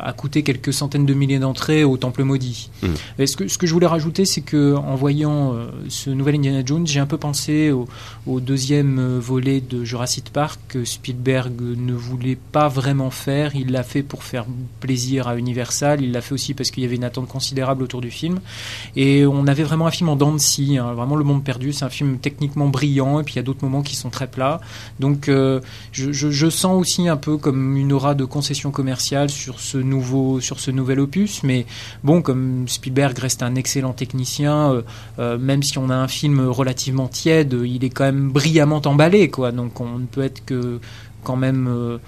a 0.00 0.12
coûté 0.12 0.42
quelques 0.42 0.72
centaines 0.72 1.06
de 1.06 1.14
milliers 1.14 1.38
d'entrée 1.42 1.84
au 1.84 1.96
Temple 1.96 2.24
maudit. 2.24 2.70
Mmh. 2.82 2.88
Et 3.18 3.26
ce, 3.26 3.36
que, 3.36 3.48
ce 3.48 3.58
que 3.58 3.66
je 3.66 3.72
voulais 3.72 3.86
rajouter, 3.86 4.24
c'est 4.24 4.40
que 4.40 4.74
en 4.74 4.94
voyant 4.94 5.52
euh, 5.52 5.66
ce 5.88 6.10
nouvel 6.10 6.36
Indiana 6.36 6.62
Jones, 6.64 6.86
j'ai 6.86 7.00
un 7.00 7.06
peu 7.06 7.18
pensé 7.18 7.70
au, 7.70 8.40
deuxième 8.40 8.98
euh, 8.98 9.20
volet 9.20 9.60
de 9.60 9.84
Jurassic 9.84 10.30
Park 10.30 10.58
que 10.68 10.84
Spielberg 10.84 11.52
ne 11.60 11.92
voulait 11.92 12.38
pas 12.52 12.68
vraiment 12.68 13.10
faire. 13.10 13.54
Il 13.54 13.72
l'a 13.72 13.82
fait 13.82 14.02
pour 14.02 14.24
faire 14.24 14.46
plaisir 14.80 15.28
à 15.28 15.36
Universal. 15.36 16.02
Il 16.02 16.12
l'a 16.12 16.20
fait 16.20 16.32
aussi 16.32 16.54
parce 16.54 16.70
qu'il 16.70 16.82
y 16.82 16.86
avait 16.86 16.96
une 16.96 17.04
attente 17.04 17.28
considérable 17.28 17.82
autour 17.82 18.00
du 18.00 18.10
film. 18.10 18.40
Et 18.96 19.26
on 19.26 19.46
avait 19.46 19.62
vraiment 19.62 19.86
un 19.86 19.90
film 19.90 20.08
en 20.08 20.16
dents 20.16 20.32
de 20.32 20.38
scie, 20.38 20.78
hein. 20.78 20.92
vraiment 20.94 21.16
le 21.16 21.24
monde 21.24 21.44
perdu. 21.44 21.72
C'est 21.72 21.84
un 21.84 21.90
film 21.90 22.18
techniquement 22.18 22.68
brillant 22.68 23.20
et 23.20 23.24
puis 23.24 23.34
il 23.34 23.36
y 23.36 23.40
a 23.40 23.42
d'autres 23.42 23.64
moments 23.64 23.82
qui 23.82 23.96
sont 23.96 24.10
très 24.10 24.26
plats. 24.26 24.60
Donc 25.00 25.28
euh, 25.28 25.60
je, 25.92 26.12
je, 26.12 26.50
sens 26.50 26.80
aussi 26.80 27.08
un 27.08 27.16
peu 27.16 27.36
comme 27.36 27.76
une 27.76 27.92
aura 27.92 28.14
de 28.14 28.24
concession 28.24 28.70
commerciale 28.70 29.30
sur 29.30 29.60
ce 29.60 29.78
nouveau, 29.78 30.40
sur 30.40 30.60
ce 30.60 30.70
nouvel 30.70 31.00
opus 31.00 31.31
mais 31.42 31.66
bon, 32.04 32.22
comme 32.22 32.66
Spielberg 32.68 33.18
reste 33.18 33.42
un 33.42 33.54
excellent 33.54 33.92
technicien, 33.92 34.72
euh, 34.72 34.82
euh, 35.18 35.38
même 35.38 35.62
si 35.62 35.78
on 35.78 35.90
a 35.90 35.94
un 35.94 36.08
film 36.08 36.40
relativement 36.48 37.08
tiède, 37.08 37.56
il 37.64 37.84
est 37.84 37.90
quand 37.90 38.04
même 38.04 38.30
brillamment 38.30 38.82
emballé, 38.84 39.28
quoi. 39.28 39.52
Donc 39.52 39.80
on 39.80 39.98
ne 39.98 40.06
peut 40.06 40.22
être 40.22 40.44
que 40.44 40.80
quand 41.22 41.36
même 41.36 41.68
euh, 41.68 41.98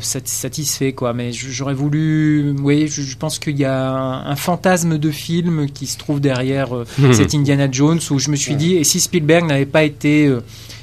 satisfait 0.00 0.92
quoi. 0.92 1.12
Mais 1.12 1.32
j'aurais 1.32 1.74
voulu, 1.74 2.54
oui, 2.60 2.88
je, 2.88 3.02
je 3.02 3.16
pense 3.16 3.38
qu'il 3.38 3.58
y 3.58 3.64
a 3.64 3.92
un, 3.92 4.36
fantasme 4.36 4.98
de 4.98 5.10
film 5.10 5.68
qui 5.70 5.86
se 5.86 5.98
trouve 5.98 6.20
derrière 6.20 6.74
euh, 6.74 6.84
cet 7.12 7.34
Indiana 7.34 7.68
Jones 7.70 8.00
où 8.10 8.18
je 8.18 8.30
me 8.30 8.36
suis 8.36 8.56
dit 8.56 8.76
et 8.76 8.84
si 8.84 9.00
Spielberg 9.00 9.46
n'avait 9.46 9.66
pas 9.66 9.84
été 9.84 10.32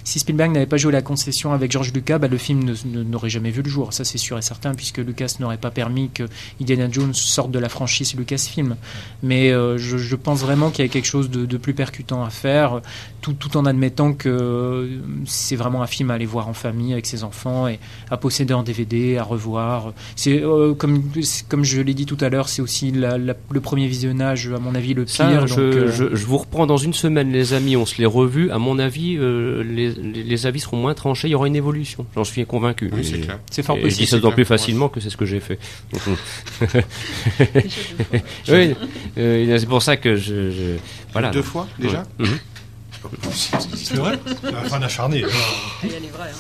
si 0.04 0.20
Spielberg 0.20 0.52
n'avait 0.52 0.66
pas 0.66 0.78
joué 0.78 0.92
la 0.92 1.02
concession 1.02 1.54
avec 1.54 1.72
George 1.72 1.92
Lucas, 1.94 2.18
bah, 2.18 2.28
le 2.28 2.38
film 2.38 2.74
n'aurait 2.94 3.30
jamais 3.30 3.52
vu 3.52 3.62
le 3.62 3.70
jour. 3.70 3.94
Ça, 3.94 4.04
c'est 4.04 4.18
sûr 4.18 4.38
et 4.38 4.42
certain, 4.42 4.74
puisque 4.74 4.98
Lucas 5.00 5.36
n'aurait 5.40 5.58
pas 5.58 5.72
permis 5.72 6.10
que 6.14 6.24
Indiana 6.62 6.88
Jones 6.92 7.14
sorte 7.14 7.52
de 7.52 7.60
la 7.60 7.70
franchise 7.70 8.16
Lucasfilm. 8.16 8.76
Mais 9.24 9.52
euh, 9.52 9.78
je, 9.78 9.98
je 9.98 10.16
pense 10.16 10.42
vraiment 10.42 10.70
qu'il 10.70 10.86
y 10.86 10.88
a 10.88 10.92
quelque 10.92 11.06
chose 11.08 11.30
de, 11.30 11.46
de 11.46 11.58
plus 11.58 11.74
percutant 11.74 12.24
à 12.24 12.30
faire, 12.30 12.82
tout, 13.22 13.34
tout 13.34 13.58
en 13.58 13.66
admettant 13.66 14.14
que 14.14 14.30
euh, 14.30 15.00
c'est 15.26 15.56
vraiment 15.56 15.82
un 15.84 15.88
film 15.88 16.12
à 16.12 16.16
aller 16.16 16.26
voir 16.26 16.48
en 16.48 16.54
famille 16.54 16.94
avec 16.94 17.06
ses 17.06 17.24
enfants 17.24 17.68
et 17.68 17.80
à 18.10 18.18
posséder 18.18 18.54
en 18.54 18.64
DVD, 18.64 19.18
à 19.18 19.24
revoir. 19.24 19.94
C'est 20.16 20.42
euh, 20.44 20.74
comme 20.74 21.04
comme 21.50 21.64
je 21.64 21.82
l'ai 21.82 21.94
dit 21.94 22.06
tout 22.06 22.18
à 22.22 22.30
l'heure, 22.30 22.50
c'est 22.50 22.62
aussi 22.62 22.92
la- 22.92 23.18
la- 23.18 23.36
le 23.52 23.62
premier 23.62 23.88
visionnage, 23.88 24.50
à 24.54 24.60
mon 24.60 24.74
avis, 24.76 24.94
le 24.94 25.06
pire. 25.06 25.16
Ça, 25.16 25.38
donc, 25.40 25.48
je, 25.48 25.62
euh, 25.62 25.92
je- 25.92 26.16
je 26.16 26.26
vous 26.26 26.38
reprends 26.38 26.66
dans 26.66 26.78
une 26.78 26.94
semaine, 26.94 27.32
les 27.32 27.54
amis. 27.54 27.76
On 27.78 27.86
se 27.86 27.98
les 27.98 28.06
revus. 28.06 28.50
À 28.52 28.58
mon 28.58 28.80
avis, 28.80 29.18
les, 29.18 29.91
les- 29.98 30.24
les 30.24 30.46
avis 30.46 30.60
seront 30.60 30.78
moins 30.78 30.94
tranchés. 30.94 31.28
Il 31.28 31.32
y 31.32 31.36
aura 31.36 31.48
une 31.48 31.56
évolution. 31.56 32.06
J'en 32.16 32.24
suis 32.24 32.46
convaincu. 32.46 32.90
Oui, 32.94 33.04
c'est 33.04 33.20
clair. 33.20 33.40
c'est 33.50 33.64
fort 33.64 33.78
et 33.78 33.82
je 33.82 33.86
dis 33.86 33.92
possible. 33.92 34.08
ça 34.10 34.16
d'autant 34.18 34.30
c'est 34.30 34.36
plus 34.36 34.46
facilement 34.46 34.90
que 34.90 35.00
c'est 35.00 35.10
ce 35.10 35.18
que 35.18 35.26
j'ai 35.26 35.40
fait. 35.40 35.60
oui, 38.50 38.76
euh, 39.18 39.58
c'est 39.58 39.66
pour 39.68 39.82
ça 39.82 39.98
que 39.98 40.16
je, 40.16 40.52
je- 40.52 40.78
voilà. 41.12 41.30
Deux 41.32 41.42
fois 41.42 41.68
déjà 41.80 42.04
Mhm. 42.20 42.38
C'est 43.74 43.96
vrai 43.96 44.20
Un 44.44 44.70
fan 44.70 44.84
acharné. 44.84 45.24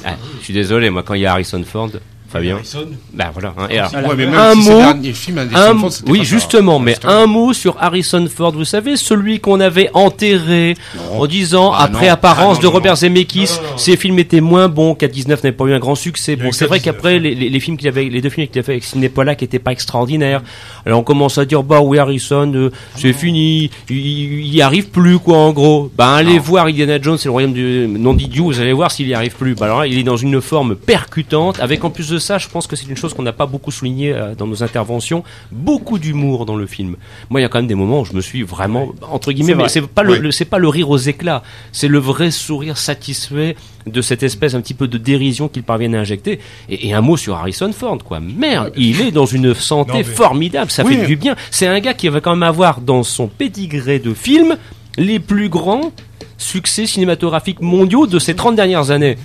Ah, 0.05 0.15
je 0.39 0.43
suis 0.43 0.53
désolé, 0.53 0.91
moi, 0.91 1.01
quand 1.01 1.15
il 1.15 1.21
y 1.21 1.25
a 1.25 1.31
Harrison 1.31 1.63
Ford, 1.63 1.89
Fabien, 2.31 2.55
Harrison. 2.55 2.87
bah 3.13 3.29
voilà. 3.33 3.53
hein, 3.57 3.67
et 3.69 3.77
alors, 3.79 3.91
Voilà. 3.91 4.07
Ouais, 4.09 4.15
mais 4.17 4.25
même 4.25 4.35
Un 4.39 4.53
si 4.55 4.69
mot- 4.69 4.79
un 4.81 5.75
oui, 6.07 6.23
justement, 6.23 6.79
mais 6.79 6.91
Justement. 6.91 7.11
un 7.13 7.25
mot 7.27 7.53
sur 7.53 7.75
Harrison 7.79 8.25
Ford. 8.33 8.51
Vous 8.53 8.65
savez, 8.65 8.95
celui 8.95 9.39
qu'on 9.39 9.59
avait 9.59 9.89
enterré 9.93 10.75
Non. 10.95 11.21
en 11.21 11.27
disant, 11.27 11.71
Ah, 11.73 11.83
après 11.83 12.07
non. 12.07 12.13
apparence 12.13 12.57
Ah, 12.59 12.61
non, 12.61 12.61
de 12.61 12.67
Robert. 12.67 12.95
Zemeckis, 12.95 13.49
ses 13.77 13.97
films 13.97 14.19
étaient 14.19 14.41
moins 14.41 14.67
bons, 14.69 14.95
qu'à 14.95 15.07
19 15.07 15.43
n'avait 15.43 15.55
pas 15.55 15.65
eu 15.65 15.73
un 15.73 15.79
grand 15.79 15.95
succès. 15.95 16.35
Bon, 16.35 16.51
c'est 16.51 16.65
vrai 16.65 16.79
K19, 16.79 16.83
qu'après, 16.83 17.19
les, 17.19 17.35
les- 17.35 17.49
les 17.49 17.59
films 17.59 17.77
qu'il 17.77 17.87
avait, 17.87 18.05
les 18.05 18.21
deux 18.21 18.29
films 18.29 18.47
qu'il 18.47 18.59
a 18.59 18.63
fait 18.63 18.73
avec 18.73 18.83
Sidney 18.83 19.09
Pollack 19.09 19.43
étaient 19.43 19.59
pas 19.59 19.71
extraordinaires. 19.71 20.41
Alors 20.85 20.99
on 20.99 21.03
commence 21.03 21.37
à 21.37 21.45
dire, 21.45 21.63
bah 21.63 21.81
oui, 21.81 21.97
Harrison, 21.99 22.51
euh, 22.55 22.71
c'est 22.95 23.13
fini, 23.13 23.69
il, 23.89 24.53
y 24.55 24.61
arrive 24.61 24.89
plus, 24.89 25.19
quoi, 25.19 25.37
en 25.37 25.51
gros. 25.51 25.91
Bah, 25.97 26.13
allez 26.15 26.39
voir 26.39 26.65
Indiana 26.67 26.97
Jones, 27.01 27.17
c'est 27.17 27.25
le 27.25 27.31
royaume 27.31 27.53
du 27.53 27.87
non 27.87 28.13
d'idiot, 28.13 28.45
vous 28.45 28.59
allez 28.59 28.73
voir 28.73 28.91
s'il 28.91 29.07
y 29.07 29.13
arrive 29.13 29.35
plus. 29.35 29.55
Bah, 29.55 29.65
alors 29.65 29.79
là, 29.81 29.87
il 29.87 29.97
est 29.97 30.03
dans 30.03 30.17
une 30.17 30.41
forme 30.41 30.75
percutante, 30.75 31.59
avec 31.59 31.83
en 31.83 31.89
plus 31.89 32.09
de 32.09 32.17
ça, 32.21 32.37
je 32.37 32.47
pense 32.47 32.65
que 32.67 32.77
c'est 32.77 32.87
une 32.87 32.95
chose 32.95 33.13
qu'on 33.13 33.23
n'a 33.23 33.33
pas 33.33 33.45
beaucoup 33.45 33.71
souligné 33.71 34.13
euh, 34.13 34.33
dans 34.35 34.47
nos 34.47 34.63
interventions, 34.63 35.23
beaucoup 35.51 35.99
d'humour 35.99 36.45
dans 36.45 36.55
le 36.55 36.65
film. 36.67 36.95
Moi, 37.29 37.41
il 37.41 37.43
y 37.43 37.45
a 37.45 37.49
quand 37.49 37.59
même 37.59 37.67
des 37.67 37.75
moments 37.75 37.99
où 38.01 38.05
je 38.05 38.13
me 38.13 38.21
suis 38.21 38.43
vraiment, 38.43 38.93
entre 39.01 39.33
guillemets, 39.33 39.55
mais 39.55 39.67
c'est 39.67 39.85
pas 39.85 40.03
le, 40.03 40.13
Oui. 40.13 40.19
le- 40.19 40.31
c'est 40.31 40.45
pas 40.45 40.57
le 40.59 40.69
rire 40.69 40.89
aux 40.89 40.97
éclats, 40.97 41.43
c'est 41.73 41.89
le 41.89 41.97
vrai 41.99 42.31
sourire 42.31 42.77
satisfait 42.77 43.57
de 43.87 44.01
cette 44.01 44.23
espèce 44.23 44.53
un 44.53 44.61
petit 44.61 44.73
peu 44.75 44.87
de 44.87 44.97
dérision 44.97 45.49
qu'ils 45.49 45.63
parviennent 45.63 45.95
à 45.95 45.99
injecter. 45.99 46.39
Et, 46.69 46.87
et 46.87 46.93
un 46.93 47.01
mot 47.01 47.17
sur 47.17 47.35
Harrison 47.35 47.71
Ford, 47.73 47.97
quoi. 48.03 48.19
Merde, 48.21 48.71
il 48.77 49.01
est 49.01 49.11
dans 49.11 49.25
une 49.25 49.53
santé 49.53 49.91
Non, 49.91 49.97
mais- 49.97 50.03
formidable, 50.03 50.71
ça 50.71 50.83
Oui. 50.85 50.95
fait 50.95 51.05
du 51.07 51.15
bien. 51.17 51.35
C'est 51.49 51.67
un 51.67 51.79
gars 51.79 51.93
qui 51.95 52.07
va 52.07 52.21
quand 52.21 52.31
même 52.31 52.43
avoir 52.43 52.79
dans 52.81 53.03
son 53.03 53.27
pédigré 53.27 53.99
de 53.99 54.13
films 54.13 54.55
les 54.97 55.19
plus 55.19 55.49
grands 55.49 55.91
succès 56.37 56.85
cinématographiques 56.85 57.61
mondiaux 57.61 58.07
de 58.07 58.19
ces 58.19 58.35
30 58.35 58.55
dernières 58.55 58.91
années. 58.91 59.17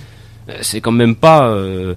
Euh, 0.49 0.53
C'est 0.61 0.81
quand 0.81 0.91
même 0.91 1.15
pas 1.15 1.47
euh, 1.47 1.91
euh, 1.91 1.95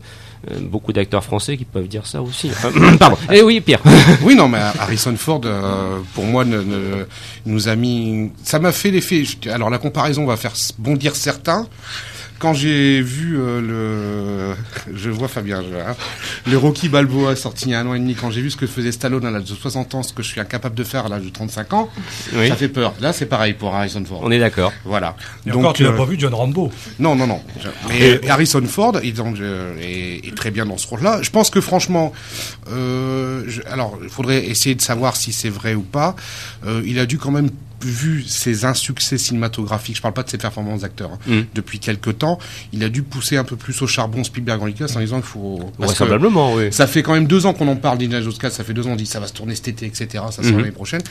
beaucoup 0.60 0.92
d'acteurs 0.92 1.22
français 1.24 1.56
qui 1.56 1.64
peuvent 1.64 1.88
dire 1.88 2.06
ça 2.06 2.22
aussi. 2.22 2.50
Pardon. 2.98 3.16
Eh 3.32 3.42
oui, 3.42 3.60
Pierre. 3.60 3.80
Oui, 4.22 4.34
non, 4.34 4.48
mais 4.48 4.58
Harrison 4.58 5.14
Ford, 5.16 5.40
euh, 5.44 5.98
pour 6.14 6.24
moi, 6.24 6.44
nous 7.46 7.68
a 7.68 7.76
mis. 7.76 8.30
Ça 8.42 8.58
m'a 8.58 8.72
fait 8.72 8.90
l'effet. 8.90 9.24
Alors, 9.50 9.70
la 9.70 9.78
comparaison 9.78 10.24
va 10.26 10.36
faire 10.36 10.52
bondir 10.78 11.16
certains. 11.16 11.66
Quand 12.40 12.54
j'ai 12.54 13.02
vu 13.02 13.38
euh, 13.38 13.60
le, 14.88 14.96
je 14.96 15.10
vois 15.10 15.28
Fabien, 15.28 15.62
je- 15.62 15.76
hein, 15.76 15.94
le 16.50 16.56
Rocky 16.56 16.88
Balboa 16.88 17.36
sorti 17.36 17.66
il 17.66 17.72
y 17.72 17.74
a 17.74 17.80
un 17.80 17.86
an 17.86 17.92
et 17.92 17.98
demi, 18.00 18.14
quand 18.14 18.30
j'ai 18.30 18.40
vu 18.40 18.50
ce 18.50 18.56
que 18.56 18.66
faisait 18.66 18.92
Stallone 18.92 19.26
à 19.26 19.30
l'âge 19.30 19.44
de 19.44 19.54
60 19.54 19.94
ans, 19.94 20.02
ce 20.02 20.14
que 20.14 20.22
je 20.22 20.28
suis 20.28 20.40
incapable 20.40 20.74
de 20.74 20.82
faire 20.82 21.04
à 21.04 21.08
l'âge 21.10 21.22
de 21.22 21.28
35 21.28 21.72
ans, 21.74 21.90
Oui, 22.34 22.48
ça 22.48 22.56
fait 22.56 22.68
peur. 22.70 22.94
Là, 22.98 23.12
c'est 23.12 23.26
pareil 23.26 23.52
pour 23.52 23.74
Harrison 23.74 24.02
Ford. 24.06 24.22
on 24.24 24.30
est 24.30 24.38
d'accord. 24.38 24.72
Voilà. 24.86 25.16
Et 25.46 25.52
encore, 25.52 25.74
tu 25.74 25.82
n'as 25.82 25.90
euh, 25.90 25.96
pas 25.98 26.06
vu 26.06 26.16
John 26.18 26.32
Rambo. 26.32 26.72
non, 26.98 27.14
non, 27.14 27.26
non. 27.26 27.42
Je- 27.62 27.68
Mais 27.90 28.26
Harrison 28.26 28.62
Ford 28.66 28.96
est, 29.02 29.12
dans- 29.12 29.34
euh, 29.38 29.76
est- 29.78 30.26
est 30.26 30.34
très 30.34 30.50
bien 30.50 30.64
dans 30.64 30.78
ce 30.78 30.86
rôle-là. 30.86 31.20
Je 31.20 31.28
pense 31.28 31.50
que 31.50 31.60
franchement, 31.60 32.12
euh, 32.72 33.44
je- 33.48 33.60
alors 33.70 33.98
il 34.02 34.08
faudrait 34.08 34.46
essayer 34.46 34.74
de 34.74 34.80
savoir 34.82 35.16
si 35.16 35.32
c'est 35.34 35.50
vrai 35.50 35.74
ou 35.74 35.82
pas. 35.82 36.16
Euh, 36.66 36.80
il 36.86 36.98
a 36.98 37.04
dû 37.04 37.18
quand 37.18 37.32
même 37.32 37.50
vu 37.82 38.22
ses 38.26 38.64
insuccès 38.64 39.18
cinématographiques, 39.18 39.96
je 39.96 40.02
parle 40.02 40.14
pas 40.14 40.22
de 40.22 40.30
ses 40.30 40.38
performances 40.38 40.82
d'acteur, 40.82 41.10
hein, 41.12 41.18
Mm. 41.26 41.40
depuis 41.54 41.78
quelque 41.78 42.10
temps, 42.10 42.38
il 42.72 42.82
a 42.84 42.88
dû 42.88 43.02
pousser 43.02 43.36
un 43.36 43.44
peu 43.44 43.56
plus 43.56 43.80
au 43.82 43.86
charbon 43.86 44.22
Spielberg 44.24 44.62
en 44.62 44.66
Lucas 44.66 44.92
en 44.96 45.00
disant 45.00 45.16
qu'il 45.20 45.26
faut... 45.30 45.60
Vraisemblablement, 45.78 46.54
oui. 46.54 46.72
ça 46.72 46.86
fait 46.86 47.02
quand 47.02 47.14
même 47.14 47.26
deux 47.26 47.46
ans 47.46 47.52
qu'on 47.54 47.68
en 47.68 47.76
parle 47.76 47.98
d'Indiana 47.98 48.22
Jones 48.24 48.34
4, 48.38 48.52
ça 48.52 48.64
fait 48.64 48.74
deux 48.74 48.86
ans 48.86 48.90
on 48.92 48.96
dit 48.96 49.06
ça 49.06 49.20
va 49.20 49.26
se 49.26 49.32
tourner 49.32 49.54
cet 49.54 49.68
été, 49.68 49.86
etc. 49.86 50.24
Ça 50.30 50.42
sera 50.42 50.52
Mhm. 50.52 50.58
l'année 50.58 50.70
prochaine. 50.72 51.02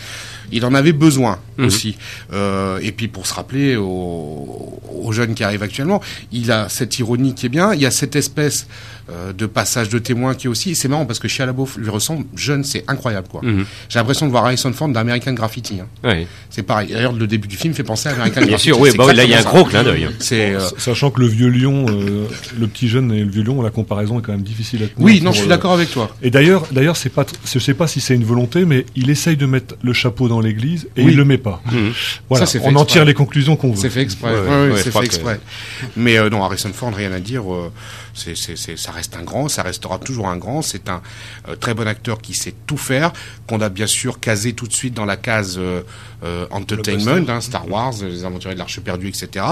Il 0.52 0.66
en 0.66 0.74
avait 0.74 0.94
besoin 0.94 1.40
Mhm. 1.58 1.66
aussi. 1.66 1.98
Euh, 2.34 2.80
et 2.82 2.92
puis 2.92 3.08
pour 3.08 3.26
se 3.28 3.34
rappeler 3.34 3.76
aux, 3.76 4.80
aux 5.04 5.12
jeunes 5.12 5.34
qui 5.36 5.44
arrivent 5.44 5.64
actuellement, 5.64 6.02
il 6.32 6.52
a 6.52 6.70
cette 6.70 6.98
ironie 7.00 7.34
qui 7.36 7.46
est 7.46 7.50
bien, 7.50 7.74
il 7.74 7.82
y 7.82 7.86
a 7.86 7.92
cette 7.92 8.16
espèce 8.16 8.68
euh, 9.12 9.34
de 9.34 9.48
passage 9.48 9.90
de 9.90 9.98
témoin 9.98 10.36
qui 10.36 10.46
est 10.46 10.50
aussi, 10.52 10.76
c'est 10.76 10.88
marrant 10.88 11.08
parce 11.08 11.18
que 11.18 11.28
Shia 11.28 11.48
LaBeouf 11.48 11.78
lui 11.78 11.90
ressemble, 11.90 12.26
jeune, 12.36 12.64
c'est 12.64 12.84
incroyable 12.88 13.28
quoi. 13.28 13.42
Mhm. 13.44 13.66
J'ai 13.90 13.98
l'impression 13.98 14.28
de 14.28 14.32
voir 14.32 14.46
Harrison 14.46 14.72
Ford 14.72 14.88
d'American 14.90 15.34
Graffiti. 15.34 15.80
hein. 15.80 15.88
Oui. 16.04 16.28
C'est 16.60 16.64
pareil. 16.64 16.90
D'ailleurs 16.92 17.14
le 17.14 17.26
début 17.26 17.48
du 17.48 17.56
film 17.56 17.74
fait 17.74 17.84
penser 17.84 18.10
à 18.10 18.12
American 18.12 18.42
Bien 18.46 18.58
sûr, 18.58 18.78
oui, 18.82 18.90
bah 18.98 19.06
oui, 19.08 19.16
là 19.16 19.24
il 19.24 19.30
y 19.30 19.34
a 19.34 19.40
un 19.40 19.44
gros 19.44 19.64
clin 19.64 19.82
d'œil. 19.82 20.10
C'est 20.20 20.56
euh, 20.56 20.60
Sachant 20.78 21.10
que 21.10 21.22
le 21.22 21.28
vieux 21.28 21.48
lion, 21.48 21.86
euh, 21.88 22.28
le 22.60 22.68
petit 22.68 22.90
jeune 22.90 23.14
et 23.14 23.22
le 23.24 23.30
vieux 23.30 23.44
lion, 23.44 23.62
la 23.62 23.70
comparaison 23.70 24.20
est 24.20 24.22
quand 24.22 24.34
même 24.34 24.42
difficile 24.42 24.84
à 24.84 24.88
tenir. 24.88 25.06
oui, 25.06 25.22
non, 25.22 25.32
je 25.32 25.38
suis 25.38 25.46
euh, 25.46 25.50
d'accord 25.50 25.72
avec 25.72 25.90
toi. 25.90 26.14
Et 26.22 26.32
d'ailleurs, 26.32 26.66
d'ailleurs, 26.74 26.98
c'est 26.98 27.08
pas, 27.10 27.26
je 27.46 27.60
sais 27.60 27.74
pas 27.74 27.88
si 27.88 28.02
c'est 28.02 28.14
une 28.14 28.26
volonté, 28.26 28.66
mais 28.66 28.86
il 28.98 29.10
essaye 29.10 29.38
de 29.38 29.46
mettre 29.46 29.76
le 29.82 29.94
chapeau 29.94 30.28
dans 30.28 30.42
l'église 30.42 30.90
et 30.98 31.04
Oui. 31.04 31.12
il 31.12 31.18
le 31.18 31.24
met 31.24 31.38
pas. 31.38 31.62
Mhm. 31.72 31.94
Voilà, 32.30 32.46
Ça, 32.46 32.60
on 32.64 32.76
en 32.76 32.84
tire 32.84 33.06
les 33.06 33.14
conclusions 33.14 33.56
qu'on 33.56 33.72
veut. 33.72 33.78
C'est 33.80 33.90
fait 33.90 34.02
exprès. 34.02 34.32
Ouais, 34.34 34.40
Ouais, 34.42 34.70
ouais, 34.74 34.82
c'est 34.84 34.92
fait 34.92 35.00
que- 35.00 35.06
exprès. 35.06 35.40
Mais 35.96 36.18
euh, 36.18 36.30
non, 36.30 36.44
Harrison 36.44 36.72
Ford, 36.74 36.94
rien 36.94 37.14
à 37.14 37.20
dire. 37.22 37.44
C'est, 38.20 38.78
ça 38.78 38.92
reste 38.92 39.16
un 39.16 39.24
grand, 39.24 39.48
ça 39.50 39.64
restera 39.64 39.98
toujours 40.00 40.28
un 40.28 40.38
grand. 40.38 40.62
C'est 40.62 40.90
un 40.90 41.02
euh, 41.48 41.56
très 41.56 41.74
bon 41.74 41.88
acteur 41.88 42.22
qui 42.22 42.34
sait 42.34 42.54
tout 42.68 42.78
faire, 42.78 43.14
qu'on 43.48 43.62
a 43.62 43.70
bien 43.70 43.88
sûr 43.88 44.20
casé 44.20 44.54
tout 44.54 44.68
de 44.68 44.74
suite 44.74 44.94
dans 44.94 45.06
la 45.06 45.18
case 45.18 45.58
euh, 45.58 45.82
euh, 46.24 46.46
entertainment, 46.52 47.30
hein, 47.30 47.42
Star 47.42 47.70
Wars, 47.70 47.94
Les 48.02 48.26
Aventuriers 48.26 48.56
de 48.56 48.60
l'Arche 48.60 48.80
perdue, 48.82 49.08
etc. 49.08 49.46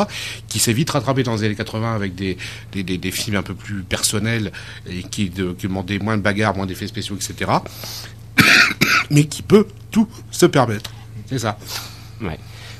Qui 0.47 0.59
s'est 0.59 0.73
vite 0.73 0.89
rattrapé 0.89 1.23
dans 1.23 1.35
les 1.35 1.43
années 1.43 1.55
80 1.55 1.95
avec 1.95 2.15
des, 2.15 2.37
des, 2.71 2.83
des, 2.83 2.97
des 2.97 3.11
films 3.11 3.37
un 3.37 3.43
peu 3.43 3.53
plus 3.53 3.83
personnels 3.83 4.51
et 4.89 5.03
qui, 5.03 5.29
de, 5.29 5.53
qui 5.53 5.67
demandaient 5.67 5.99
moins 5.99 6.17
de 6.17 6.21
bagarres, 6.21 6.55
moins 6.55 6.65
d'effets 6.65 6.87
spéciaux, 6.87 7.15
etc. 7.15 7.51
Mais 9.09 9.25
qui 9.25 9.41
peut 9.41 9.67
tout 9.91 10.07
se 10.31 10.45
permettre. 10.45 10.91
C'est 11.29 11.39
ça. 11.39 11.57
Ouais. 12.21 12.37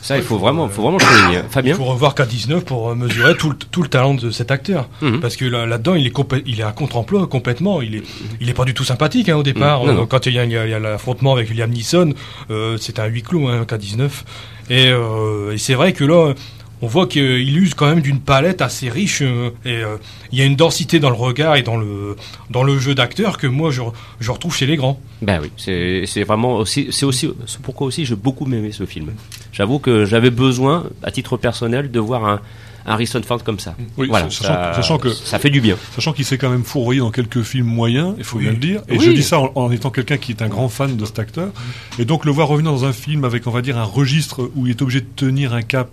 Ça, 0.08 0.18
il 0.18 0.24
faut 0.24 0.38
vraiment, 0.38 0.70
faut 0.70 0.84
vraiment 0.84 1.00
souligner. 1.00 1.40
Il 1.44 1.50
Fabien 1.50 1.76
faut 1.76 1.84
revoir 1.84 2.16
K19 2.16 2.62
pour 2.62 2.90
euh, 2.90 2.96
mesurer 2.96 3.36
tout 3.36 3.50
le, 3.50 3.56
tout 3.58 3.82
le 3.84 3.90
talent 3.90 4.14
de 4.14 4.32
cet 4.32 4.52
acteur. 4.52 4.88
Mhm. 5.02 5.20
Parce 5.20 5.36
que 5.36 5.46
là- 5.46 5.66
là-dedans, 5.66 5.96
il 5.96 6.08
est 6.08 6.14
il 6.46 6.60
est 6.60 6.64
à 6.64 6.72
contre-emploi 6.72 7.28
complètement. 7.28 7.82
Il 7.82 7.96
est, 7.96 8.04
il 8.40 8.50
est 8.50 8.54
pas 8.54 8.64
du 8.66 8.74
tout 8.74 8.84
sympathique 8.86 9.28
hein, 9.30 9.36
au 9.36 9.44
départ. 9.44 9.84
Mhm. 9.84 10.08
Quand 10.08 10.26
il 10.26 10.34
y 10.34 10.40
a, 10.40 10.46
il 10.46 10.52
il 10.52 10.72
l'affrontement 10.80 11.34
avec 11.34 11.54
Liam 11.54 11.70
Neeson, 11.72 12.14
euh, 12.52 12.78
c'est 12.80 13.00
un 13.00 13.06
huis 13.08 13.22
clos, 13.24 13.48
hein, 13.48 13.66
K19. 13.68 14.10
Et, 14.70 14.88
euh, 14.90 15.52
et 15.54 15.58
c'est 15.58 15.76
vrai 15.76 15.94
que 15.94 16.04
là, 16.04 16.34
on 16.82 16.88
voit 16.88 17.08
qu'il 17.08 17.58
use 17.58 17.74
quand 17.74 17.88
même 17.88 18.02
d'une 18.02 18.20
palette 18.20 18.62
assez 18.62 18.90
riche. 18.90 19.22
euh, 19.22 19.50
et 19.66 19.78
euh, 19.78 19.98
il 20.32 20.38
y 20.40 20.42
a 20.42 20.46
une 20.46 20.56
densité 20.56 21.00
dans 21.00 21.10
le 21.10 21.16
regard 21.16 21.56
et 21.56 21.64
dans 21.64 21.78
le, 21.78 22.16
dans 22.50 22.64
le 22.64 22.78
jeu 22.80 22.94
d'acteur 22.96 23.38
que 23.38 23.48
moi, 23.48 23.72
je, 23.72 23.82
je 24.20 24.32
retrouve 24.32 24.56
chez 24.56 24.66
les 24.68 24.76
grands. 24.76 25.00
Ben 25.22 25.40
oui, 25.42 25.52
c'est 25.58 26.04
c'est 26.06 26.24
vraiment 26.24 26.56
aussi, 26.58 26.88
c'est 26.92 27.06
aussi, 27.06 27.30
c'est 27.48 27.62
pourquoi 27.62 27.88
aussi 27.88 28.06
j'ai 28.06 28.16
beaucoup 28.16 28.46
aimé 28.46 28.72
ce 28.72 28.86
film. 28.86 29.12
J'avoue 29.54 29.80
que 29.80 30.06
j'avais 30.06 30.30
besoin, 30.30 30.86
à 31.04 31.12
titre 31.12 31.38
personnel, 31.38 31.90
de 31.92 32.00
voir 32.00 32.26
un 32.26 32.42
un 32.90 32.94
Harrison 32.94 33.22
Ford 33.22 33.44
comme 33.44 33.60
ça. 33.60 33.76
Oui, 33.98 34.08
voilà, 34.08 34.30
sachant- 34.30 34.44
ça, 34.46 34.72
sachant 34.76 34.98
que- 34.98 35.10
ça 35.12 35.40
fait 35.40 35.50
du 35.50 35.60
bien. 35.60 35.76
Sachant 35.94 36.14
qu'il 36.14 36.24
s'est 36.24 36.38
quand 36.38 36.50
même 36.50 36.64
fourvoyé 36.64 37.02
dans 37.02 37.12
quelques 37.12 37.42
films 37.42 37.66
moyens, 37.66 38.14
il 38.18 38.24
faut 38.24 38.38
Oui. 38.38 38.44
bien 38.44 38.54
le 38.54 38.58
dire. 38.60 38.82
Et 38.88 38.98
Oui. 38.98 39.04
je 39.04 39.12
dis 39.12 39.24
ça 39.24 39.40
en, 39.42 39.52
en 39.56 39.72
étant 39.72 39.90
quelqu'un 39.90 40.16
qui 40.16 40.32
est 40.32 40.42
un 40.42 40.48
grand 40.48 40.70
fan 40.70 40.96
de 40.96 41.04
cet 41.06 41.20
acteur. 41.20 41.50
Et 42.00 42.06
donc 42.06 42.24
le 42.24 42.32
voir 42.32 42.48
revenir 42.48 42.72
dans 42.72 42.86
un 42.86 42.94
film 42.94 43.26
avec, 43.26 43.46
on 43.46 43.52
va 43.52 43.62
dire, 43.62 43.78
un 43.78 43.84
registre 43.84 44.50
où 44.56 44.68
il 44.68 44.70
est 44.70 44.82
obligé 44.82 45.02
de 45.02 45.06
tenir 45.18 45.54
un 45.54 45.64
cap. 45.64 45.90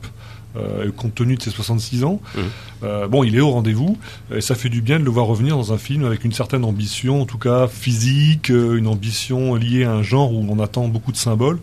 Euh, 0.56 0.90
compte 0.92 1.14
tenu 1.14 1.36
de 1.36 1.42
ses 1.42 1.50
66 1.50 2.04
ans, 2.04 2.20
Mhm. 2.36 2.42
Euh, 2.84 3.08
bon, 3.08 3.24
il 3.24 3.34
est 3.34 3.40
au 3.40 3.50
rendez-vous, 3.50 3.96
et 4.34 4.40
ça 4.40 4.54
fait 4.54 4.68
du 4.68 4.82
bien 4.82 4.98
de 5.00 5.04
le 5.04 5.10
voir 5.10 5.26
revenir 5.26 5.56
dans 5.56 5.72
un 5.72 5.78
film 5.78 6.04
avec 6.04 6.24
une 6.24 6.32
certaine 6.32 6.64
ambition, 6.64 7.22
en 7.22 7.24
tout 7.24 7.38
cas 7.38 7.66
physique, 7.66 8.50
euh, 8.50 8.76
une 8.76 8.86
ambition 8.86 9.54
liée 9.54 9.84
à 9.84 9.92
un 9.92 10.02
genre 10.02 10.32
où 10.32 10.46
on 10.48 10.58
attend 10.62 10.86
beaucoup 10.88 11.10
de 11.12 11.16
symboles. 11.16 11.58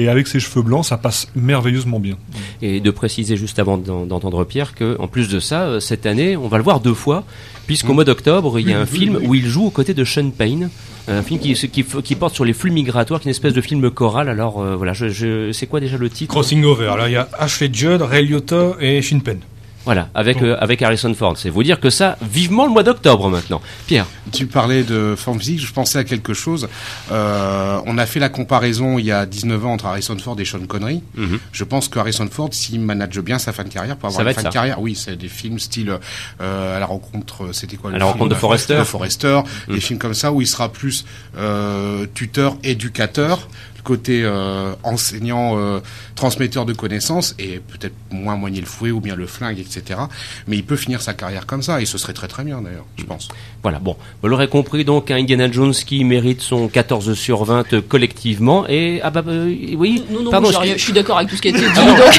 Et 0.00 0.08
avec 0.08 0.28
ses 0.28 0.38
cheveux 0.38 0.62
blancs, 0.62 0.84
ça 0.84 0.96
passe 0.96 1.26
merveilleusement 1.34 1.98
bien. 1.98 2.14
Et 2.62 2.78
de 2.80 2.90
préciser 2.92 3.36
juste 3.36 3.58
avant 3.58 3.76
d'en- 3.78 4.06
d'entendre 4.06 4.44
Pierre 4.44 4.74
que, 4.76 4.96
en 5.00 5.08
plus 5.08 5.28
de 5.28 5.40
ça, 5.40 5.62
euh, 5.62 5.80
cette 5.80 6.06
année, 6.06 6.36
on 6.36 6.46
va 6.46 6.58
le 6.58 6.62
voir 6.62 6.78
deux 6.78 6.94
fois, 6.94 7.24
puisqu'au 7.66 7.94
mois 7.94 8.04
d'octobre, 8.04 8.60
il 8.60 8.68
y 8.68 8.72
a 8.72 8.78
un 8.80 8.86
film 8.86 9.18
où 9.24 9.34
il 9.34 9.46
joue 9.46 9.64
aux 9.66 9.70
côtés 9.70 9.94
de 9.94 10.04
Sean 10.04 10.30
Payne, 10.30 10.70
un 11.08 11.22
film 11.22 11.40
qui, 11.40 11.54
qui, 11.54 11.82
qui 11.84 12.14
porte 12.14 12.34
sur 12.34 12.44
les 12.44 12.52
flux 12.52 12.70
migratoires, 12.70 13.18
qui 13.20 13.26
est 13.26 13.30
une 13.30 13.34
espèce 13.34 13.54
de 13.54 13.60
film 13.60 13.90
choral. 13.90 14.28
Alors 14.28 14.60
euh, 14.60 14.76
voilà, 14.76 14.92
je, 14.92 15.08
je, 15.08 15.50
c'est 15.52 15.66
quoi 15.66 15.80
déjà 15.80 15.96
le 15.96 16.08
titre? 16.10 16.30
Crossing 16.32 16.62
Over. 16.64 16.94
Là, 16.96 17.08
il 17.08 17.12
y 17.12 17.16
a 17.16 17.28
Ashley 17.38 17.70
Judd, 17.72 18.02
Ray 18.02 18.26
Liotta 18.26 18.76
et 18.80 19.02
Shin 19.02 19.18
Penn. 19.20 19.38
Voilà, 19.88 20.10
avec 20.14 20.40
Bon. 20.40 20.44
euh, 20.44 20.56
avec 20.60 20.82
Harrison 20.82 21.14
Ford. 21.14 21.38
C'est 21.38 21.48
vous 21.48 21.62
dire 21.62 21.80
que 21.80 21.88
ça, 21.88 22.18
vivement 22.20 22.66
le 22.66 22.72
mois 22.72 22.82
d'octobre 22.82 23.30
maintenant. 23.30 23.62
Pierre. 23.86 24.04
Tu 24.32 24.44
parlais 24.46 24.82
de 24.82 25.14
forme 25.16 25.38
physique, 25.38 25.60
je 25.66 25.72
pensais 25.72 25.98
à 25.98 26.04
quelque 26.04 26.34
chose. 26.34 26.68
Euh, 27.10 27.80
on 27.86 27.96
a 27.96 28.04
fait 28.04 28.20
la 28.20 28.28
comparaison 28.28 28.98
il 28.98 29.06
y 29.06 29.12
a 29.12 29.24
19 29.24 29.64
ans 29.64 29.72
entre 29.72 29.86
Harrison 29.86 30.18
Ford 30.18 30.36
et 30.38 30.44
Sean 30.44 30.60
Connery. 30.66 31.02
Mhm. 31.14 31.38
Je 31.52 31.64
pense 31.64 31.88
que 31.88 31.98
Harrison 31.98 32.28
Ford, 32.30 32.50
s'il 32.52 32.80
manage 32.80 33.18
bien 33.20 33.38
sa 33.38 33.54
fin 33.54 33.64
de 33.64 33.70
carrière, 33.70 33.96
pour 33.96 34.10
avoir 34.10 34.26
une 34.28 34.34
fin 34.34 34.42
ça. 34.42 34.48
de 34.48 34.52
carrière, 34.52 34.78
oui, 34.82 34.94
c'est 34.94 35.16
des 35.16 35.28
films 35.28 35.58
style 35.58 35.98
euh, 36.42 36.76
à 36.76 36.80
la 36.80 36.84
rencontre, 36.84 37.54
c'était 37.54 37.76
quoi 37.76 37.88
À 37.88 37.92
le 37.94 37.98
la 37.98 38.04
film 38.04 38.12
rencontre 38.12 38.30
de 38.34 38.34
Forrester. 38.38 38.76
De 38.76 38.84
Forrester, 38.84 39.40
Mhm. 39.68 39.74
des 39.74 39.80
films 39.80 39.98
comme 39.98 40.12
ça 40.12 40.32
où 40.32 40.42
il 40.42 40.46
sera 40.46 40.68
plus 40.70 41.06
euh, 41.38 42.04
tuteur, 42.14 42.56
éducateur, 42.62 43.48
le 43.78 43.82
côté 43.82 44.22
euh, 44.24 44.72
enseignant, 44.82 45.56
euh, 45.56 45.80
transmetteur 46.14 46.66
de 46.66 46.72
connaissances 46.72 47.34
et 47.38 47.60
peut-être 47.60 47.94
moins 48.10 48.36
moigner 48.36 48.60
le 48.60 48.66
fouet 48.66 48.90
ou 48.90 49.00
bien 49.00 49.14
le 49.14 49.26
flingue, 49.26 49.58
etc. 49.58 50.00
Mais 50.46 50.56
il 50.56 50.64
peut 50.64 50.76
finir 50.76 51.00
sa 51.00 51.14
carrière 51.14 51.46
comme 51.46 51.62
ça 51.62 51.80
et 51.80 51.86
ce 51.86 51.96
serait 51.96 52.12
très 52.12 52.28
très 52.28 52.44
bien 52.44 52.60
d'ailleurs, 52.60 52.84
je 52.96 53.04
pense. 53.04 53.28
Voilà, 53.62 53.78
bon, 53.78 53.96
vous 54.22 54.28
l'aurez 54.28 54.48
compris, 54.48 54.84
donc 54.84 55.10
un 55.10 55.16
Indiana 55.16 55.50
Jones 55.50 55.72
qui 55.72 56.04
mérite 56.04 56.40
son 56.42 56.68
14 56.68 57.14
sur 57.14 57.44
20 57.44 57.72
euh, 57.72 57.80
collectivement. 57.80 58.66
Et 58.68 59.00
ah 59.02 59.10
bah 59.10 59.22
euh, 59.26 59.52
oui, 59.76 60.04
Non, 60.10 60.22
non, 60.22 60.30
pardon, 60.30 60.50
j'ai 60.62 60.76
je 60.76 60.82
suis 60.82 60.92
d'accord 60.92 61.18
avec 61.18 61.30
tout 61.30 61.36
ce 61.36 61.42
qui 61.42 61.48
a 61.48 61.50
été 61.52 61.60
dit. 61.60 61.66
Ah 61.78 61.84
non. 61.84 61.96
donc, 61.96 62.14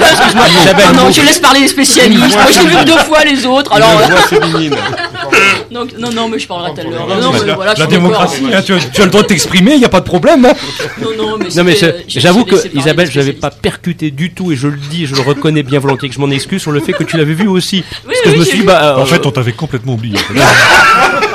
Ah 0.87 0.93
non, 0.93 1.11
je 1.11 1.21
laisse 1.21 1.39
parler 1.39 1.61
les 1.61 1.67
spécialistes. 1.67 2.35
Moi, 2.35 2.45
je 2.51 2.59
l'ai 2.67 2.77
vu 2.77 2.85
deux 2.85 2.97
fois 2.99 3.23
les 3.25 3.45
autres. 3.45 3.73
Alors, 3.73 3.89
Une 4.01 4.11
voix 4.11 4.21
féminine. 4.21 4.75
donc, 5.71 5.97
non, 5.97 6.11
non, 6.11 6.27
mais 6.29 6.39
je 6.39 6.47
parlerai 6.47 6.73
tout 6.73 6.81
à 6.81 6.83
l'heure. 6.83 7.07
La 7.45 7.55
voilà, 7.55 7.73
démocratie, 7.87 8.45
hein, 8.53 8.61
tu, 8.61 8.73
as, 8.73 8.79
tu 8.79 9.01
as 9.01 9.05
le 9.05 9.11
droit 9.11 9.23
de 9.23 9.27
t'exprimer, 9.27 9.73
il 9.73 9.79
n'y 9.79 9.85
a 9.85 9.89
pas 9.89 9.99
de 9.99 10.05
problème. 10.05 10.45
hein. 10.45 10.53
Non, 11.01 11.09
non, 11.17 11.37
mais, 11.37 11.48
Non 11.55 11.63
mais 11.63 11.83
euh, 11.83 11.91
j'avoue 12.07 12.45
que 12.45 12.55
Isabelle, 12.75 13.09
je 13.09 13.19
n'avais 13.19 13.33
pas 13.33 13.51
percuté 13.51 14.11
du 14.11 14.31
tout 14.31 14.51
et 14.51 14.55
je 14.55 14.67
le 14.67 14.77
dis, 14.77 15.03
et 15.03 15.05
je 15.05 15.15
le 15.15 15.21
reconnais 15.21 15.63
bien 15.63 15.79
volontiers 15.79 16.09
que 16.09 16.15
je 16.15 16.19
m'en 16.19 16.29
excuse 16.29 16.61
sur 16.61 16.71
le 16.71 16.79
fait 16.79 16.93
que 16.93 17.03
tu 17.03 17.17
l'avais 17.17 17.33
vu 17.33 17.47
aussi. 17.47 17.83
Oui, 18.07 18.13
Parce 18.13 18.19
que 18.21 18.29
oui, 18.29 18.35
je 18.35 18.39
me 18.39 18.45
suis 18.45 18.59
dit, 18.59 18.65
bah, 18.65 18.97
euh, 18.97 19.01
En 19.01 19.05
fait, 19.05 19.25
on 19.25 19.31
t'avait 19.31 19.51
complètement 19.53 19.93
oublié. 19.93 20.17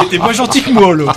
Il 0.00 0.06
était 0.06 0.18
moins 0.18 0.32
gentil 0.32 0.62
que 0.62 0.70
moi, 0.70 0.92
l'autre. 0.94 1.14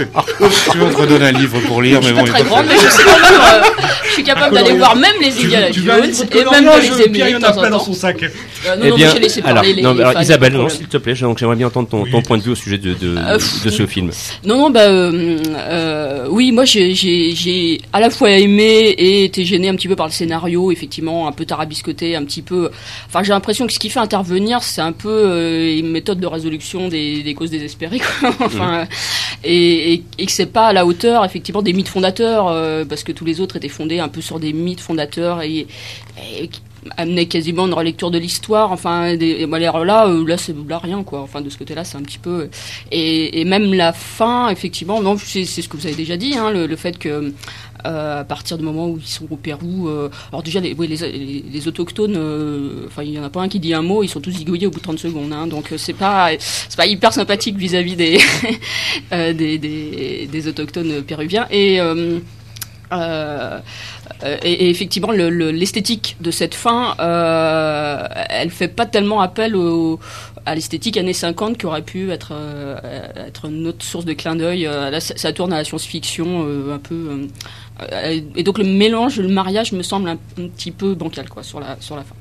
Tu 0.72 0.78
veux 0.78 0.92
te 0.92 0.98
redonner 0.98 1.26
un 1.28 1.32
livre 1.32 1.60
pour 1.68 1.82
lire, 1.82 2.02
Je 2.02 2.10
mais 2.10 2.14
suis 2.14 2.14
bon, 2.16 2.22
pas 2.22 2.28
il 2.28 2.32
très 2.32 2.42
est 2.42 2.46
grande, 2.46 2.66
mais 2.68 2.76
je 2.76 2.90
sais 2.90 3.04
quand 3.04 3.12
même. 3.32 3.42
euh, 3.42 3.86
je 4.06 4.12
suis 4.14 4.24
capable 4.24 4.56
d'aller 4.56 4.74
voir 4.74 4.96
même 4.96 5.16
les 5.22 5.44
Indiana 5.46 5.72
Jones 5.72 5.86
et 5.86 5.98
même 5.98 6.70
les 6.82 7.10
Pierre, 7.10 7.28
aimer 7.28 7.30
il 7.30 7.30
y 7.32 7.36
en 7.36 7.44
a 7.44 7.54
plein 7.54 7.70
dans 7.70 7.80
son 7.80 7.94
sac. 7.94 8.24
Euh, 8.24 8.76
non, 8.76 8.82
eh 8.84 8.90
non, 8.90 8.96
bien, 8.96 9.08
mais 9.08 9.14
j'ai 9.14 9.20
laissé 9.20 9.42
alors, 9.42 9.54
parler 9.56 9.74
les 9.74 9.82
non, 9.82 9.94
mais 9.94 10.04
alors, 10.04 10.22
Isabelle, 10.22 10.58
s'il 10.70 10.88
te 10.88 10.98
plaît, 10.98 11.14
donc 11.14 11.38
j'aimerais 11.38 11.56
bien 11.56 11.68
entendre 11.68 11.88
ton, 11.88 12.06
ton 12.06 12.22
point 12.22 12.38
de 12.38 12.44
vue 12.44 12.52
au 12.52 12.56
sujet 12.56 12.78
de, 12.78 12.94
de, 12.94 13.16
Euh, 13.18 13.38
de 13.64 13.70
ce 13.70 13.86
film. 13.86 14.12
Non, 14.44 14.58
non, 14.58 14.70
bah, 14.70 14.82
euh, 14.88 16.26
oui, 16.30 16.52
moi 16.52 16.66
j'ai, 16.66 17.82
à 17.94 18.00
la 18.00 18.10
fois 18.10 18.32
aimé 18.32 18.64
et 18.98 19.26
été 19.26 19.46
gêné 19.46 19.70
un 19.70 19.76
petit 19.76 19.88
peu 19.88 19.96
par 19.96 20.08
le 20.08 20.12
scénario, 20.12 20.72
effectivement, 20.72 21.28
un 21.28 21.32
peu 21.32 21.46
tarabiscoté, 21.46 22.16
un 22.16 22.24
petit 22.24 22.42
peu. 22.42 22.70
Enfin, 23.08 23.24
j'ai 23.24 23.32
l'impression 23.32 23.68
que 23.68 23.74
ce 23.74 23.80
qui 23.80 23.90
fait 23.90 24.00
intervenir, 24.00 24.64
c'est 24.64 24.82
un 24.82 24.92
peu 24.92 25.70
une 25.78 25.90
méthode 25.90 26.20
de 26.20 26.28
résolution 26.28 26.88
des, 26.88 27.24
des 27.24 27.34
causes 27.34 27.50
désespérées, 27.52 28.00
quoi. 28.00 28.32
enfin, 28.46 28.69
et, 29.44 29.94
et, 29.94 30.04
et 30.18 30.26
que 30.26 30.32
c'est 30.32 30.46
pas 30.46 30.68
à 30.68 30.74
la 30.74 30.86
hauteur, 30.86 31.24
effectivement, 31.26 31.62
des 31.62 31.74
mythes 31.74 31.88
fondateurs, 31.88 32.48
euh, 32.48 32.86
parce 32.86 33.04
que 33.04 33.12
tous 33.12 33.26
les 33.26 33.42
autres 33.42 33.56
étaient 33.56 33.70
fondés 33.70 34.00
un 34.00 34.10
peu 34.10 34.22
sur 34.22 34.40
des 34.40 34.54
mythes 34.54 34.82
fondateurs 34.82 35.42
et, 35.42 35.68
et 36.18 36.50
amenaient 36.98 37.26
quasiment 37.26 37.68
une 37.68 37.74
relecture 37.74 38.12
de 38.12 38.18
l'histoire. 38.18 38.72
Enfin, 38.72 39.16
des, 39.16 39.46
là, 39.46 40.08
euh, 40.08 40.26
là, 40.26 40.38
c'est 40.38 40.56
là 40.68 40.80
rien, 40.80 41.04
quoi. 41.04 41.22
Enfin, 41.22 41.42
de 41.42 41.50
ce 41.50 41.58
côté-là, 41.58 41.84
c'est 41.84 41.98
un 41.98 42.02
petit 42.02 42.20
peu. 42.20 42.50
Et, 42.92 43.44
même 43.46 43.74
la 43.74 43.94
fin, 43.94 44.50
effectivement, 44.50 45.02
non, 45.02 45.18
c'est 45.18 45.46
ce 45.46 45.68
que 45.68 45.78
vous 45.78 45.86
avez 45.86 45.96
déjà 45.96 46.18
dit, 46.18 46.36
hein, 46.38 46.52
le, 46.52 46.76
fait 46.76 46.98
que 46.98 47.34
à 47.84 48.24
partir 48.24 48.58
du 48.58 48.64
moment 48.64 48.88
où 48.90 48.98
ils 49.00 49.08
sont 49.08 49.26
au 49.30 49.36
Pérou, 49.38 49.88
euh, 49.88 50.10
alors 50.32 50.44
déjà 50.44 50.60
les, 50.60 50.74
les, 50.74 51.68
autochtones, 51.68 52.16
euh, 52.18 52.86
enfin 52.88 53.04
il 53.04 53.12
y 53.14 53.20
en 53.20 53.24
a 53.24 53.30
pas 53.30 53.42
un 53.42 53.48
qui 53.50 53.60
dit 53.60 53.74
un 53.74 53.82
mot, 53.82 54.04
ils 54.04 54.08
sont 54.10 54.22
tous 54.22 54.32
zigouillés 54.32 54.68
au 54.68 54.72
bout 54.72 54.80
de 54.80 54.84
30 54.84 55.00
secondes, 55.00 55.32
hein, 55.34 55.48
donc 55.48 55.72
euh, 55.72 55.78
c'est 55.78 55.94
pas 55.94 56.30
pas 56.78 56.86
hyper 56.88 57.14
sympathique 57.14 57.58
vis-à-vis 57.58 57.96
des, 57.96 58.18
euh, 59.14 59.34
des, 59.34 59.58
des 59.58 60.28
des 60.32 60.48
autochtones 60.48 61.02
péruviens 61.04 61.48
et 61.52 61.80
euh, 61.82 62.20
euh, 62.92 63.60
euh, 64.24 64.38
et, 64.44 64.70
effectivement, 64.72 65.12
le- 65.12 65.30
le- 65.30 65.52
l'esthétique 65.52 66.18
de 66.22 66.32
cette 66.32 66.56
fin, 66.56 66.96
euh, 67.00 68.08
elle 68.30 68.50
fait 68.50 68.68
pas 68.68 68.86
tellement 68.88 69.22
appel 69.22 69.56
à 70.46 70.56
l'esthétique 70.56 70.98
années 70.98 71.14
50 71.14 71.58
qui 71.58 71.66
aurait 71.68 71.84
pu 71.84 72.12
être, 72.12 72.32
euh, 72.34 72.78
être 73.28 73.46
une 73.46 73.68
autre 73.68 73.86
source 73.86 74.06
de 74.06 74.14
clin 74.14 74.36
d'œil. 74.36 74.66
Euh, 74.66 74.90
là, 74.90 75.00
ça, 75.00 75.32
tourne 75.34 75.54
à 75.54 75.58
la 75.58 75.64
science-fiction 75.64 76.46
euh, 76.48 76.74
un 76.76 76.80
peu. 76.80 77.28
Euh, 77.82 78.20
et 78.36 78.44
donc 78.44 78.58
le 78.58 78.64
mélange, 78.64 79.20
le 79.20 79.28
mariage 79.28 79.72
me 79.72 79.84
semble 79.84 80.10
un, 80.10 80.18
petit 80.36 80.72
peu 80.72 80.96
bancal 80.96 81.30
quoi 81.30 81.44
sur 81.44 81.60
la 81.60 81.78
sur 81.80 81.96
la 81.96 82.04
fin. 82.04 82.16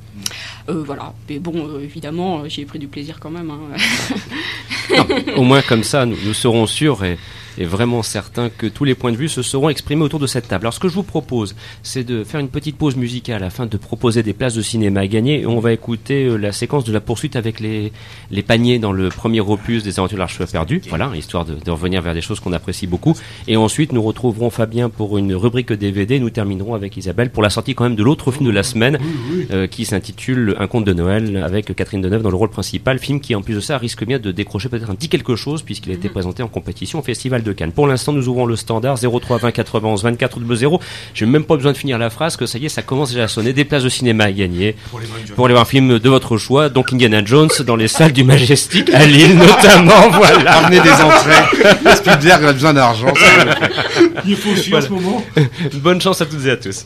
Euh, 0.68 0.82
voilà. 0.84 1.14
Mais 1.28 1.38
bon, 1.38 1.54
euh, 1.68 1.80
évidemment, 1.82 2.40
euh, 2.40 2.48
j'ai 2.48 2.64
pris 2.64 2.78
du 2.78 2.88
plaisir 2.88 3.18
quand 3.20 3.30
même. 3.30 3.50
hein. 3.50 5.02
Au 5.36 5.42
moins 5.42 5.62
comme 5.62 5.82
ça, 5.84 6.06
nous, 6.06 6.16
nous 6.24 6.34
serons 6.34 6.66
sûrs 6.66 7.04
et, 7.04 7.18
et 7.58 7.64
vraiment 7.64 8.02
certains 8.02 8.48
que 8.48 8.66
tous 8.66 8.84
les 8.84 8.94
points 8.94 9.12
de 9.12 9.16
vue 9.16 9.28
se 9.28 9.42
seront 9.42 9.68
exprimés 9.68 10.02
autour 10.02 10.18
de 10.18 10.26
cette 10.26 10.48
table. 10.48 10.64
Alors 10.64 10.72
ce 10.74 10.80
que 10.80 10.88
je 10.88 10.94
vous 10.94 11.02
propose, 11.02 11.54
c'est 11.82 12.04
de 12.04 12.24
faire 12.24 12.40
une 12.40 12.48
petite 12.48 12.76
pause 12.76 12.96
musicale 12.96 13.42
afin 13.42 13.66
de 13.66 13.76
proposer 13.76 14.22
des 14.22 14.32
places 14.32 14.54
de 14.54 14.62
cinéma 14.62 15.00
à 15.00 15.06
gagner. 15.06 15.40
Et 15.42 15.46
on 15.46 15.60
va 15.60 15.72
écouter 15.72 16.24
euh, 16.24 16.36
la 16.36 16.52
séquence 16.52 16.84
de 16.84 16.92
la 16.92 17.00
poursuite 17.00 17.36
avec 17.36 17.60
les, 17.60 17.92
les 18.30 18.42
paniers 18.42 18.78
dans 18.78 18.92
le 18.92 19.08
premier 19.10 19.40
opus 19.40 19.82
des 19.82 19.98
Aventures 19.98 20.16
de 20.16 20.20
l'Arche 20.20 20.38
perdue. 20.50 20.80
Voilà, 20.88 21.10
histoire 21.16 21.44
de, 21.44 21.54
de 21.62 21.70
revenir 21.70 22.00
vers 22.02 22.14
des 22.14 22.20
choses 22.22 22.40
qu'on 22.40 22.52
apprécie 22.52 22.86
beaucoup. 22.86 23.14
Et 23.46 23.56
ensuite, 23.56 23.92
nous 23.92 24.02
retrouverons 24.02 24.50
Fabien 24.50 24.88
pour 24.88 25.18
une 25.18 25.34
rubrique 25.34 25.72
DVD. 25.72 26.18
Nous 26.18 26.30
terminerons 26.30 26.74
avec 26.74 26.96
Isabelle 26.96 27.30
pour 27.30 27.42
la 27.42 27.50
sortie 27.50 27.74
quand 27.74 27.84
même 27.84 27.96
de 27.96 28.02
l'autre 28.02 28.32
film 28.32 28.46
de 28.46 28.52
la 28.52 28.62
semaine 28.62 28.98
euh, 29.50 29.66
qui 29.66 29.84
s'intitule 29.84 30.56
Un 30.60 30.66
conte 30.66 30.84
de 30.84 30.92
Noël 30.92 31.40
avec 31.46 31.72
Catherine 31.76 32.00
Deneuve 32.00 32.22
dans 32.22 32.30
le 32.30 32.36
rôle 32.36 32.50
principal. 32.50 32.98
Film 32.98 33.20
qui, 33.20 33.36
en 33.36 33.42
plus 33.42 33.54
de 33.54 33.60
ça, 33.60 33.78
risque 33.78 34.04
bien 34.04 34.18
de 34.18 34.32
décrocher 34.32 34.68
peut-être 34.68 34.90
un 34.90 34.96
petit 34.96 35.08
quelque 35.08 35.36
chose 35.36 35.62
puisqu'il 35.62 35.92
a 35.92 35.94
été 35.94 36.08
présenté 36.08 36.42
en 36.42 36.48
compétition 36.48 36.98
au 36.98 37.02
Festival 37.02 37.44
de 37.44 37.52
Cannes. 37.52 37.70
Pour 37.70 37.86
l'instant, 37.86 38.12
nous 38.12 38.26
ouvrons 38.28 38.44
le 38.44 38.56
standard 38.56 38.98
03 38.98 39.38
20 39.38 39.52
91 39.52 40.02
24 40.02 40.40
00. 40.56 40.80
J'ai 41.14 41.26
même 41.26 41.44
pas 41.44 41.54
besoin 41.54 41.70
de 41.70 41.76
finir 41.76 41.96
la 41.96 42.10
phrase 42.10 42.36
que 42.36 42.44
ça 42.44 42.58
y 42.58 42.66
est, 42.66 42.68
ça 42.68 42.82
commence 42.82 43.10
déjà 43.10 43.24
à 43.24 43.28
sonner. 43.28 43.52
Des 43.52 43.64
places 43.64 43.84
de 43.84 43.88
cinéma 43.88 44.24
à 44.24 44.32
gagner 44.32 44.74
pour 45.36 45.44
aller 45.46 45.54
voir 45.54 45.62
un 45.62 45.64
film 45.64 46.00
de 46.00 46.08
votre 46.08 46.36
choix. 46.38 46.68
Donc 46.68 46.92
Indiana 46.92 47.24
Jones 47.24 47.50
dans 47.64 47.76
les 47.76 47.86
salles 47.86 48.12
du 48.12 48.24
Majestic 48.24 48.90
à 48.92 49.06
Lille 49.06 49.36
notamment. 49.38 50.10
Voilà. 50.10 50.60
Ramenez 50.60 50.80
des 50.80 50.90
entrées. 50.90 51.94
Spielberg 51.94 52.44
a 52.44 52.52
besoin 52.52 52.74
d'argent. 52.74 53.14
Il 54.26 54.34
faut 54.34 54.50
aussi 54.50 54.74
en 54.74 54.80
ce 54.80 54.88
moment. 54.88 55.24
Bonne 55.74 56.00
chance 56.00 56.20
à 56.20 56.26
toutes 56.26 56.44
et 56.46 56.50
à 56.50 56.56
tous. 56.56 56.84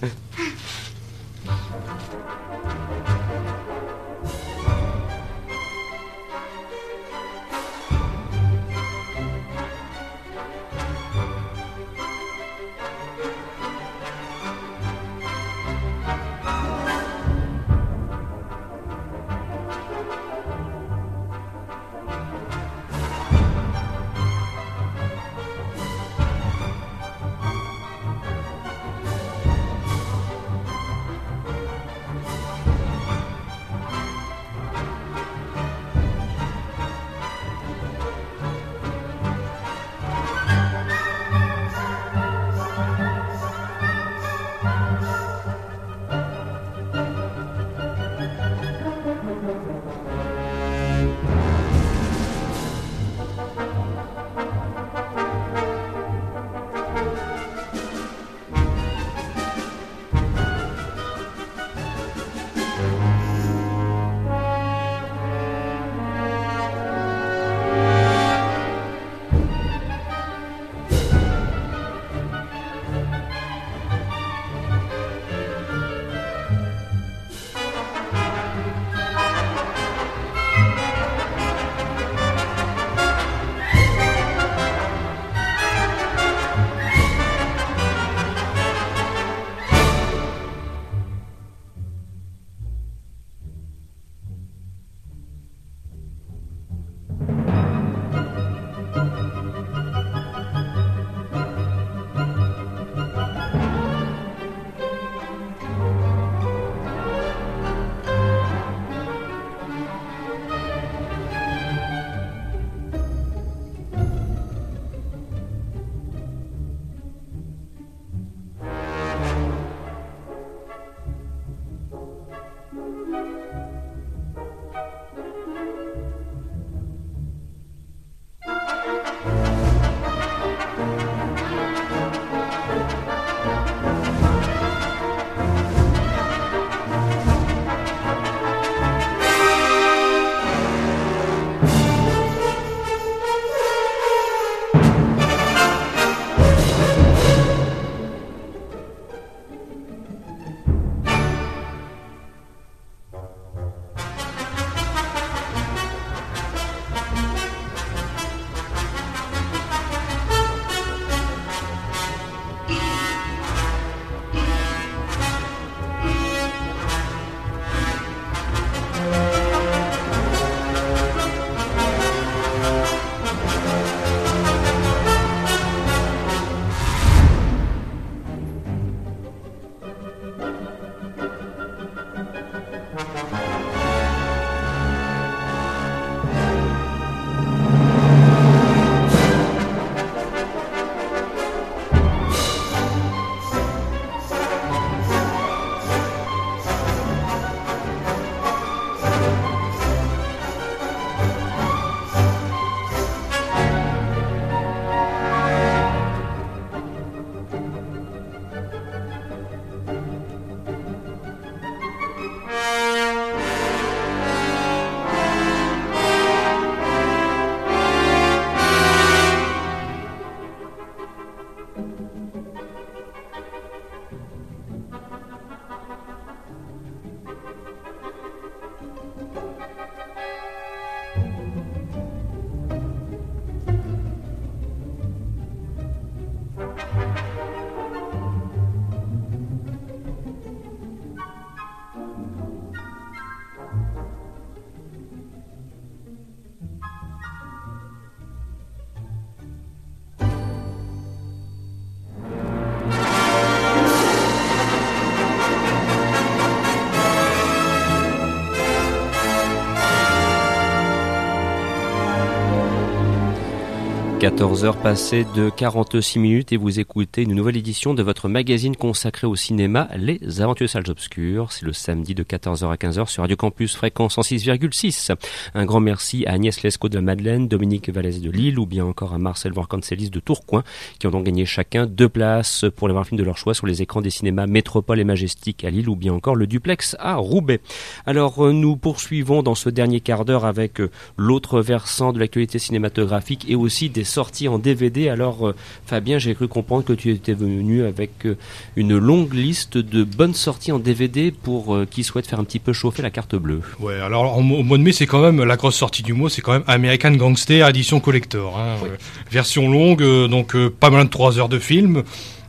14h 264.37 264.81
passées 264.83 265.27
de 265.37 265.51
46 265.51 266.19
minutes 266.19 266.53
et 266.53 266.57
vous 266.57 266.81
écoutez 266.81 267.23
une 267.23 267.35
nouvelle 267.35 267.57
édition 267.57 267.93
de 267.93 268.03
votre 268.03 268.29
magazine 268.29 268.75
consacré 268.75 269.27
au 269.27 269.37
cinéma 269.37 269.89
Les 269.97 270.41
Aventures 270.41 270.71
Salles 270.71 270.89
Obscures. 270.89 271.53
C'est 271.53 271.67
le 271.67 271.75
samedi 271.75 272.15
de 272.15 272.25
14h 272.25 272.71
à 272.71 272.77
15h 272.77 273.09
sur 273.09 273.23
Radio 273.23 273.37
Campus 273.37 273.77
fréquence 273.77 274.17
106,6. 274.17 275.15
Un 275.55 275.65
grand 275.67 275.81
merci 275.81 276.25
à 276.27 276.33
Agnès 276.33 276.63
Lescaut 276.63 276.89
de 276.89 276.97
la 276.97 277.03
Madeleine, 277.03 277.47
Dominique 277.47 277.91
Vallès 277.91 278.21
de 278.21 278.31
Lille 278.31 278.59
ou 278.59 278.65
bien 278.65 278.87
encore 278.87 279.13
à 279.13 279.19
Marcel 279.19 279.53
Vorcancelis 279.53 280.09
de 280.11 280.19
Tourcoing 280.19 280.65
qui 280.99 281.07
ont 281.07 281.11
donc 281.11 281.25
gagné 281.25 281.45
chacun 281.45 281.87
deux 281.87 282.09
places 282.09 282.65
pour 282.75 282.89
les 282.89 282.95
voir 282.95 283.07
films 283.07 283.21
de 283.21 283.25
leur 283.25 283.37
choix 283.37 283.55
sur 283.55 283.67
les 283.67 283.83
écrans 283.83 284.01
des 284.01 284.11
cinémas 284.11 284.47
Métropole 284.47 284.99
et 284.99 285.05
Majestic 285.05 285.63
à 285.63 285.71
Lille 285.71 285.91
ou 285.91 285.95
bien 285.95 286.15
encore 286.15 286.37
le 286.37 286.47
Duplex 286.47 286.97
à 286.99 287.17
Roubaix. 287.17 287.61
Alors 288.07 288.45
euh, 288.45 288.53
nous 288.53 288.77
poursuivons 288.77 289.43
dans 289.43 289.55
ce 289.55 289.69
dernier 289.69 290.01
quart 290.01 290.25
d'heure 290.25 290.47
avec 290.47 290.81
euh, 290.81 290.91
l'autre 291.19 291.61
versant 291.61 292.13
de 292.15 292.19
l'actualité 292.19 292.59
cinématographique 292.59 293.45
et 293.49 293.55
aussi 293.55 293.91
des 293.91 294.05
sorties 294.05 294.32
en 294.49 294.59
DVD. 294.59 295.09
Alors, 295.09 295.49
euh, 295.49 295.55
Fabien, 295.87 296.19
j'ai 296.19 296.35
cru 296.35 296.49
comprendre 296.49 296.85
que 296.85 296.93
tu 296.93 297.11
étais 297.11 297.35
venu 297.35 297.85
avec 297.85 298.11
euh, 298.27 298.37
une 298.77 298.97
longue 298.97 299.33
liste 299.35 299.79
de 299.79 300.05
bonnes 300.05 300.35
sorties 300.35 300.73
en 300.73 300.79
DVD 300.79 301.31
pour 301.31 301.75
euh, 301.75 301.87
qui 301.89 302.03
souhaitent 302.05 302.27
faire 302.27 302.41
un 302.41 302.45
petit 302.45 302.59
peu 302.59 302.73
chauffer 302.73 303.03
la 303.03 303.11
carte 303.11 303.35
bleue. 303.37 303.61
Ouais, 303.81 303.95
alors 304.01 304.37
au 304.39 304.43
mois 304.43 304.79
de 304.79 304.83
mai, 304.83 304.93
c'est 304.93 305.07
quand 305.07 305.21
même 305.23 305.43
la 305.45 305.57
grosse 305.57 305.77
sortie 305.77 306.03
du 306.03 306.13
mois, 306.13 306.31
c'est 306.31 306.43
quand 306.43 306.53
même 306.53 306.65
American 306.67 307.13
Gangster 307.13 307.69
édition 307.69 308.01
collector. 308.01 308.59
Hein, 308.59 308.77
Oui. 308.83 308.89
euh, 308.93 308.97
version 309.31 309.71
longue, 309.71 310.03
donc 310.29 310.55
euh, 310.57 310.71
pas 310.71 310.91
moins 310.91 311.05
de 311.05 311.11
3 311.11 311.39
heures 311.39 311.49
de 311.49 311.59
film, 311.59 312.03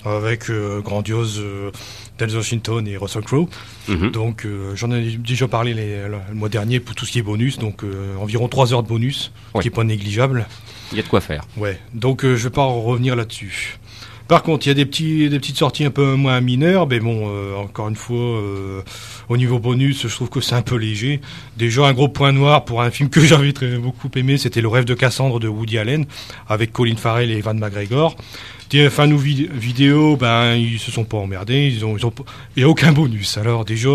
avec 0.06 0.50
euh, 0.50 0.82
grandiose 0.82 1.40
euh, 1.42 1.72
Denzel 2.20 2.38
Washington 2.38 2.88
et 2.88 2.98
Russell 2.98 3.24
Crowe. 3.24 3.48
Mhm. 3.88 4.12
Donc 4.12 4.46
euh, 4.46 4.76
j'en 4.76 4.92
ai 4.92 5.02
déjà 5.18 5.48
parlé 5.48 5.74
les- 5.74 6.04
le, 6.08 6.18
le 6.30 6.36
mois 6.36 6.50
dernier 6.50 6.80
pour 6.80 6.94
tout 6.96 7.06
ce 7.06 7.12
qui 7.12 7.20
est 7.20 7.24
bonus, 7.24 7.58
donc 7.58 7.84
environ 8.20 8.48
3 8.48 8.74
heures 8.74 8.84
de 8.84 8.88
bonus, 8.88 9.32
ce 9.56 9.62
qui 9.62 9.68
est 9.68 9.72
pas 9.72 9.84
négligeable. 9.84 10.46
Il 10.94 10.98
y 10.98 11.00
a 11.00 11.04
de 11.04 11.08
quoi 11.10 11.22
faire. 11.22 11.44
Ouais, 11.58 11.80
donc 11.94 12.24
euh, 12.24 12.36
je 12.38 12.44
vais 12.44 12.50
pas 12.54 12.64
revenir 12.66 13.16
là-dessus. 13.16 13.80
Par 14.28 14.42
contre, 14.42 14.66
il 14.66 14.70
y 14.70 14.72
a 14.72 14.74
des, 14.76 14.86
petits, 14.86 15.28
des 15.30 15.38
petites 15.38 15.58
sorties 15.58 15.84
un 15.84 15.92
peu 15.92 16.16
moins 16.16 16.40
mineures, 16.40 16.88
mais 16.88 17.00
bon, 17.02 17.26
euh, 17.28 17.56
encore 17.58 17.90
une 17.90 17.96
fois, 17.98 18.18
euh, 18.18 18.82
au 19.28 19.36
niveau 19.36 19.60
bonus, 19.60 20.08
je 20.08 20.16
trouve 20.16 20.30
que 20.30 20.40
c'est 20.40 20.56
un 20.56 20.62
peu 20.62 20.76
léger. 20.76 21.20
Déjà, 21.58 21.86
un 21.86 21.94
gros 21.94 22.08
point 22.08 22.32
noir 22.32 22.64
pour 22.64 22.82
un 22.82 22.90
film 22.90 23.10
que 23.10 23.20
j'avais 23.26 23.52
très 23.52 23.78
beaucoup 23.78 24.10
aimé, 24.16 24.38
c'était 24.38 24.62
Le 24.62 24.70
rêve 24.70 24.86
de 24.86 24.94
Cassandre 24.94 25.40
de 25.42 25.50
Woody 25.50 25.78
Allen, 25.78 26.06
avec 26.48 26.72
Colin 26.72 26.96
Farrell 26.96 27.32
et 27.32 27.38
Evan 27.38 27.60
McGregor. 27.60 28.16
TF1 28.72 29.12
ou 29.12 29.18
vid- 29.20 29.52
vidéo, 29.52 30.16
ben, 30.16 30.56
ils 30.56 30.80
se 30.80 30.90
sont 30.90 31.04
pas 31.04 31.18
emmerdés, 31.18 31.68
ils 31.68 31.84
ont, 31.86 31.96
ils 31.98 32.06
ont, 32.06 32.12
pas- 32.12 32.24
il 32.56 32.62
y 32.62 32.64
a 32.64 32.70
aucun 32.70 32.92
bonus. 32.94 33.38
Alors 33.38 33.66
déjà, 33.66 33.90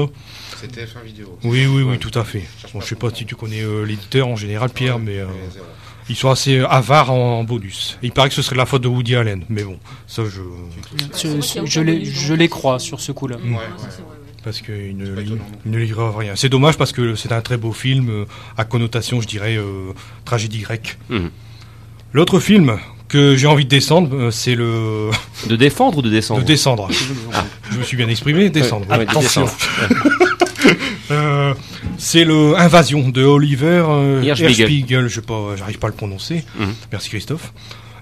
C'était 0.60 0.84
F1 0.84 1.04
vidéo. 1.04 1.38
oui, 1.42 1.66
oui, 1.66 1.82
oui, 1.82 1.82
Ouais. 1.84 1.96
tout 1.98 2.16
à 2.16 2.22
fait. 2.24 2.44
Cherche 2.60 2.74
Bon, 2.74 2.80
je 2.82 2.86
sais 2.86 2.94
pas 2.96 3.08
si 3.12 3.24
tu 3.24 3.34
connais 3.34 3.62
euh, 3.64 3.82
l'éditeur 3.84 4.28
en 4.28 4.36
général, 4.36 4.68
Pierre, 4.70 4.96
Ouais, 4.96 5.02
mais... 5.04 5.18
euh. 5.18 5.26
Ils 6.08 6.16
sont 6.16 6.30
assez 6.30 6.60
avares 6.60 7.10
en, 7.12 7.40
en 7.40 7.44
bonus. 7.44 7.98
Il 8.02 8.12
paraît 8.12 8.28
que 8.28 8.34
ce 8.34 8.42
serait 8.42 8.56
la 8.56 8.66
faute 8.66 8.82
de 8.82 8.88
Woody 8.88 9.14
Allen, 9.16 9.44
mais 9.48 9.62
bon, 9.62 9.78
ça 10.06 10.22
je 10.24 10.40
Je, 11.66 11.80
les, 11.80 12.04
je 12.04 12.34
les 12.34 12.48
crois 12.48 12.78
sur 12.78 13.00
ce 13.00 13.12
coup-là. 13.12 13.36
Mm. 13.42 13.52
Ouais, 13.54 13.58
ouais. 13.58 14.04
parce 14.44 14.60
qu'il 14.60 14.96
ne, 14.96 15.06
ne 15.66 16.16
rien. 16.16 16.34
C'est 16.36 16.48
dommage 16.48 16.76
parce 16.78 16.92
que 16.92 17.14
c'est 17.14 17.32
un 17.32 17.40
très 17.40 17.56
beau 17.56 17.72
film 17.72 18.08
euh, 18.10 18.24
à 18.56 18.64
connotation, 18.64 19.20
je 19.20 19.26
dirais, 19.26 19.56
euh, 19.56 19.92
tragédie 20.24 20.60
grecque. 20.60 20.98
Mhm. 21.10 21.30
L'autre 22.12 22.40
film 22.40 22.78
que 23.08 23.36
j'ai 23.36 23.46
envie 23.46 23.64
de 23.64 23.70
descendre, 23.70 24.14
euh, 24.14 24.30
c'est 24.30 24.54
le 24.54 25.10
De 25.48 25.56
défendre 25.56 25.98
ou 25.98 26.02
de 26.02 26.10
descendre 26.10 26.40
de 26.40 26.46
descendre. 26.46 26.88
Je 27.70 27.78
me 27.78 27.82
suis 27.82 27.96
bien 27.96 28.08
exprimé, 28.08 28.50
descendre. 28.50 28.86
Ouais, 28.88 28.98
ouais, 28.98 29.04
de 29.06 29.10
Attention. 29.10 29.42
descendre. 29.44 30.18
Euh, 31.10 31.54
c'est 31.96 32.24
le 32.24 32.56
Invasion 32.56 33.08
de 33.08 33.24
Oliver 33.24 33.84
euh, 33.88 34.22
Hirschbiegel. 34.22 35.08
Je 35.08 35.20
pas, 35.20 35.56
j'arrive 35.56 35.78
pas 35.78 35.88
à 35.88 35.90
le 35.90 35.96
prononcer. 35.96 36.44
Mhm. 36.58 36.74
Merci 36.92 37.08
Christophe. 37.10 37.52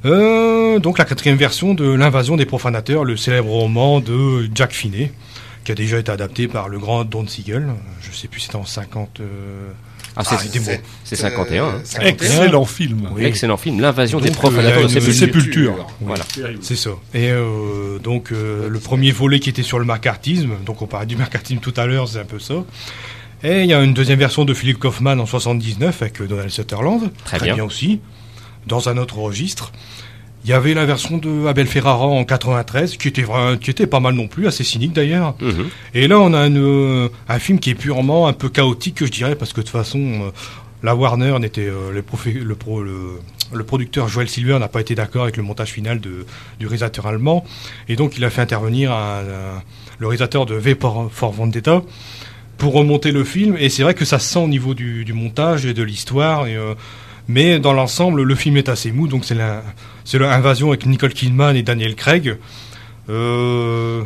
Euh, 0.05 0.79
donc 0.79 0.99
la 0.99 1.05
quatrième 1.05 1.37
version 1.37 1.75
de 1.75 1.91
l'invasion 1.91 2.37
des 2.37 2.47
profanateurs, 2.47 3.05
le 3.05 3.17
célèbre 3.17 3.49
roman 3.49 4.01
de 4.01 4.49
Jack 4.55 4.73
Finney, 4.73 5.11
qui 5.65 5.73
a 5.73 5.75
déjà 5.75 5.99
été 5.99 6.13
adapté 6.13 6.49
par 6.49 6.69
le 6.69 6.79
grand 6.79 7.05
Don 7.05 7.27
Siegel. 7.27 7.69
Je 8.01 8.17
sais 8.17 8.29
plus, 8.29 8.41
c'était 8.41 8.57
en 8.57 8.65
50. 8.65 9.21
Euh, 10.17 10.23
Ah, 10.23 10.25
c'est 10.25 10.35
Ah, 10.35 10.39
c'est- 10.53 10.59
c'est- 10.61 10.83
c'est 11.05 11.17
51. 11.17 11.65
hein. 11.65 11.73
Euh, 11.77 11.81
51. 11.85 12.09
Excellent 12.09 12.65
film. 12.65 13.09
Oui. 13.15 13.25
Excellent 13.25 13.57
film, 13.57 13.81
l'invasion 13.81 14.19
des 14.21 14.29
Donc, 14.29 14.37
profanateurs 14.39 14.79
euh, 14.79 14.83
de 14.85 14.89
il 14.89 14.95
y 14.95 14.97
a 14.97 15.07
une 15.07 15.13
sépulture. 15.13 15.73
sépulture. 15.75 15.87
Voilà. 16.01 16.25
C'est 16.63 16.77
ça. 16.77 16.91
Et 17.15 17.31
euh, 17.31 17.99
donc 17.99 18.33
euh, 18.33 18.69
le 18.69 18.79
premier 18.79 19.13
volet 19.13 19.41
qui 19.41 19.51
était 19.51 19.63
sur 19.63 19.79
le 19.79 19.85
macartisme, 19.85 20.51
donc 20.65 20.81
on 20.83 20.87
parlait 20.87 21.07
du 21.07 21.17
macartisme 21.17 21.61
tout 21.61 21.75
à 21.77 21.87
l'heure, 21.87 22.09
c'est 22.09 22.19
un 22.21 22.25
peu 22.25 22.39
ça. 22.39 22.55
Et 23.45 23.61
il 23.61 23.67
y 23.67 23.75
a 23.75 23.83
une 23.83 23.93
deuxième 23.93 24.19
version 24.19 24.45
de 24.47 24.55
Philip 24.55 24.79
Kaufman 24.79 25.19
en 25.21 25.27
79 25.27 26.01
avec 26.01 26.21
euh, 26.23 26.27
Donald 26.27 26.49
Sutherland, 26.51 27.11
Très 27.27 27.39
bien. 27.39 27.63
aussi, 27.63 28.01
dans 28.67 28.89
un 28.89 28.97
autre 28.97 29.19
registre. 29.19 29.73
Il 30.47 30.51
y 30.51 30.53
avait 30.53 30.75
la 30.75 30.85
version 30.87 31.19
de 31.19 31.47
Abel 31.49 31.67
Ferrara 31.67 32.07
en 32.07 32.25
93 32.25 32.97
qui 32.99 33.09
était 33.09 33.25
qui 33.61 33.71
était 33.71 33.89
pas 33.89 33.99
mal 33.99 34.15
non 34.15 34.29
plus, 34.29 34.47
assez 34.47 34.63
cynique 34.63 34.93
d'ailleurs. 34.93 35.35
Mhm. 35.41 35.67
Et 35.95 36.07
là 36.07 36.21
on 36.21 36.33
a 36.35 36.47
une, 36.47 36.59
euh, 36.59 37.09
un 37.29 37.39
film 37.41 37.59
qui 37.59 37.71
est 37.71 37.75
purement 37.75 38.29
un 38.29 38.33
peu 38.33 38.49
chaotique 38.49 39.05
je 39.05 39.11
dirais 39.11 39.35
parce 39.35 39.53
que 39.53 39.61
de 39.61 39.67
toute 39.67 39.73
façon 39.73 39.99
euh, 39.99 40.31
la 40.85 40.95
Warner 40.95 41.37
n'était 41.41 41.63
euh, 41.67 41.91
le, 41.91 42.05
le, 42.45 42.55
pro- 42.55 42.81
le, 42.83 43.19
le 43.53 43.65
producteur 43.65 44.07
Joel 44.09 44.29
Silver 44.29 44.59
n'a 44.61 44.69
pas 44.69 44.81
été 44.81 44.95
d'accord 44.95 45.25
avec 45.25 45.37
le 45.37 45.43
montage 45.43 45.71
final 45.73 45.99
de, 46.01 46.25
du 46.61 46.67
réalisateur 46.69 47.07
allemand 47.09 47.45
et 47.89 47.97
donc 47.97 48.17
il 48.17 48.25
a 48.25 48.31
fait 48.31 48.43
intervenir 48.43 48.93
un- 48.93 49.23
un- 49.25 49.63
le 49.99 50.07
réalisateur 50.07 50.47
de 50.47 50.55
V 50.55 50.77
for 51.11 51.33
Vendetta 51.33 51.83
pour 52.59 52.73
remonter 52.75 53.11
le 53.11 53.25
film 53.25 53.57
et 53.59 53.69
c'est 53.69 53.83
vrai 53.83 53.95
que 53.95 54.05
ça 54.05 54.19
se 54.21 54.29
sent 54.33 54.39
au 54.39 54.49
niveau 54.49 54.75
du, 54.75 55.05
du 55.05 55.13
montage 55.13 55.67
et 55.67 55.75
de 55.75 55.83
l'histoire 55.83 56.47
et, 56.47 56.55
euh, 56.55 56.75
mais 57.29 57.59
dans 57.59 57.73
l'ensemble 57.73 58.23
le 58.23 58.35
film 58.35 58.57
est 58.57 58.69
assez 58.69 58.93
mou 58.93 59.09
donc 59.09 59.25
c'est 59.25 60.19
l'invasion 60.19 60.69
avec 60.69 60.87
Nicole 60.87 61.13
Kidman 61.13 61.57
et 61.57 61.63
Daniel 61.63 61.95
Craig. 61.95 62.37
Euh, 63.09 64.03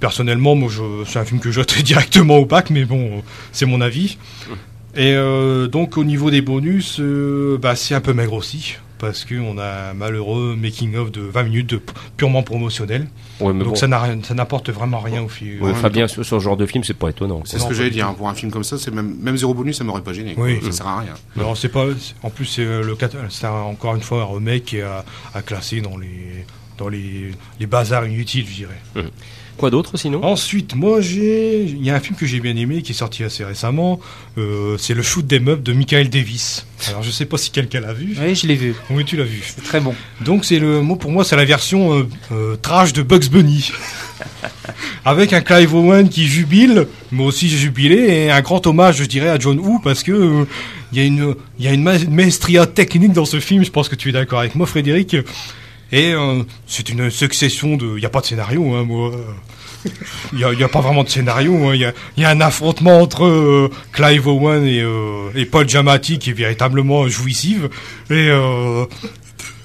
personnellement 0.00 0.54
moi 0.54 0.70
c'est 1.06 1.18
un 1.18 1.24
film 1.24 1.40
que 1.40 1.50
jeterai 1.50 1.82
directement 1.84 2.38
au 2.38 2.46
bac 2.46 2.70
mais 2.70 2.84
bon 2.84 3.22
c'est 3.52 3.66
mon 3.66 3.80
avis. 3.80 4.18
Et 4.96 5.14
euh, 5.14 5.66
donc 5.66 5.96
au 5.96 6.04
niveau 6.04 6.30
des 6.30 6.40
bonus 6.40 6.98
euh, 7.00 7.58
bah, 7.60 7.74
c'est 7.74 7.94
un 7.94 8.00
peu 8.00 8.12
maigre 8.12 8.34
aussi 8.34 8.76
parce 9.04 9.24
qu'on 9.24 9.58
a 9.58 9.90
un 9.90 9.94
malheureux 9.94 10.56
making 10.56 10.96
of 10.96 11.12
de 11.12 11.20
20 11.20 11.42
minutes 11.44 11.70
de 11.70 11.80
purement 12.16 12.42
promotionnel 12.42 13.06
Ouais, 13.40 13.52
mais 13.52 13.60
donc 13.64 13.70
bon. 13.70 13.74
ça 13.74 13.86
n'a 13.88 14.00
rien- 14.00 14.18
ça 14.22 14.32
n'apporte 14.34 14.70
vraiment 14.70 15.00
rien 15.00 15.22
au 15.22 15.28
film 15.28 15.62
Ouais, 15.62 15.72
en 15.72 15.74
Fabien, 15.74 16.06
sur, 16.08 16.24
ce 16.24 16.38
genre 16.38 16.56
de 16.56 16.66
film, 16.66 16.84
c'est 16.84 16.94
pas 16.94 17.08
étonnant. 17.10 17.42
C'est 17.44 17.58
ce 17.58 17.66
que 17.66 17.74
j'allais 17.74 17.90
dire. 17.90 18.06
tout. 18.06 18.12
hein, 18.12 18.14
Pour 18.16 18.28
un 18.28 18.34
film 18.34 18.50
comme 18.52 18.64
ça, 18.64 18.78
c'est 18.78 18.92
même, 18.92 19.16
même 19.20 19.36
zéro 19.36 19.52
bonus, 19.54 19.76
ça 19.78 19.84
m'aurait 19.84 20.02
pas 20.02 20.12
gêné. 20.12 20.34
Oui. 20.36 20.58
Ça 20.62 20.72
sert 20.72 20.86
à 20.86 21.00
rien. 21.00 21.14
non 21.36 21.54
c'est 21.54 21.68
pas 21.68 21.84
en 22.22 22.30
plus 22.30 22.46
c'est 22.46 22.64
euh, 22.64 22.82
le 22.82 22.96
c'est 23.28 23.46
encore 23.46 23.94
une 23.96 24.02
fois 24.02 24.22
un 24.22 24.34
remake 24.34 24.64
qui 24.64 24.80
à 24.80 25.04
classer 25.44 25.80
dans 25.80 25.96
les 25.96 26.44
dans 26.78 26.88
les, 26.88 27.30
les 27.60 27.66
bazars 27.66 28.06
inutiles 28.06 28.46
je 28.48 28.54
dirais 28.54 28.80
Quoi 29.56 29.70
d'autre 29.70 29.96
sinon? 29.96 30.24
Ensuite, 30.24 30.74
moi, 30.74 31.00
j'ai, 31.00 31.62
il 31.62 31.84
y 31.84 31.90
a 31.90 31.94
un 31.94 32.00
film 32.00 32.16
que 32.16 32.26
j'ai 32.26 32.40
bien 32.40 32.56
aimé 32.56 32.82
qui 32.82 32.90
est 32.92 32.94
sorti 32.94 33.22
assez 33.22 33.44
récemment. 33.44 34.00
Euh, 34.36 34.76
c'est 34.78 34.94
le 34.94 35.02
shoot 35.02 35.24
des 35.24 35.38
meubles 35.38 35.62
de 35.62 35.72
Michael 35.72 36.08
Davis. 36.10 36.66
Alors, 36.88 37.02
je 37.04 37.10
sais 37.12 37.24
pas 37.24 37.38
si 37.38 37.50
quelqu'un 37.50 37.80
l'a 37.80 37.92
vu. 37.92 38.16
Oui, 38.20 38.34
je 38.34 38.46
l'ai 38.48 38.56
vu. 38.56 38.74
Oui, 38.90 39.04
tu 39.04 39.16
l'as 39.16 39.22
vu. 39.24 39.42
C'est 39.46 39.62
très 39.62 39.80
bon. 39.80 39.94
Donc, 40.24 40.44
c'est 40.44 40.58
le, 40.58 40.80
moi, 40.80 40.98
pour 40.98 41.12
moi, 41.12 41.24
c'est 41.24 41.36
la 41.36 41.44
version 41.44 41.96
euh, 41.98 42.08
euh, 42.32 42.56
trash 42.56 42.92
de 42.92 43.02
Bugs 43.02 43.28
Bunny. 43.30 43.70
Avec 45.04 45.32
un 45.32 45.40
Clive 45.40 45.74
Owen 45.74 46.08
qui 46.08 46.26
jubile, 46.26 46.86
moi 47.12 47.26
aussi 47.26 47.48
j'ai 47.48 47.58
jubilé, 47.58 47.96
et 48.24 48.30
un 48.30 48.40
grand 48.40 48.66
hommage, 48.66 48.96
je 48.96 49.04
dirais, 49.04 49.28
à 49.28 49.38
John 49.38 49.58
Woo, 49.58 49.78
parce 49.82 50.02
que 50.02 50.12
euh, 50.12 50.44
il 50.92 50.98
y 50.98 51.02
a 51.02 51.04
une, 51.04 51.34
il 51.58 51.64
y 51.64 51.68
a 51.68 51.72
une 51.72 51.82
ma- 51.82 51.98
maestria 52.10 52.66
technique 52.66 53.12
dans 53.12 53.24
ce 53.26 53.38
film. 53.40 53.64
Je 53.64 53.70
pense 53.70 53.88
que 53.88 53.94
tu 53.96 54.08
es 54.08 54.12
d'accord 54.12 54.40
avec 54.40 54.54
moi, 54.54 54.66
Frédéric. 54.66 55.16
Et 55.92 56.12
euh, 56.12 56.42
c'est 56.66 56.88
une 56.88 57.10
succession 57.10 57.76
de, 57.76 57.86
il 57.96 58.00
n'y 58.00 58.06
a 58.06 58.10
pas 58.10 58.20
de 58.20 58.26
scénario, 58.26 58.74
hein, 58.74 58.84
moi. 58.84 59.12
Il 60.32 60.38
n'y 60.38 60.44
a, 60.44 60.52
y 60.54 60.64
a 60.64 60.68
pas 60.68 60.80
vraiment 60.80 61.04
de 61.04 61.10
scénario. 61.10 61.54
hein. 61.68 61.74
Il 61.74 61.80
y, 61.82 61.84
a, 61.84 61.92
il 62.16 62.22
y 62.22 62.26
a 62.26 62.30
un 62.30 62.40
affrontement 62.40 63.02
entre 63.02 63.26
euh, 63.26 63.68
Clive 63.92 64.26
Owen 64.26 64.64
et, 64.64 64.80
euh, 64.80 65.28
et 65.34 65.44
Paul 65.44 65.68
Giamatti 65.68 66.18
qui 66.18 66.30
est 66.30 66.34
véritablement 66.34 67.06
jouissive. 67.06 67.68
Et 68.08 68.28
euh, 68.30 68.86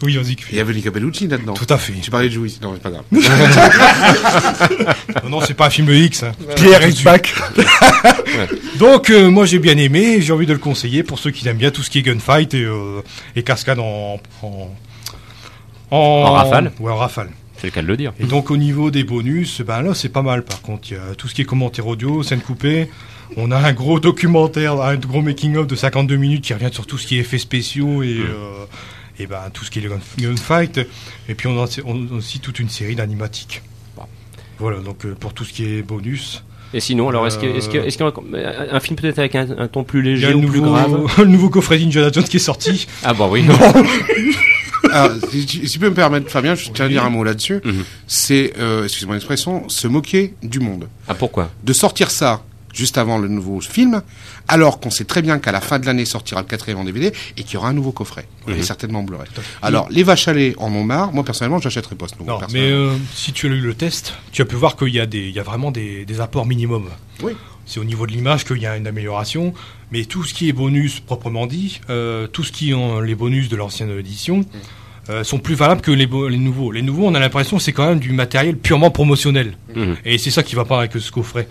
oui, 0.02 0.18
vas-y. 0.18 0.36
Il 0.52 0.58
y 0.58 0.60
avait 0.60 0.74
Monica 0.74 0.92
Bellucci 0.92 1.30
là-dedans. 1.30 1.54
Tout 1.54 1.74
à 1.74 1.78
fait. 1.78 1.94
Tu 2.02 2.12
parlais 2.12 2.28
de 2.28 2.34
Jouis. 2.34 2.60
Non, 2.62 2.74
c'est 2.74 2.84
pas 2.84 2.92
grave. 2.92 3.06
Non, 5.24 5.30
non, 5.30 5.42
c'est 5.46 5.54
pas 5.54 5.68
un 5.68 5.70
film 5.70 5.90
X. 5.92 6.24
hein. 6.24 6.32
Pierre 6.56 6.88
is 6.88 7.04
back. 7.04 7.34
Donc, 8.78 9.10
euh, 9.10 9.30
moi, 9.30 9.46
j'ai 9.46 9.60
bien 9.60 9.78
aimé. 9.78 10.16
et 10.18 10.22
J'ai 10.22 10.34
envie 10.34 10.46
de 10.46 10.54
le 10.54 10.60
conseiller 10.60 11.04
pour 11.04 11.20
ceux 11.20 11.32
qui 11.32 11.48
aiment 11.48 11.58
bien 11.58 11.72
tout 11.72 11.84
ce 11.84 11.90
qui 11.90 12.00
est 12.00 12.04
gunfight 12.04 12.54
et, 12.54 12.64
euh, 12.64 13.02
et 13.36 13.44
cascade 13.44 13.80
en 13.80 14.20
en, 14.44 14.70
En 15.92 16.32
rafale 16.34 16.72
Ouais, 16.80 16.92
en 16.92 16.98
rafale. 16.98 17.30
C'est 17.58 17.68
le 17.68 17.72
cas 17.72 17.82
de 17.82 17.88
le 17.88 17.98
dire. 17.98 18.14
Et 18.20 18.26
donc 18.26 18.52
au 18.52 18.58
niveau 18.58 18.90
des 18.90 19.04
bonus, 19.04 19.62
ben 19.62 19.82
là 19.82 19.94
c'est 19.94 20.10
pas 20.10 20.22
mal. 20.22 20.44
Par 20.44 20.62
contre, 20.62 20.90
il 20.92 20.94
y 20.94 20.98
a 20.98 21.16
tout 21.18 21.28
ce 21.28 21.34
qui 21.36 21.42
est 21.42 21.46
commentaire 21.46 21.88
audio, 21.88 22.24
scène 22.24 22.40
coupée. 22.42 22.90
On 23.38 23.52
a 23.52 23.58
un 23.58 23.74
gros 23.74 24.00
documentaire, 24.00 24.82
un 24.82 24.96
gros 24.96 25.22
making 25.22 25.56
of 25.58 25.68
de 25.68 25.76
52 25.76 26.16
minutes 26.16 26.44
qui 26.46 26.54
revient 26.54 26.70
sur 26.72 26.88
tout 26.88 26.98
ce 26.98 27.06
qui 27.06 27.18
est 27.18 27.20
effets 27.20 27.38
spéciaux 27.38 28.02
et 28.02 28.18
euh, 28.20 28.66
et 29.20 29.28
ben 29.28 29.42
tout 29.54 29.66
ce 29.66 29.72
qui 29.72 29.80
est 29.80 29.90
gunfight. 30.20 30.80
Et 31.28 31.36
puis 31.36 31.48
on 31.48 31.62
a, 31.62 31.68
on 31.86 31.96
a 32.14 32.18
aussi 32.18 32.40
toute 32.40 32.60
une 32.60 32.70
série 32.70 32.96
d'animatiques. 32.96 33.62
Voilà 34.58 34.80
donc 34.80 35.06
euh, 35.06 35.16
pour 35.20 35.34
tout 35.34 35.44
ce 35.44 35.52
qui 35.54 35.66
est 35.66 35.82
bonus. 35.82 36.44
Et 36.74 36.80
sinon, 36.80 37.10
alors, 37.10 37.26
est-ce 37.26 37.40
que- 37.40 37.48
est-ce 37.48 37.68
que- 37.68 37.80
Euh, 37.80 37.86
est-ce 37.86 37.98
qu'il 37.98 38.06
y 38.06 38.44
a 38.46 38.76
un, 38.76 38.80
film 38.80 38.96
peut-être 38.96 39.18
avec 39.18 39.34
un, 39.34 39.48
un 39.58 39.68
ton 39.68 39.84
plus 39.84 40.02
y 40.02 40.04
léger 40.04 40.30
le 40.30 40.36
ou 40.36 40.42
plus 40.42 40.62
nouveau, 40.62 40.72
grave 40.72 41.00
le 41.18 41.26
nouveau 41.26 41.50
coffret 41.50 41.80
d'Indiana 41.80 42.12
Jones 42.12 42.24
qui 42.26 42.38
est 42.38 42.40
sorti. 42.40 42.86
Ah 43.04 43.14
bah 43.16 43.28
oui. 43.30 43.44
Alors, 44.92 45.12
si, 45.32 45.46
tu, 45.46 45.68
si 45.68 45.74
tu 45.74 45.80
peux 45.80 45.90
me 45.90 45.96
permettre, 45.96 46.30
Fabien, 46.30 46.56
je 46.56 46.70
tiens 46.72 46.86
à 46.86 46.90
dire 46.90 47.04
un 47.04 47.10
mot 47.10 47.24
là-dessus. 47.24 47.62
Mhm. 47.64 47.84
C'est, 48.08 48.54
euh, 48.58 48.84
excuse-moi 48.84 49.16
l'expression, 49.16 49.68
se 49.70 49.88
moquer 49.88 50.34
du 50.44 50.60
monde. 50.60 50.88
Ah 51.08 51.14
pourquoi? 51.14 51.50
De 51.64 51.74
sortir 51.74 52.12
ça 52.12 52.44
juste 52.74 52.98
avant 52.98 53.18
le 53.18 53.28
nouveau 53.28 53.62
film, 53.62 54.02
alors 54.48 54.80
qu'on 54.80 54.92
sait 54.92 55.04
très 55.04 55.22
bien 55.22 55.40
qu'à 55.40 55.52
la 55.52 55.60
fin 55.60 55.80
de 55.80 55.86
l'année 55.86 56.06
sortira 56.06 56.42
le 56.42 56.48
quatrième 56.48 56.78
en 56.80 56.84
DVD 56.84 57.12
et 57.36 57.44
qu'il 57.44 57.56
y 57.56 57.58
aura 57.58 57.70
un 57.70 57.74
nouveau 57.74 57.92
coffret, 57.92 58.28
et 58.48 58.62
certainement 58.62 59.00
en 59.00 59.04
Blu-ray. 59.04 59.28
Alors, 59.62 59.88
les 59.90 60.04
vaches 60.04 60.28
à 60.28 60.34
lait 60.34 60.54
en 60.58 60.72
ont 60.72 60.84
marre. 60.84 61.12
Moi, 61.12 61.24
personnellement, 61.24 61.60
j'achèterai 61.60 61.96
pas 61.96 62.08
ce 62.08 62.14
nouveau. 62.20 62.40
Non, 62.40 62.48
mais 62.54 62.70
euh, 62.72 62.94
si 63.14 63.34
tu 63.34 63.48
as 63.48 63.50
lu 63.50 63.60
le 63.60 63.74
test, 63.74 64.14
tu 64.32 64.42
as 64.42 64.46
pu 64.46 64.56
voir 64.56 64.76
qu'il 64.76 64.90
y 64.90 65.00
a, 65.00 65.06
des, 65.06 65.28
il 65.28 65.36
y 65.36 65.40
a 65.40 65.44
vraiment 65.44 65.72
des, 65.72 66.06
des 66.06 66.22
apports 66.22 66.46
minimum. 66.46 66.90
Oui. 67.22 67.34
C'est 67.70 67.80
au 67.80 67.84
niveau 67.84 68.08
de 68.08 68.12
l'image 68.12 68.46
qu'il 68.46 68.58
y 68.58 68.66
a 68.66 68.76
une 68.76 68.88
amélioration, 68.88 69.54
mais 69.92 70.06
tout 70.06 70.24
ce 70.24 70.34
qui 70.34 70.50
est 70.50 70.54
bonus 70.54 71.02
proprement 71.02 71.46
dit, 71.46 71.82
euh, 71.92 72.26
tout 72.26 72.44
ce 72.44 72.52
qui 72.52 72.72
est 72.72 73.02
les 73.04 73.14
bonus 73.14 73.48
de 73.48 73.56
l'ancienne 73.56 73.92
édition, 73.92 74.44
euh, 75.10 75.24
sont 75.24 75.38
plus 75.38 75.54
valables 75.54 75.82
que 75.82 75.92
les, 75.92 76.08
nouveaux. 76.08 76.72
Les 76.72 76.82
nouveaux, 76.82 77.06
on 77.06 77.14
a 77.14 77.20
l'impression 77.20 77.58
que 77.58 77.64
c'est 77.64 77.72
quand 77.72 77.88
même 77.88 78.00
du 78.00 78.12
matériel 78.12 78.58
purement 78.58 78.90
promotionnel. 78.90 79.56
Mhm. 79.76 79.98
Et 80.04 80.18
c'est 80.18 80.32
ça 80.32 80.42
qui 80.42 80.56
va 80.56 80.66
pas 80.66 80.80
avec 80.80 80.94
ce 80.94 81.12
coffret. 81.12 81.48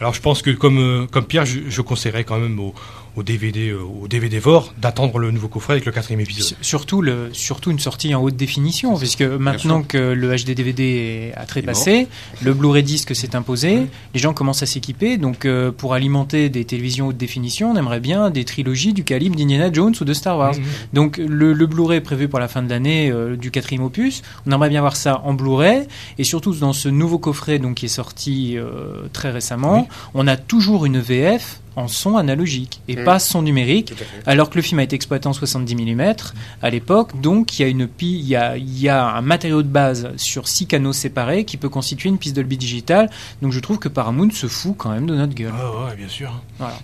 Alors 0.00 0.12
je 0.12 0.20
pense 0.20 0.42
que 0.42 0.50
comme, 0.50 0.78
euh, 0.78 1.06
comme 1.06 1.24
Pierre, 1.24 1.46
je, 1.46 1.60
je 1.68 1.80
conseillerais 1.80 2.24
quand 2.24 2.38
même 2.38 2.60
au, 2.60 2.74
au 3.16 3.22
DVD, 3.22 3.70
euh, 3.70 3.78
au 3.80 4.08
DVD 4.08 4.38
Vor 4.38 4.74
d'attendre 4.80 5.18
le 5.18 5.30
nouveau 5.30 5.48
coffret 5.48 5.74
avec 5.74 5.84
le 5.84 5.92
quatrième 5.92 6.20
épisode. 6.20 6.42
S- 6.44 6.54
Surtout, 6.60 7.00
le, 7.02 7.28
surtout 7.32 7.70
une 7.70 7.78
sortie 7.78 8.14
en 8.14 8.22
haute 8.22 8.36
définition, 8.36 8.96
puisque 8.98 9.22
maintenant 9.22 9.82
que 9.82 9.98
le 9.98 10.34
HD 10.34 10.50
DVD 10.54 11.32
à 11.36 11.46
trépassé, 11.46 12.08
le 12.42 12.54
Blu-ray 12.54 12.82
disque 12.82 13.14
s'est 13.14 13.36
imposé, 13.36 13.86
les 14.14 14.20
gens 14.20 14.32
commencent 14.34 14.62
à 14.62 14.66
s'équiper. 14.66 15.16
Donc, 15.16 15.44
euh, 15.44 15.70
pour 15.70 15.94
alimenter 15.94 16.48
des 16.48 16.64
télévisions 16.64 17.06
haute 17.08 17.16
définition, 17.16 17.70
on 17.70 17.76
aimerait 17.76 18.00
bien 18.00 18.30
des 18.30 18.44
trilogies 18.44 18.92
du 18.92 19.04
calibre 19.04 19.36
d'Indiana 19.36 19.72
Jones 19.72 19.94
ou 20.00 20.04
de 20.04 20.12
Star 20.14 20.36
Wars. 20.38 20.54
Donc, 20.92 21.18
le, 21.18 21.52
le 21.52 21.66
Blu-ray 21.66 22.00
prévu 22.00 22.28
pour 22.28 22.38
la 22.40 22.48
fin 22.48 22.62
de 22.62 22.70
l'année 22.70 23.10
euh, 23.10 23.36
du 23.36 23.50
quatrième 23.50 23.84
opus, 23.84 24.22
on 24.46 24.52
aimerait 24.52 24.68
bien 24.70 24.80
voir 24.80 24.96
ça 24.96 25.20
en 25.24 25.34
Blu-ray, 25.34 25.86
et 26.18 26.24
surtout 26.24 26.54
dans 26.54 26.72
ce 26.72 26.88
nouveau 26.88 27.18
coffret 27.18 27.58
donc 27.58 27.76
qui 27.76 27.86
est 27.86 27.88
sorti 27.88 28.56
euh, 28.56 29.02
très 29.12 29.30
récemment, 29.30 29.86
on 30.14 30.26
a 30.26 30.36
toujours 30.36 30.84
une 30.86 30.98
VF 30.98 31.60
en 31.76 31.88
son 31.88 32.16
analogique 32.16 32.80
et 32.88 32.96
Mm. 32.96 33.04
pas 33.04 33.18
son 33.18 33.42
numérique. 33.42 33.92
Alors 34.26 34.50
que 34.50 34.56
le 34.56 34.62
film 34.62 34.78
a 34.78 34.82
été 34.84 34.94
exploité 34.96 35.26
en 35.26 35.32
70 35.32 35.74
mm 35.74 36.14
à 36.62 36.70
l'époque, 36.70 37.20
donc 37.20 37.58
il 37.58 37.62
y 37.62 37.64
a 37.64 37.68
une 37.68 37.86
pi- 37.88 38.18
il 38.20 38.26
y 38.28 38.36
a, 38.36 38.56
il 38.56 38.78
y 38.78 38.88
a 38.88 39.04
un 39.16 39.20
matériau 39.22 39.62
de 39.62 39.68
base 39.68 40.10
sur 40.16 40.46
six 40.48 40.66
canaux 40.66 40.92
séparés 40.92 41.44
qui 41.44 41.56
peut 41.56 41.68
constituer 41.68 42.08
une 42.08 42.18
piste 42.18 42.36
Dolby 42.36 42.56
Digital. 42.56 43.10
Donc 43.42 43.52
je 43.52 43.60
trouve 43.60 43.78
que 43.78 43.88
Paramount 43.88 44.30
se 44.30 44.46
fout 44.46 44.74
quand 44.76 44.90
même 44.90 45.06
de 45.06 45.14
notre 45.14 45.34
gueule. 45.34 45.52
Ah 45.58 45.86
ouais, 45.86 45.96
bien 45.96 46.08
sûr. 46.08 46.32
Voilà. 46.58 46.78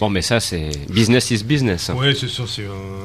Bon, 0.00 0.08
mais 0.08 0.22
ça, 0.22 0.40
c'est 0.40 0.70
business 0.90 1.30
is 1.30 1.44
business. 1.44 1.90
hein. 1.90 1.94
Ouais, 1.96 2.14
c'est 2.14 2.28
ça. 2.28 2.44
C'est 2.48 2.62
euh, 2.62 3.04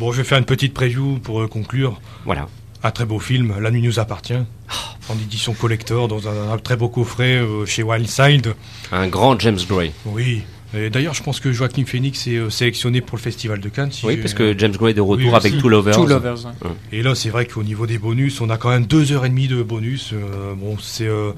bon. 0.00 0.10
Je 0.10 0.18
vais 0.18 0.24
faire 0.24 0.38
une 0.38 0.44
petite 0.44 0.74
preview 0.74 1.18
pour 1.22 1.40
euh, 1.42 1.46
conclure. 1.48 2.00
Voilà. 2.24 2.48
Un 2.82 2.90
très 2.90 3.04
beau 3.04 3.18
film, 3.18 3.54
La 3.60 3.70
nuit 3.70 3.82
nous 3.82 3.98
appartient, 3.98 4.34
en 5.08 5.14
édition 5.14 5.54
collector 5.54 6.08
dans 6.08 6.28
un, 6.28 6.52
un 6.52 6.58
très 6.58 6.76
beau 6.76 6.88
coffret 6.88 7.36
euh, 7.36 7.66
chez 7.66 7.82
Wildside. 7.82 8.54
Un 8.92 9.08
grand 9.08 9.38
James 9.40 9.58
Gray. 9.68 9.92
Oui. 10.04 10.42
Et 10.74 10.90
d'ailleurs, 10.90 11.14
je 11.14 11.22
pense 11.22 11.40
que 11.40 11.52
Joaquin 11.52 11.84
Phoenix 11.86 12.26
est 12.26 12.36
euh, 12.36 12.50
sélectionné 12.50 13.00
pour 13.00 13.16
le 13.16 13.22
Festival 13.22 13.60
de 13.60 13.68
Cannes. 13.68 13.92
si 13.92 14.04
Oui, 14.04 14.16
parce 14.18 14.34
que 14.34 14.56
James 14.58 14.72
Gray 14.72 14.90
est 14.90 14.94
de 14.94 15.00
retour 15.00 15.30
Oui, 15.30 15.34
avec. 15.34 15.58
Two 15.58 15.68
Lovers. 15.68 15.94
Two 15.96 16.06
Lovers. 16.06 16.46
hein. 16.46 16.52
Et 16.92 17.02
là, 17.02 17.14
c'est 17.14 17.30
vrai 17.30 17.46
qu'au 17.46 17.62
niveau 17.62 17.86
des 17.86 17.98
bonus, 17.98 18.40
on 18.40 18.50
a 18.50 18.56
quand 18.58 18.70
même 18.70 18.86
deux 18.86 19.10
heures 19.12 19.24
et 19.24 19.28
demie 19.30 19.48
de 19.48 19.62
bonus. 19.62 20.10
Euh, 20.12 20.54
bon, 20.54 20.76
c'est 20.80 21.06
euh, 21.08 21.32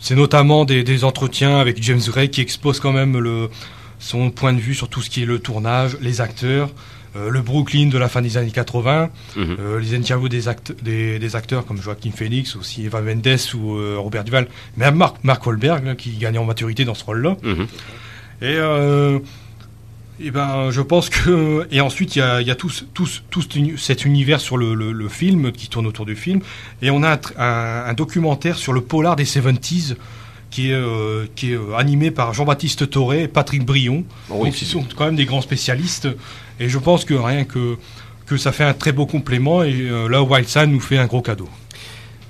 c'est 0.00 0.14
notamment 0.16 0.64
des, 0.64 0.84
des 0.84 1.02
entretiens 1.04 1.58
avec 1.58 1.82
James 1.82 2.00
Gray 2.06 2.30
qui 2.30 2.40
expose 2.40 2.78
quand 2.78 2.92
même 2.92 3.18
le, 3.18 3.48
son 3.98 4.30
point 4.30 4.52
de 4.52 4.60
vue 4.60 4.74
sur 4.74 4.88
tout 4.88 5.02
ce 5.02 5.10
qui 5.10 5.22
est 5.22 5.26
le 5.26 5.38
tournage, 5.38 5.96
les 6.00 6.20
acteurs, 6.20 6.70
euh, 7.16 7.30
le 7.30 7.40
Brooklyn 7.40 7.86
de 7.88 7.98
la 7.98 8.08
fin 8.08 8.20
des 8.22 8.36
années 8.36 8.50
80, 8.50 9.10
Mhm. 9.36 9.56
euh, 9.58 9.80
les 9.80 9.94
interviews 9.96 10.28
des, 10.28 10.48
act- 10.48 10.74
des, 10.82 11.18
des 11.18 11.36
acteurs 11.36 11.64
comme 11.66 11.80
Joaquin 11.82 12.10
Phoenix, 12.10 12.54
aussi 12.56 12.84
Eva 12.84 13.00
Mendes 13.00 13.38
ou 13.54 13.76
euh, 13.76 13.96
Robert 13.98 14.24
Duval, 14.24 14.46
même 14.76 14.94
Mark, 14.96 15.16
Mark 15.22 15.44
Wahlberg 15.46 15.84
là, 15.84 15.94
qui 15.94 16.10
gagnait 16.12 16.38
en 16.38 16.44
maturité 16.44 16.84
dans 16.84 16.94
ce 16.94 17.04
rôle-là. 17.04 17.36
Mhm. 17.42 17.66
Et, 18.42 18.56
et 20.18 20.30
ben, 20.30 20.70
je 20.70 20.80
pense 20.80 21.10
que. 21.10 21.66
Et 21.70 21.80
ensuite, 21.80 22.16
il 22.16 22.20
y 22.20 22.22
a, 22.22 22.40
il 22.40 22.46
y 22.46 22.50
a 22.50 22.54
tout, 22.54 22.70
ce- 22.70 22.84
tout, 22.84 23.06
ce- 23.06 23.20
tout 23.30 23.42
cet 23.42 23.54
uni- 23.56 23.74
cet 23.76 24.04
univers 24.04 24.40
sur 24.40 24.56
le, 24.56 24.74
le- 24.74 24.92
le 24.92 25.08
film 25.08 25.52
qui 25.52 25.68
tourne 25.68 25.86
autour 25.86 26.06
du 26.06 26.16
film. 26.16 26.40
Et 26.82 26.90
on 26.90 27.02
a 27.02 27.10
un, 27.10 27.16
tr- 27.16 27.32
un- 27.38 27.84
un 27.90 27.92
documentaire 27.92 28.56
sur 28.56 28.72
le 28.72 28.80
polar 28.80 29.16
des 29.16 29.24
70s 29.26 29.96
qui 30.50 30.70
est, 30.70 30.74
euh, 30.74 31.26
qui 31.34 31.52
est 31.52 31.56
euh, 31.56 31.74
animé 31.76 32.10
par 32.10 32.32
Jean-Baptiste 32.32 32.88
Toré 32.88 33.24
et 33.24 33.28
Patrick 33.28 33.64
Brion. 33.66 34.04
Oui, 34.30 34.48
Donc, 34.50 34.62
ils 34.62 34.66
sont 34.66 34.84
quand 34.96 35.04
même 35.04 35.16
des 35.16 35.26
grands 35.26 35.42
spécialistes. 35.42 36.08
Et 36.60 36.68
je 36.68 36.78
pense 36.78 37.04
que 37.04 37.14
rien 37.14 37.44
que, 37.44 37.76
que 38.26 38.36
ça 38.36 38.52
fait 38.52 38.64
un 38.64 38.74
très 38.74 38.92
beau 38.92 39.06
complément. 39.06 39.62
Et 39.62 39.74
euh, 39.74 40.08
là, 40.08 40.22
Wildside 40.22 40.68
nous 40.68 40.80
fait 40.80 40.98
un 40.98 41.06
gros 41.06 41.22
cadeau. 41.22 41.48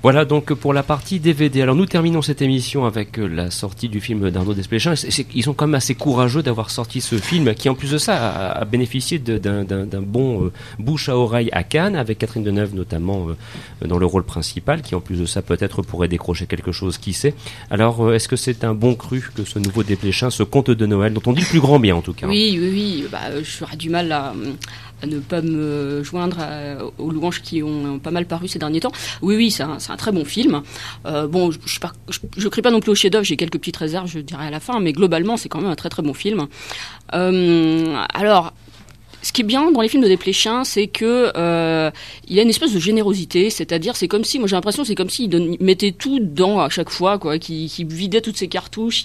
Voilà 0.07 0.23
donc 0.23 0.53
pour 0.53 0.73
la 0.73 0.83
partie 0.83 1.19
DVD. 1.19 1.61
Alors 1.61 1.75
nous 1.75 1.85
terminons 1.85 2.21
cette 2.21 2.41
émission 2.41 2.85
avec 2.85 3.19
euh, 3.19 3.27
la 3.27 3.51
sortie 3.51 3.89
du 3.89 3.99
film 3.99 4.29
d'Arnaud 4.29 4.53
Desplechin. 4.53 4.93
Ils 5.35 5.43
sont 5.43 5.53
quand 5.53 5.67
même 5.67 5.75
assez 5.75 5.95
courageux 5.95 6.41
d'avoir 6.41 6.69
sorti 6.69 7.01
ce 7.01 7.17
film 7.17 7.53
qui 7.53 7.67
en 7.67 7.75
plus 7.75 7.91
de 7.91 7.97
ça 7.97 8.53
a, 8.53 8.63
bénéficié 8.63 9.19
d'un 9.19 10.01
bon 10.01 10.45
euh, 10.45 10.53
bouche 10.79 11.09
à 11.09 11.17
oreille 11.17 11.49
à 11.51 11.63
Cannes 11.63 11.97
avec 11.97 12.19
Catherine 12.19 12.45
Deneuve 12.45 12.73
notamment 12.73 13.27
euh, 13.27 13.85
dans 13.85 13.97
le 13.97 14.05
rôle 14.05 14.23
principal 14.23 14.81
qui 14.81 14.95
en 14.95 15.01
plus 15.01 15.19
de 15.19 15.25
ça 15.25 15.41
peut-être 15.41 15.81
pourrait 15.81 16.07
décrocher 16.07 16.45
quelque 16.47 16.71
chose, 16.71 16.97
qui 16.97 17.11
sait. 17.11 17.33
Alors 17.69 18.13
est-ce 18.13 18.29
que 18.29 18.37
c'est 18.37 18.63
un 18.63 18.73
bon 18.73 18.95
cru 18.95 19.29
que 19.35 19.43
ce 19.43 19.59
nouveau 19.59 19.83
Desplechin, 19.83 20.29
ce 20.29 20.43
conte 20.43 20.71
de 20.71 20.85
Noël 20.85 21.11
dont 21.11 21.23
on 21.25 21.33
dit 21.33 21.41
le 21.41 21.47
plus 21.47 21.59
grand 21.59 21.81
bien 21.81 21.97
en 21.97 22.01
tout 22.01 22.13
cas 22.13 22.27
Oui, 22.27 22.57
oui, 22.57 22.69
oui. 22.71 23.05
Bah, 23.11 23.23
euh, 23.31 23.41
j'aurais 23.43 23.75
du 23.75 23.89
mal 23.89 24.09
à, 24.13 24.33
à 25.01 25.07
ne 25.07 25.19
pas 25.19 25.41
me 25.41 26.01
joindre 26.03 26.37
aux 26.97 27.11
louanges 27.11 27.41
qui 27.41 27.61
ont 27.63 27.99
pas 27.99 28.11
mal 28.11 28.25
paru 28.25 28.47
ces 28.47 28.59
derniers 28.59 28.79
temps. 28.79 28.91
Oui, 29.21 29.35
oui, 29.35 29.51
c'est 29.51 29.63
un, 29.63 29.97
très 29.97 30.11
bon 30.11 30.25
film. 30.25 30.61
Euh, 31.05 31.27
bon, 31.27 31.51
je, 31.51 31.79
je 32.37 32.47
crie 32.47 32.61
pas 32.61 32.71
non 32.71 32.79
plus 32.79 32.91
au 32.91 32.95
chef-d'œuvre, 32.95 33.25
j'ai 33.25 33.37
quelques 33.37 33.59
petites 33.59 33.77
réserves, 33.77 34.07
je 34.07 34.19
dirais 34.19 34.47
à 34.47 34.51
la 34.51 34.59
fin, 34.59 34.79
mais 34.79 34.93
globalement, 34.93 35.37
c'est 35.37 35.49
quand 35.49 35.61
même 35.61 35.71
un 35.71 35.75
très 35.75 35.89
très 35.89 36.03
bon 36.03 36.13
film. 36.13 36.47
Euh, 37.13 37.95
alors. 38.13 38.53
Ce 39.23 39.33
qui 39.33 39.41
est 39.41 39.43
bien 39.43 39.71
dans 39.71 39.81
les 39.81 39.89
films 39.89 40.03
de 40.03 40.07
Desplechin, 40.07 40.63
c'est 40.63 40.87
que 40.87 41.33
euh, 41.35 41.89
il 42.29 42.37
a 42.39 42.43
une 42.43 42.49
espèce 42.49 42.71
de 42.71 42.79
générosité, 42.79 43.49
c'est-à-dire 43.49 43.95
c'est 43.95 44.07
comme 44.07 44.23
si, 44.23 44.37
moi 44.37 44.47
j'ai 44.47 44.55
l'impression, 44.55 44.85
c'est 44.85 44.93
comme 44.93 45.09
s'il 45.09 45.33
il 45.33 45.57
mettait 45.59 45.91
tout 45.91 46.19
dedans 46.19 46.61
à 46.61 46.69
chaque 46.69 46.91
fois, 46.91 47.17
quoi, 47.17 47.39
qui, 47.39 47.67
qui 47.67 47.83
vidait 47.83 48.21
toutes 48.21 48.37
ses 48.37 48.47
cartouches. 48.47 49.03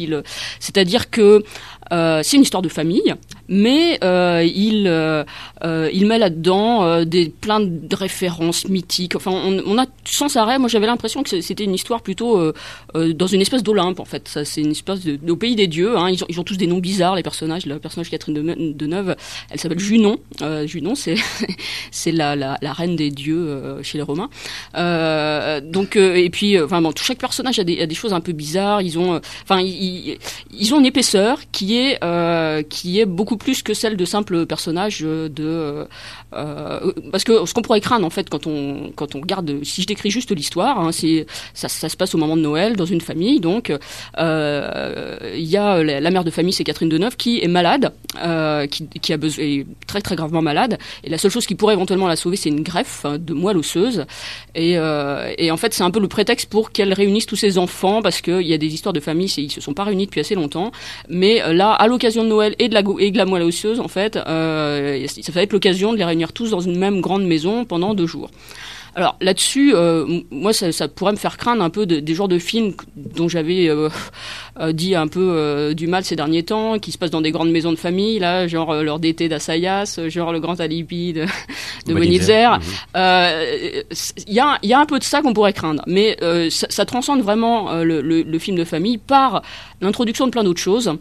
C'est-à-dire 0.60 1.10
que 1.10 1.42
c'est 1.90 2.36
une 2.36 2.42
histoire 2.42 2.62
de 2.62 2.68
famille, 2.68 3.14
mais 3.48 3.98
euh, 4.02 4.44
il 4.44 4.86
euh, 4.86 5.24
euh, 5.64 5.90
il 5.92 6.06
met 6.06 6.18
là-dedans 6.18 6.84
euh, 6.84 7.04
des 7.04 7.28
plein 7.28 7.60
de 7.60 7.94
références 7.94 8.68
mythiques. 8.68 9.14
Enfin, 9.16 9.30
on, 9.30 9.62
on 9.66 9.78
a 9.78 9.86
sans 10.04 10.36
arrêt. 10.36 10.58
Moi, 10.58 10.68
j'avais 10.68 10.86
l'impression 10.86 11.22
que 11.22 11.40
c'était 11.40 11.64
une 11.64 11.74
histoire 11.74 12.02
plutôt 12.02 12.38
euh, 12.38 12.52
euh, 12.96 13.12
dans 13.12 13.26
une 13.26 13.40
espèce 13.40 13.62
d'Olympe. 13.62 14.00
En 14.00 14.04
fait, 14.04 14.28
ça, 14.28 14.44
c'est 14.44 14.60
une 14.62 14.70
espèce 14.70 15.04
de, 15.04 15.18
au 15.30 15.36
pays 15.36 15.56
des 15.56 15.66
dieux. 15.66 15.96
Hein. 15.96 16.10
Ils, 16.10 16.22
ont, 16.24 16.26
ils 16.28 16.40
ont 16.40 16.44
tous 16.44 16.56
des 16.56 16.66
noms 16.66 16.78
bizarres. 16.78 17.16
Les 17.16 17.22
personnages, 17.22 17.66
le 17.66 17.78
personnage 17.78 18.10
Catherine 18.10 18.34
de, 18.34 18.72
Deneuve, 18.72 19.16
elle 19.50 19.60
s'appelle 19.60 19.78
Junon. 19.78 20.18
Euh, 20.40 20.66
Junon, 20.66 20.94
c'est 20.94 21.16
c'est 21.90 22.12
la, 22.12 22.36
la, 22.36 22.58
la 22.62 22.72
reine 22.72 22.96
des 22.96 23.10
dieux 23.10 23.48
euh, 23.48 23.82
chez 23.82 23.98
les 23.98 24.02
Romains. 24.02 24.30
Euh, 24.76 25.60
donc, 25.60 25.96
euh, 25.96 26.14
et 26.14 26.30
puis, 26.30 26.56
euh, 26.56 26.64
enfin 26.64 26.80
bon, 26.80 26.92
tout 26.92 27.04
chaque 27.04 27.18
personnage 27.18 27.58
a 27.58 27.64
des, 27.64 27.80
a 27.80 27.86
des 27.86 27.94
choses 27.94 28.12
un 28.12 28.20
peu 28.20 28.32
bizarres. 28.32 28.82
Ils 28.82 28.98
ont, 28.98 29.14
euh, 29.14 29.20
enfin, 29.42 29.60
ils, 29.60 30.18
ils 30.52 30.74
ont 30.74 30.80
une 30.80 30.86
épaisseur 30.86 31.38
qui 31.52 31.71
euh, 32.02 32.62
qui 32.62 33.00
est 33.00 33.06
beaucoup 33.06 33.36
plus 33.36 33.62
que 33.62 33.74
celle 33.74 33.96
de 33.96 34.04
simples 34.04 34.46
personnages 34.46 35.00
euh, 35.02 35.28
de 35.28 35.86
euh, 36.34 36.92
parce 37.10 37.24
que 37.24 37.44
ce 37.46 37.54
qu'on 37.54 37.62
pourrait 37.62 37.80
craindre 37.80 38.06
en 38.06 38.10
fait 38.10 38.28
quand 38.30 38.46
on 38.46 38.92
quand 38.94 39.14
on 39.14 39.20
regarde 39.20 39.62
si 39.62 39.82
je 39.82 39.86
décris 39.86 40.10
juste 40.10 40.30
l'histoire 40.32 40.80
hein, 40.80 40.92
c'est 40.92 41.26
ça, 41.54 41.68
se 41.68 41.96
passe 41.96 42.14
au 42.14 42.18
moment 42.18 42.36
de 42.36 42.42
Noël 42.42 42.76
dans 42.76 42.86
une 42.86 43.00
famille 43.00 43.40
donc 43.40 43.68
il 43.68 43.76
y 44.18 45.56
a 45.56 45.82
la, 45.82 46.10
mère 46.10 46.24
de 46.24 46.30
famille 46.30 46.52
c'est 46.52 46.64
Catherine 46.64 46.88
Deneuve 46.88 47.16
qui 47.16 47.40
est 47.40 47.48
malade 47.48 47.92
qui, 48.70 48.88
qui 48.88 49.12
a 49.12 49.16
besoin 49.16 49.44
est 49.44 49.66
très 49.86 50.00
très 50.00 50.16
gravement 50.16 50.42
malade 50.42 50.78
et 51.04 51.10
la 51.10 51.18
seule 51.18 51.30
chose 51.30 51.46
qui 51.46 51.54
pourrait 51.54 51.74
éventuellement 51.74 52.08
la 52.08 52.16
sauver 52.16 52.36
c'est 52.36 52.48
une 52.48 52.62
greffe 52.62 53.04
hein, 53.04 53.18
de 53.18 53.34
moelle 53.34 53.58
osseuse 53.58 54.06
et, 54.54 54.72
et 54.72 55.50
en 55.50 55.56
fait 55.56 55.74
c'est 55.74 55.84
un 55.84 55.90
peu 55.90 56.00
le 56.00 56.08
prétexte 56.08 56.48
pour 56.48 56.72
qu'elle 56.72 56.92
réunisse 56.92 57.26
tous 57.26 57.36
ses 57.36 57.58
enfants 57.58 58.02
parce 58.02 58.20
qu'il 58.20 58.46
y 58.46 58.54
a 58.54 58.58
des 58.58 58.72
histoires 58.74 58.92
de 58.92 59.00
famille 59.00 59.32
ils 59.36 59.50
se 59.50 59.60
sont 59.60 59.74
pas 59.74 59.84
réunis 59.84 60.06
depuis 60.06 60.20
assez 60.20 60.34
longtemps 60.34 60.72
mais 61.08 61.42
euh, 61.42 61.52
là 61.62 61.70
à 61.84 61.86
l'occasion 61.90 62.22
de 62.24 62.28
Noël 62.28 62.52
et 62.58 62.68
de 62.68 62.74
la, 62.74 62.82
et 62.98 63.10
de 63.14 63.18
la 63.22 63.26
moelle 63.30 63.42
osseuse 63.50 63.80
en 63.80 63.88
fait 63.96 64.16
euh, 64.16 65.06
ça 65.26 65.32
va 65.32 65.42
être 65.44 65.52
l'occasion 65.52 65.92
de 65.92 65.98
les 65.98 66.04
réunir 66.10 66.32
tous 66.32 66.50
dans 66.50 66.60
une 66.60 66.78
même 66.78 67.00
grande 67.00 67.24
maison 67.24 67.64
pendant 67.72 67.94
deux 67.94 68.06
jours 68.14 68.30
alors 68.94 69.16
là-dessus, 69.22 69.72
euh, 69.74 70.04
moi, 70.30 70.52
ça, 70.52 70.70
ça 70.70 70.86
pourrait 70.86 71.12
me 71.12 71.16
faire 71.16 71.38
craindre 71.38 71.62
un 71.62 71.70
peu 71.70 71.86
de- 71.86 71.98
des 72.00 72.14
genres 72.14 72.28
de 72.28 72.38
films 72.38 72.74
dont 73.16 73.26
j'avais 73.26 73.62
euh, 73.70 73.88
euh, 74.60 74.72
dit 74.72 74.94
un 74.94 75.08
peu 75.08 75.72
du 75.74 75.86
mal 75.86 76.04
ces 76.04 76.14
derniers 76.14 76.42
temps, 76.42 76.78
qui 76.78 76.92
se 76.92 76.98
passent 76.98 77.10
dans 77.10 77.22
des 77.22 77.30
grandes 77.30 77.50
maisons 77.50 77.72
de 77.72 77.78
famille, 77.78 78.18
là, 78.18 78.46
genre 78.48 78.74
l'heure 78.82 78.98
d'été 78.98 79.30
d'Assayas, 79.30 79.98
genre 80.08 80.30
le 80.30 80.40
grand 80.40 80.60
alibi 80.60 81.14
de, 81.14 81.24
de 81.86 81.94
Bonitzer. 81.94 82.48
Bonitzer. 82.50 82.58
Mhm. 82.94 83.82
Il 84.28 84.34
y, 84.34 84.40
a, 84.40 84.58
il 84.62 84.68
y 84.68 84.74
a 84.74 84.78
un 84.78 84.84
peu 84.84 84.98
de 84.98 85.04
ça 85.04 85.22
qu'on 85.22 85.32
pourrait 85.32 85.54
craindre, 85.54 85.82
mais 85.86 86.18
ça, 86.50 86.66
ça 86.68 86.84
transcende 86.84 87.22
vraiment 87.22 87.72
le, 87.82 88.02
le- 88.02 88.20
le 88.34 88.38
film 88.38 88.58
de 88.58 88.64
famille 88.64 88.98
par 88.98 89.40
l'introduction 89.80 90.26
de 90.26 90.32
plein 90.32 90.44
d'autres 90.44 90.60
choses. 90.60 90.92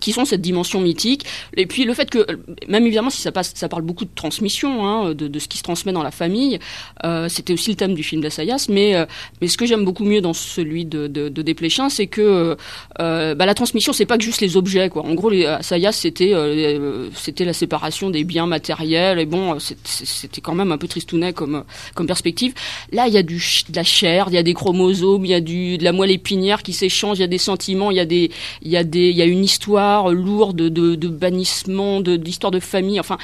Qui 0.00 0.12
sont 0.12 0.24
cette 0.24 0.40
dimension 0.40 0.80
mythique. 0.80 1.24
Et 1.56 1.66
puis 1.66 1.84
le 1.84 1.94
fait 1.94 2.10
que, 2.10 2.26
même 2.68 2.86
évidemment, 2.86 3.10
si 3.10 3.22
ça, 3.22 3.32
passe, 3.32 3.52
ça 3.54 3.68
parle 3.68 3.82
beaucoup 3.82 4.04
de 4.04 4.10
transmission, 4.14 4.86
hein, 4.86 5.14
de, 5.14 5.28
de, 5.28 5.38
ce 5.38 5.48
qui 5.48 5.58
se 5.58 5.62
transmet 5.62 5.92
dans 5.92 6.02
la 6.02 6.10
famille, 6.10 6.58
euh, 7.04 7.28
c'était 7.28 7.52
aussi 7.52 7.70
le 7.70 7.76
thème 7.76 7.94
du 7.94 8.02
film 8.02 8.20
d'Assayas, 8.20 8.66
mais, 8.68 8.94
euh, 8.94 9.06
mais 9.40 9.48
ce 9.48 9.56
que 9.56 9.66
j'aime 9.66 9.84
beaucoup 9.84 10.04
mieux 10.04 10.20
dans 10.20 10.32
celui 10.32 10.84
de, 10.84 11.06
de, 11.06 11.28
de 11.28 11.42
Desplechin, 11.42 11.88
c'est 11.88 12.06
que 12.06 12.56
euh, 13.00 13.34
bah, 13.34 13.46
la 13.46 13.54
transmission, 13.54 13.92
c'est 13.92 14.06
pas 14.06 14.18
que 14.18 14.24
juste 14.24 14.40
les 14.40 14.56
objets. 14.56 14.88
Quoi. 14.88 15.04
En 15.04 15.14
gros, 15.14 15.30
les, 15.30 15.46
Assayas, 15.46 15.92
c'était 15.92 16.32
euh, 16.34 17.08
c'était 17.14 17.44
la 17.44 17.52
séparation 17.52 18.10
des 18.10 18.24
biens 18.24 18.46
matériels, 18.46 19.18
et 19.18 19.26
bon, 19.26 19.58
c'était 19.58 20.40
quand 20.40 20.54
même 20.54 20.72
un 20.72 20.78
peu 20.78 20.88
tristounet 20.88 21.32
comme, 21.32 21.64
comme 21.94 22.06
perspective. 22.06 22.54
Là, 22.92 23.06
il 23.08 23.14
y 23.14 23.18
a 23.18 23.22
du, 23.22 23.36
de 23.68 23.76
la 23.76 23.84
chair, 23.84 24.26
il 24.28 24.34
y 24.34 24.38
a 24.38 24.42
des 24.42 24.54
chromosomes, 24.54 25.24
il 25.24 25.30
y 25.30 25.34
a 25.34 25.40
du, 25.40 25.78
de 25.78 25.84
la 25.84 25.92
moelle 25.92 26.10
épinière 26.10 26.62
qui 26.62 26.72
s'échange, 26.72 27.18
il 27.18 27.22
y 27.22 27.24
a 27.24 27.28
des 27.28 27.38
sentiments, 27.38 27.90
il 27.90 27.96
y 27.96 28.00
a, 28.00 28.04
des, 28.04 28.30
il 28.62 28.70
y 28.70 28.76
a, 28.76 28.84
des, 28.84 29.10
il 29.10 29.16
y 29.16 29.22
a 29.22 29.24
une 29.24 29.44
histoire 29.44 29.85
lourde 30.10 30.56
de, 30.56 30.94
de 30.94 31.08
bannissement, 31.08 32.00
d'histoire 32.00 32.50
de, 32.50 32.60
famille. 32.60 33.00
Enfin, 33.00 33.18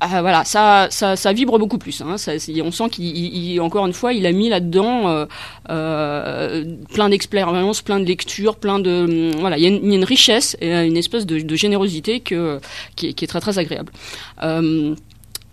ah, 0.00 0.20
voilà, 0.20 0.44
ça, 0.44 0.88
ça, 0.90 1.16
ça, 1.16 1.32
vibre 1.32 1.58
beaucoup 1.58 1.78
plus. 1.78 2.00
Hein. 2.02 2.16
On 2.64 2.70
sent 2.70 2.88
qu'il, 2.90 3.60
encore 3.60 3.86
une 3.86 3.92
fois, 3.92 4.12
il 4.12 4.26
a 4.26 4.32
mis 4.32 4.48
là-dedans 4.48 5.08
euh, 5.08 5.26
euh, 5.70 6.64
plein 6.94 7.08
d'expériences, 7.08 7.82
plein 7.82 8.00
de 8.00 8.04
lectures, 8.04 8.56
plein 8.56 8.78
de 8.78 9.30
voilà, 9.38 9.58
il 9.58 9.62
y, 9.62 9.66
a 9.66 9.68
une, 9.68 10.04
richesse 10.04 10.56
et 10.60 10.72
une 10.72 10.96
espèce 10.96 11.26
de, 11.26 11.56
générosité 11.56 12.20
qui, 12.20 12.34
est, 12.34 13.26
très 13.26 13.40
très 13.40 13.58
agréable. 13.58 13.92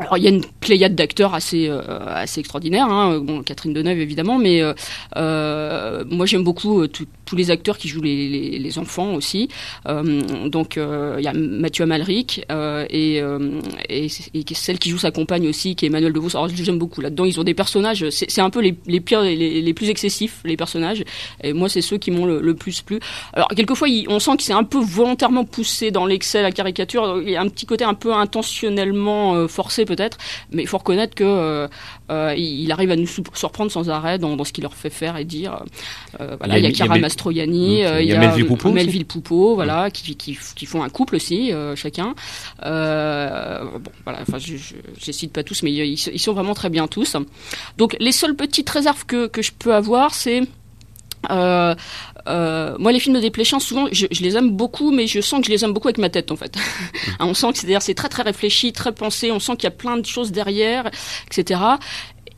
Euh, 0.02 0.04
alors 0.04 0.18
il 0.18 0.24
y 0.24 0.28
a 0.28 0.30
une 0.30 0.44
pléiade 0.60 0.96
d'acteurs 0.96 1.34
assez 1.34 1.68
euh, 1.70 1.82
assez 2.06 2.40
extraordinaire, 2.40 2.88
hein. 2.90 3.20
bon, 3.20 3.44
Catherine 3.44 3.74
Deneuve 3.74 4.00
évidemment, 4.00 4.38
mais 4.38 4.62
euh, 4.62 4.74
euh 5.16 6.04
moi 6.10 6.26
j'aime 6.26 6.44
beaucoup 6.44 6.82
euh, 6.82 6.88
tous 6.88 7.36
les 7.36 7.50
acteurs 7.50 7.78
qui 7.78 7.88
jouent 7.88 8.02
les, 8.02 8.30
les, 8.30 8.60
les 8.60 8.80
enfants 8.80 9.14
aussi. 9.16 9.50
donc 9.86 10.78
il 10.78 11.24
y 11.24 11.28
a 11.28 11.34
Mathieu 11.34 11.84
Amalric 11.84 12.46
et, 12.90 13.16
et, 13.18 14.08
et, 14.34 14.54
celle 14.54 14.78
qui 14.78 14.90
joue 14.90 15.00
sa 15.00 15.10
compagne 15.10 15.48
aussi, 15.48 15.76
qui 15.76 15.86
est 15.86 15.88
Emmanuel 15.88 16.14
DeVos. 16.14 16.36
Alors 16.36 16.50
j'aime 16.50 16.78
beaucoup 16.78 17.02
là-dedans, 17.02 17.26
ils 17.26 17.40
ont 17.40 17.44
des 17.44 17.56
personnages, 17.56 18.08
c'est 18.12 18.42
un 18.42 18.52
peu 18.52 18.62
les, 18.62 18.76
les 18.86 19.00
pires, 19.00 19.22
les, 19.22 19.62
les, 19.62 19.74
plus 19.74 19.90
excessifs 19.90 20.42
les 20.46 20.56
personnages. 20.56 21.04
Et 21.44 21.54
moi 21.54 21.68
c'est 21.68 21.82
ceux 21.82 21.98
qui 21.98 22.12
m'ont 22.12 22.26
le, 22.26 22.54
plus 22.54 22.82
plu. 22.82 23.00
Alors 23.34 23.48
quelquefois 23.48 23.88
on 24.08 24.20
sent 24.20 24.38
que 24.38 24.44
c'est 24.44 24.54
un 24.54 24.64
peu 24.64 24.80
volontairement 24.80 25.46
poussé 25.46 25.90
dans 25.90 26.06
l'excès, 26.06 26.44
la 26.44 26.52
caricature. 26.52 27.22
Il 27.24 27.32
y 27.32 27.36
a 27.36 27.42
un 27.42 27.50
petit 27.50 27.66
côté 27.66 27.86
un 27.86 27.96
peu 27.96 28.14
intentionnellement 28.14 29.48
forcé 29.48 29.85
peut-être, 29.86 30.18
mais 30.52 30.64
il 30.64 30.68
faut 30.68 30.78
reconnaître 30.78 31.16
que 31.16 31.24
euh, 31.24 31.68
euh, 32.12 32.34
il 32.38 32.72
arrive 32.72 32.92
à 32.92 32.96
nous 32.96 33.08
surprendre 33.08 33.72
sans 33.72 33.90
arrêt 33.90 34.18
dans, 34.18 34.44
ce 34.44 34.52
qu'il 34.52 34.64
leur 34.64 34.74
fait 34.74 34.90
faire 34.90 35.18
et 35.18 35.26
dire. 35.26 35.64
Euh, 36.20 36.36
voilà, 36.40 36.58
il 36.60 36.64
y 36.64 36.68
a, 36.68 36.74
Chiara 36.74 36.98
Mastroianni, 36.98 37.80
il 37.80 38.06
y 38.06 38.14
a, 38.14 38.20
Melville 38.20 39.06
Poupeau, 39.06 39.56
voilà, 39.56 39.90
qui, 39.90 40.16
qui, 40.16 40.38
qui, 40.56 40.66
font 40.66 40.84
un 40.84 40.90
couple 40.90 41.16
aussi, 41.16 41.52
chacun. 41.76 42.16
bon, 42.62 43.92
voilà, 44.04 44.20
enfin, 44.22 44.38
je, 44.38 44.56
je, 44.58 45.12
cite 45.12 45.32
pas 45.32 45.44
tous, 45.44 45.64
mais 45.64 45.72
ils, 45.72 45.94
ils, 45.94 46.20
sont 46.20 46.34
vraiment 46.34 46.54
très 46.54 46.70
bien 46.70 46.88
tous. 46.88 47.16
Donc, 47.78 47.96
les 48.00 48.12
seules 48.12 48.36
petites 48.36 48.70
réserves 48.70 49.06
que, 49.06 49.28
que 49.28 49.42
je 49.42 49.52
peux 49.52 49.74
avoir, 49.74 50.14
c'est 50.14 50.42
euh, 51.32 51.76
euh, 52.28 52.76
moi, 52.80 52.92
les 52.92 53.00
films 53.00 53.16
de 53.16 53.22
Desplechin, 53.22 53.60
souvent, 53.60 53.88
je, 53.92 54.08
je, 54.12 54.22
les 54.22 54.38
aime 54.38 54.52
beaucoup, 54.52 54.92
mais 54.92 55.08
je 55.08 55.22
sens 55.22 55.42
que 55.42 55.48
je 55.48 55.52
les 55.52 55.64
aime 55.64 55.74
beaucoup 55.74 55.88
avec 55.88 55.98
ma 55.98 56.10
tête, 56.10 56.32
en 56.32 56.36
fait. 56.36 56.56
on 57.20 57.34
sent 57.34 57.54
que 57.54 57.60
c'est, 57.60 57.80
c'est 57.80 57.94
très 57.94 58.10
très 58.10 58.24
réfléchi, 58.24 58.74
très 58.74 58.92
pensé. 58.92 59.32
On 59.32 59.40
sent 59.40 59.54
qu'il 59.54 59.66
y 59.66 59.68
a 59.68 59.72
plein 59.72 59.98
de 59.98 60.06
choses 60.06 60.32
derrière, 60.32 60.90
etc 61.28 61.60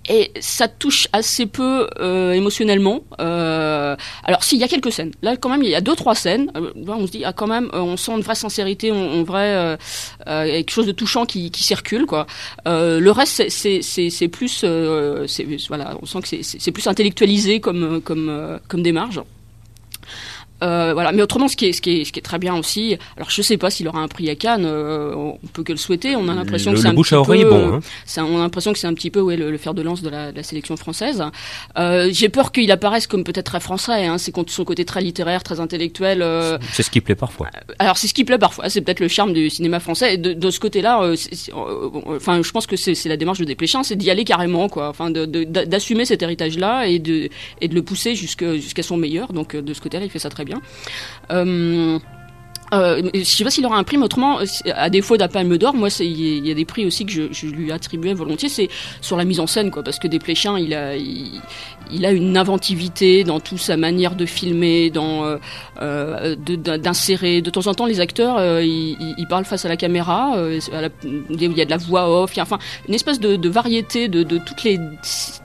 et 0.10 0.32
ça 0.40 0.68
touche 0.68 1.08
assez 1.14 1.46
peu 1.46 1.88
euh, 2.00 2.32
émotionnellement. 2.34 3.04
Euh, 3.20 3.96
alors 4.24 4.44
s'il 4.44 4.60
y 4.60 4.64
a 4.64 4.68
quelques 4.68 4.92
scènes, 4.92 5.12
là 5.22 5.36
quand 5.38 5.50
même 5.50 5.64
il 5.64 5.70
y 5.70 5.76
a 5.76 5.82
deux 5.82 5.96
trois 5.96 6.16
scènes. 6.16 6.52
Euh, 6.56 6.72
on 6.88 7.06
se 7.06 7.12
dit 7.12 7.24
ah 7.26 7.34
quand 7.34 7.48
même, 7.48 7.70
euh, 7.74 7.80
on 7.80 7.98
sent 7.98 8.14
une 8.14 8.22
vraie 8.22 8.36
sincérité, 8.36 8.92
on, 8.92 9.24
vrai 9.24 9.48
euh, 9.56 9.78
quelque 10.26 10.72
chose 10.72 10.88
de 10.88 10.92
touchant 10.92 11.26
qui, 11.26 11.52
qui 11.52 11.64
circule 11.64 12.06
quoi. 12.06 12.28
le 12.66 13.10
reste 13.10 13.50
c'est 13.50 14.28
plus 14.28 14.64
voilà, 15.68 15.98
on 16.02 16.06
sent 16.06 16.22
que 16.22 16.28
c'est 16.28 16.44
c'est 16.44 16.72
plus 16.72 16.88
intellectualisé 16.88 17.60
comme 17.60 18.02
comme 18.02 18.60
comme 18.68 18.84
démarche. 18.84 19.20
Euh, 20.64 20.94
voilà, 20.94 21.12
mais 21.12 21.22
autrement, 21.22 21.48
ce 21.48 21.56
qui 21.56 21.68
est, 21.68 21.74
ce 21.74 21.82
qui 21.82 22.02
est, 22.02 22.06
ce 22.06 22.12
qui 22.12 22.20
est 22.20 22.24
très 22.24 22.40
bien 22.40 22.56
aussi. 22.56 22.98
Alors, 23.16 23.30
je 23.30 23.42
sais 23.42 23.58
pas 23.58 23.70
s'il 23.70 23.88
aura 23.88 24.00
un 24.00 24.08
prix 24.08 24.30
à 24.30 24.36
Cannes. 24.36 24.66
Euh, 24.66 25.14
on 25.16 25.38
peut 25.54 25.64
que 25.64 25.72
le 25.72 25.78
souhaiter. 25.78 26.16
On 26.16 26.28
a 26.28 26.34
l'impression 26.34 26.72
que 26.74 26.80
c'est 26.80 26.88
un 26.88 26.96
petit 26.96 27.10
peu. 27.10 27.50
Bon, 27.50 27.76
hein. 27.76 27.82
on 28.18 28.38
a 28.38 28.42
l'impression 28.42 28.74
que 28.74 28.80
c'est 28.80 28.88
un 28.88 28.94
petit 28.94 29.12
peu 29.12 29.22
ouais, 29.22 29.38
le, 29.38 29.58
fer 29.58 29.74
de 29.74 29.82
lance 29.82 30.02
de 30.02 30.10
la, 30.10 30.32
de 30.32 30.38
la 30.38 30.44
sélection 30.44 30.78
française. 30.78 31.24
Euh, 31.78 32.10
J'ai 32.12 32.30
peur 32.30 32.52
qu'il 32.52 32.72
apparaisse 32.72 33.08
comme 33.08 33.24
peut-être 33.24 33.46
très 33.46 33.60
français. 33.60 34.06
Hein, 34.06 34.18
c'est 34.18 34.34
son 34.48 34.66
côté 34.66 34.86
très 34.86 35.02
littéraire, 35.02 35.44
très 35.44 35.60
intellectuel. 35.60 36.22
Euh. 36.22 36.58
c'est 36.72 36.84
ce 36.84 36.90
qui 36.90 37.02
plaît 37.02 37.16
parfois. 37.16 37.48
Euh, 37.56 37.74
alors, 37.80 37.98
c'est 37.98 38.08
ce 38.08 38.14
qui 38.14 38.24
plaît 38.24 38.38
parfois. 38.38 38.70
C'est 38.70 38.82
peut-être 38.82 39.00
le 39.00 39.08
charme 39.08 39.34
du 39.34 39.50
cinéma 39.50 39.80
français. 39.80 40.16
Et 40.16 40.18
de, 40.18 40.34
de 40.34 40.50
ce 40.50 40.60
côté-là, 40.60 41.02
euh, 41.04 41.16
enfin, 42.16 42.42
je 42.42 42.52
pense 42.52 42.68
que 42.68 42.76
c'est 42.76 43.10
la 43.10 43.18
démarche 43.18 43.40
de 43.40 43.46
Desplechin, 43.46 43.84
c'est 43.84 43.96
d'y 43.96 44.10
aller 44.10 44.24
carrément, 44.24 44.70
quoi. 44.70 44.90
Enfin, 44.90 45.12
d'assumer 45.12 46.06
cet 46.06 46.22
héritage-là 46.22 46.88
et 46.88 47.00
de 47.00 47.30
et 47.62 47.68
de 47.68 47.76
le 47.76 47.82
pousser 47.84 48.16
jusqu'à 48.16 48.56
jusqu'à 48.56 48.84
son 48.84 48.98
meilleur. 48.98 49.34
Donc, 49.34 49.56
de 49.56 49.74
ce 49.74 49.82
côté-là, 49.82 50.06
il 50.06 50.10
fait 50.10 50.20
ça 50.20 50.30
très 50.30 50.46
bien. 50.46 50.47
Euh, 51.32 52.00
euh, 52.74 53.02
je 53.14 53.24
sais 53.24 53.44
pas 53.44 53.50
s'il 53.50 53.66
aura 53.66 53.78
un 53.78 53.84
prix, 53.84 53.98
mais 53.98 54.06
autrement, 54.06 54.40
à 54.76 54.90
défaut 54.90 55.18
d'un 55.18 55.28
palme 55.28 55.58
d'or, 55.58 55.74
moi, 55.74 55.90
il 56.00 56.46
y, 56.46 56.52
a 56.52 56.54
des 56.54 56.66
prix 56.66 56.86
aussi 56.86 57.06
que 57.06 57.12
je, 57.12 57.46
lui 57.48 57.72
attribuais 57.72 58.14
volontiers, 58.14 58.50
c'est 58.50 58.68
sur 59.02 59.16
la 59.16 59.24
mise 59.24 59.40
en 59.40 59.48
scène, 59.48 59.72
quoi, 59.72 59.84
parce 59.84 60.00
que 60.00 60.08
Desplechin, 60.08 60.60
il 60.60 60.74
a, 60.74 60.96
il 61.92 62.06
a 62.06 62.12
une 62.12 62.38
inventivité 62.38 63.24
dans 63.24 63.40
toute 63.40 63.60
sa 63.60 63.78
manière 63.78 64.16
de 64.16 64.26
filmer, 64.26 64.90
dans 64.90 65.26
euh, 65.26 65.38
euh 65.82 66.36
d'insérer. 66.36 67.42
De, 67.42 67.50
temps 67.50 67.68
en 67.68 67.74
temps, 67.74 67.86
les 67.86 68.00
acteurs, 68.00 68.38
euh, 68.38 68.64
ils, 68.64 69.28
parlent 69.30 69.46
face 69.46 69.66
à 69.66 69.70
la 69.70 69.78
caméra. 69.78 70.38
Euh, 70.38 70.60
il 71.04 71.58
y 71.58 71.62
a 71.62 71.66
de 71.66 71.70
la 71.70 71.78
voix 71.78 72.10
off. 72.10 72.34
Il 72.34 72.38
y 72.38 72.40
a 72.40 72.44
enfin 72.44 72.60
une 72.88 72.94
espèce 72.94 73.20
de, 73.20 73.50
variété 73.50 74.08
de, 74.08 74.24
toutes 74.38 74.64
les 74.64 74.80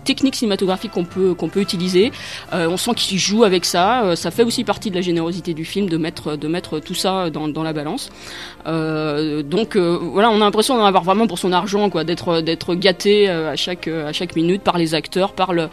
techniques 0.04 0.36
cinématographiques 0.36 0.92
qu'on 0.92 1.04
peut 1.04 1.60
utiliser. 1.60 2.12
on 2.52 2.76
sent 2.76 2.92
qu'ils 2.96 3.18
jouent 3.18 3.44
avec 3.44 3.64
ça. 3.64 4.14
ça 4.16 4.30
fait 4.30 4.42
aussi 4.42 4.64
partie 4.64 4.90
de 4.90 4.96
la 4.96 5.00
générosité 5.00 5.54
du 5.54 5.64
film 5.64 5.88
de 5.88 5.96
mettre 5.96 6.78
tout 6.80 6.94
ça 6.94 7.30
dans, 7.30 7.62
la 7.62 7.72
balance. 7.72 8.10
donc 8.66 9.76
voilà, 9.76 10.30
on 10.30 10.36
a 10.36 10.44
l'impression 10.44 10.76
d'en 10.76 10.84
avoir 10.84 11.04
vraiment 11.04 11.26
pour 11.26 11.38
son 11.38 11.52
argent, 11.52 11.88
d'être 11.88 12.74
gâté 12.74 13.28
à 13.28 13.56
chaque 13.56 14.36
minute 14.36 14.62
par 14.62 14.78
les 14.78 14.94
acteurs, 14.94 15.32
par 15.32 15.52
le 15.52 15.68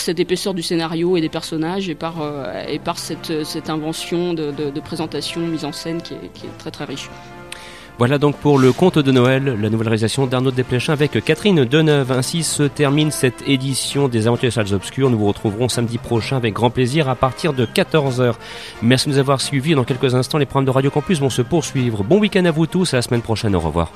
cette 0.00 0.20
épaisseur 0.20 0.54
du 0.54 0.62
scénario 0.62 1.16
et 1.16 1.20
des 1.20 1.28
personnages 1.28 1.88
et 1.88 1.94
par, 1.94 2.20
euh, 2.20 2.64
et 2.68 2.78
par 2.78 2.98
cette, 2.98 3.44
cette 3.44 3.70
invention 3.70 4.34
de, 4.34 4.50
de, 4.50 4.80
présentation, 4.80 5.40
mise 5.40 5.64
en 5.64 5.72
scène 5.72 6.02
qui 6.02 6.14
est, 6.14 6.32
qui 6.32 6.46
est 6.46 6.58
très 6.58 6.70
très 6.70 6.84
riche. 6.84 7.08
Voilà 8.00 8.16
donc 8.16 8.36
pour 8.36 8.58
le 8.58 8.72
conte 8.72 8.98
de 8.98 9.12
Noël, 9.12 9.44
la 9.60 9.68
nouvelle 9.68 9.88
réalisation 9.88 10.26
d'Arnaud 10.26 10.52
Desplechin 10.52 10.94
avec 10.94 11.22
Catherine 11.22 11.66
Deneuve. 11.66 12.12
Ainsi 12.12 12.44
se 12.44 12.62
termine 12.62 13.10
cette 13.10 13.46
édition 13.46 14.08
des 14.08 14.26
Aventures 14.26 14.46
des 14.48 14.52
Salles 14.52 14.72
Obscures. 14.72 15.10
Nous 15.10 15.18
vous 15.18 15.26
retrouverons 15.26 15.68
samedi 15.68 15.98
prochain 15.98 16.38
avec 16.38 16.54
grand 16.54 16.70
plaisir 16.70 17.10
à 17.10 17.14
partir 17.14 17.52
de 17.52 17.66
14h. 17.66 18.36
Merci 18.80 19.10
de 19.10 19.12
nous 19.12 19.18
avoir 19.18 19.42
suivis. 19.42 19.74
Dans 19.74 19.84
quelques 19.84 20.14
instants, 20.14 20.38
les 20.38 20.46
programmes 20.46 20.64
de 20.64 20.70
Radio 20.70 20.90
Campus 20.90 21.20
vont 21.20 21.28
se 21.28 21.42
poursuivre. 21.42 22.02
Bon 22.02 22.18
week-end 22.18 22.46
à 22.46 22.50
vous 22.50 22.66
tous. 22.66 22.94
À 22.94 22.96
la 22.96 23.02
semaine 23.02 23.20
prochaine. 23.20 23.54
Au 23.54 23.60
revoir. 23.60 23.92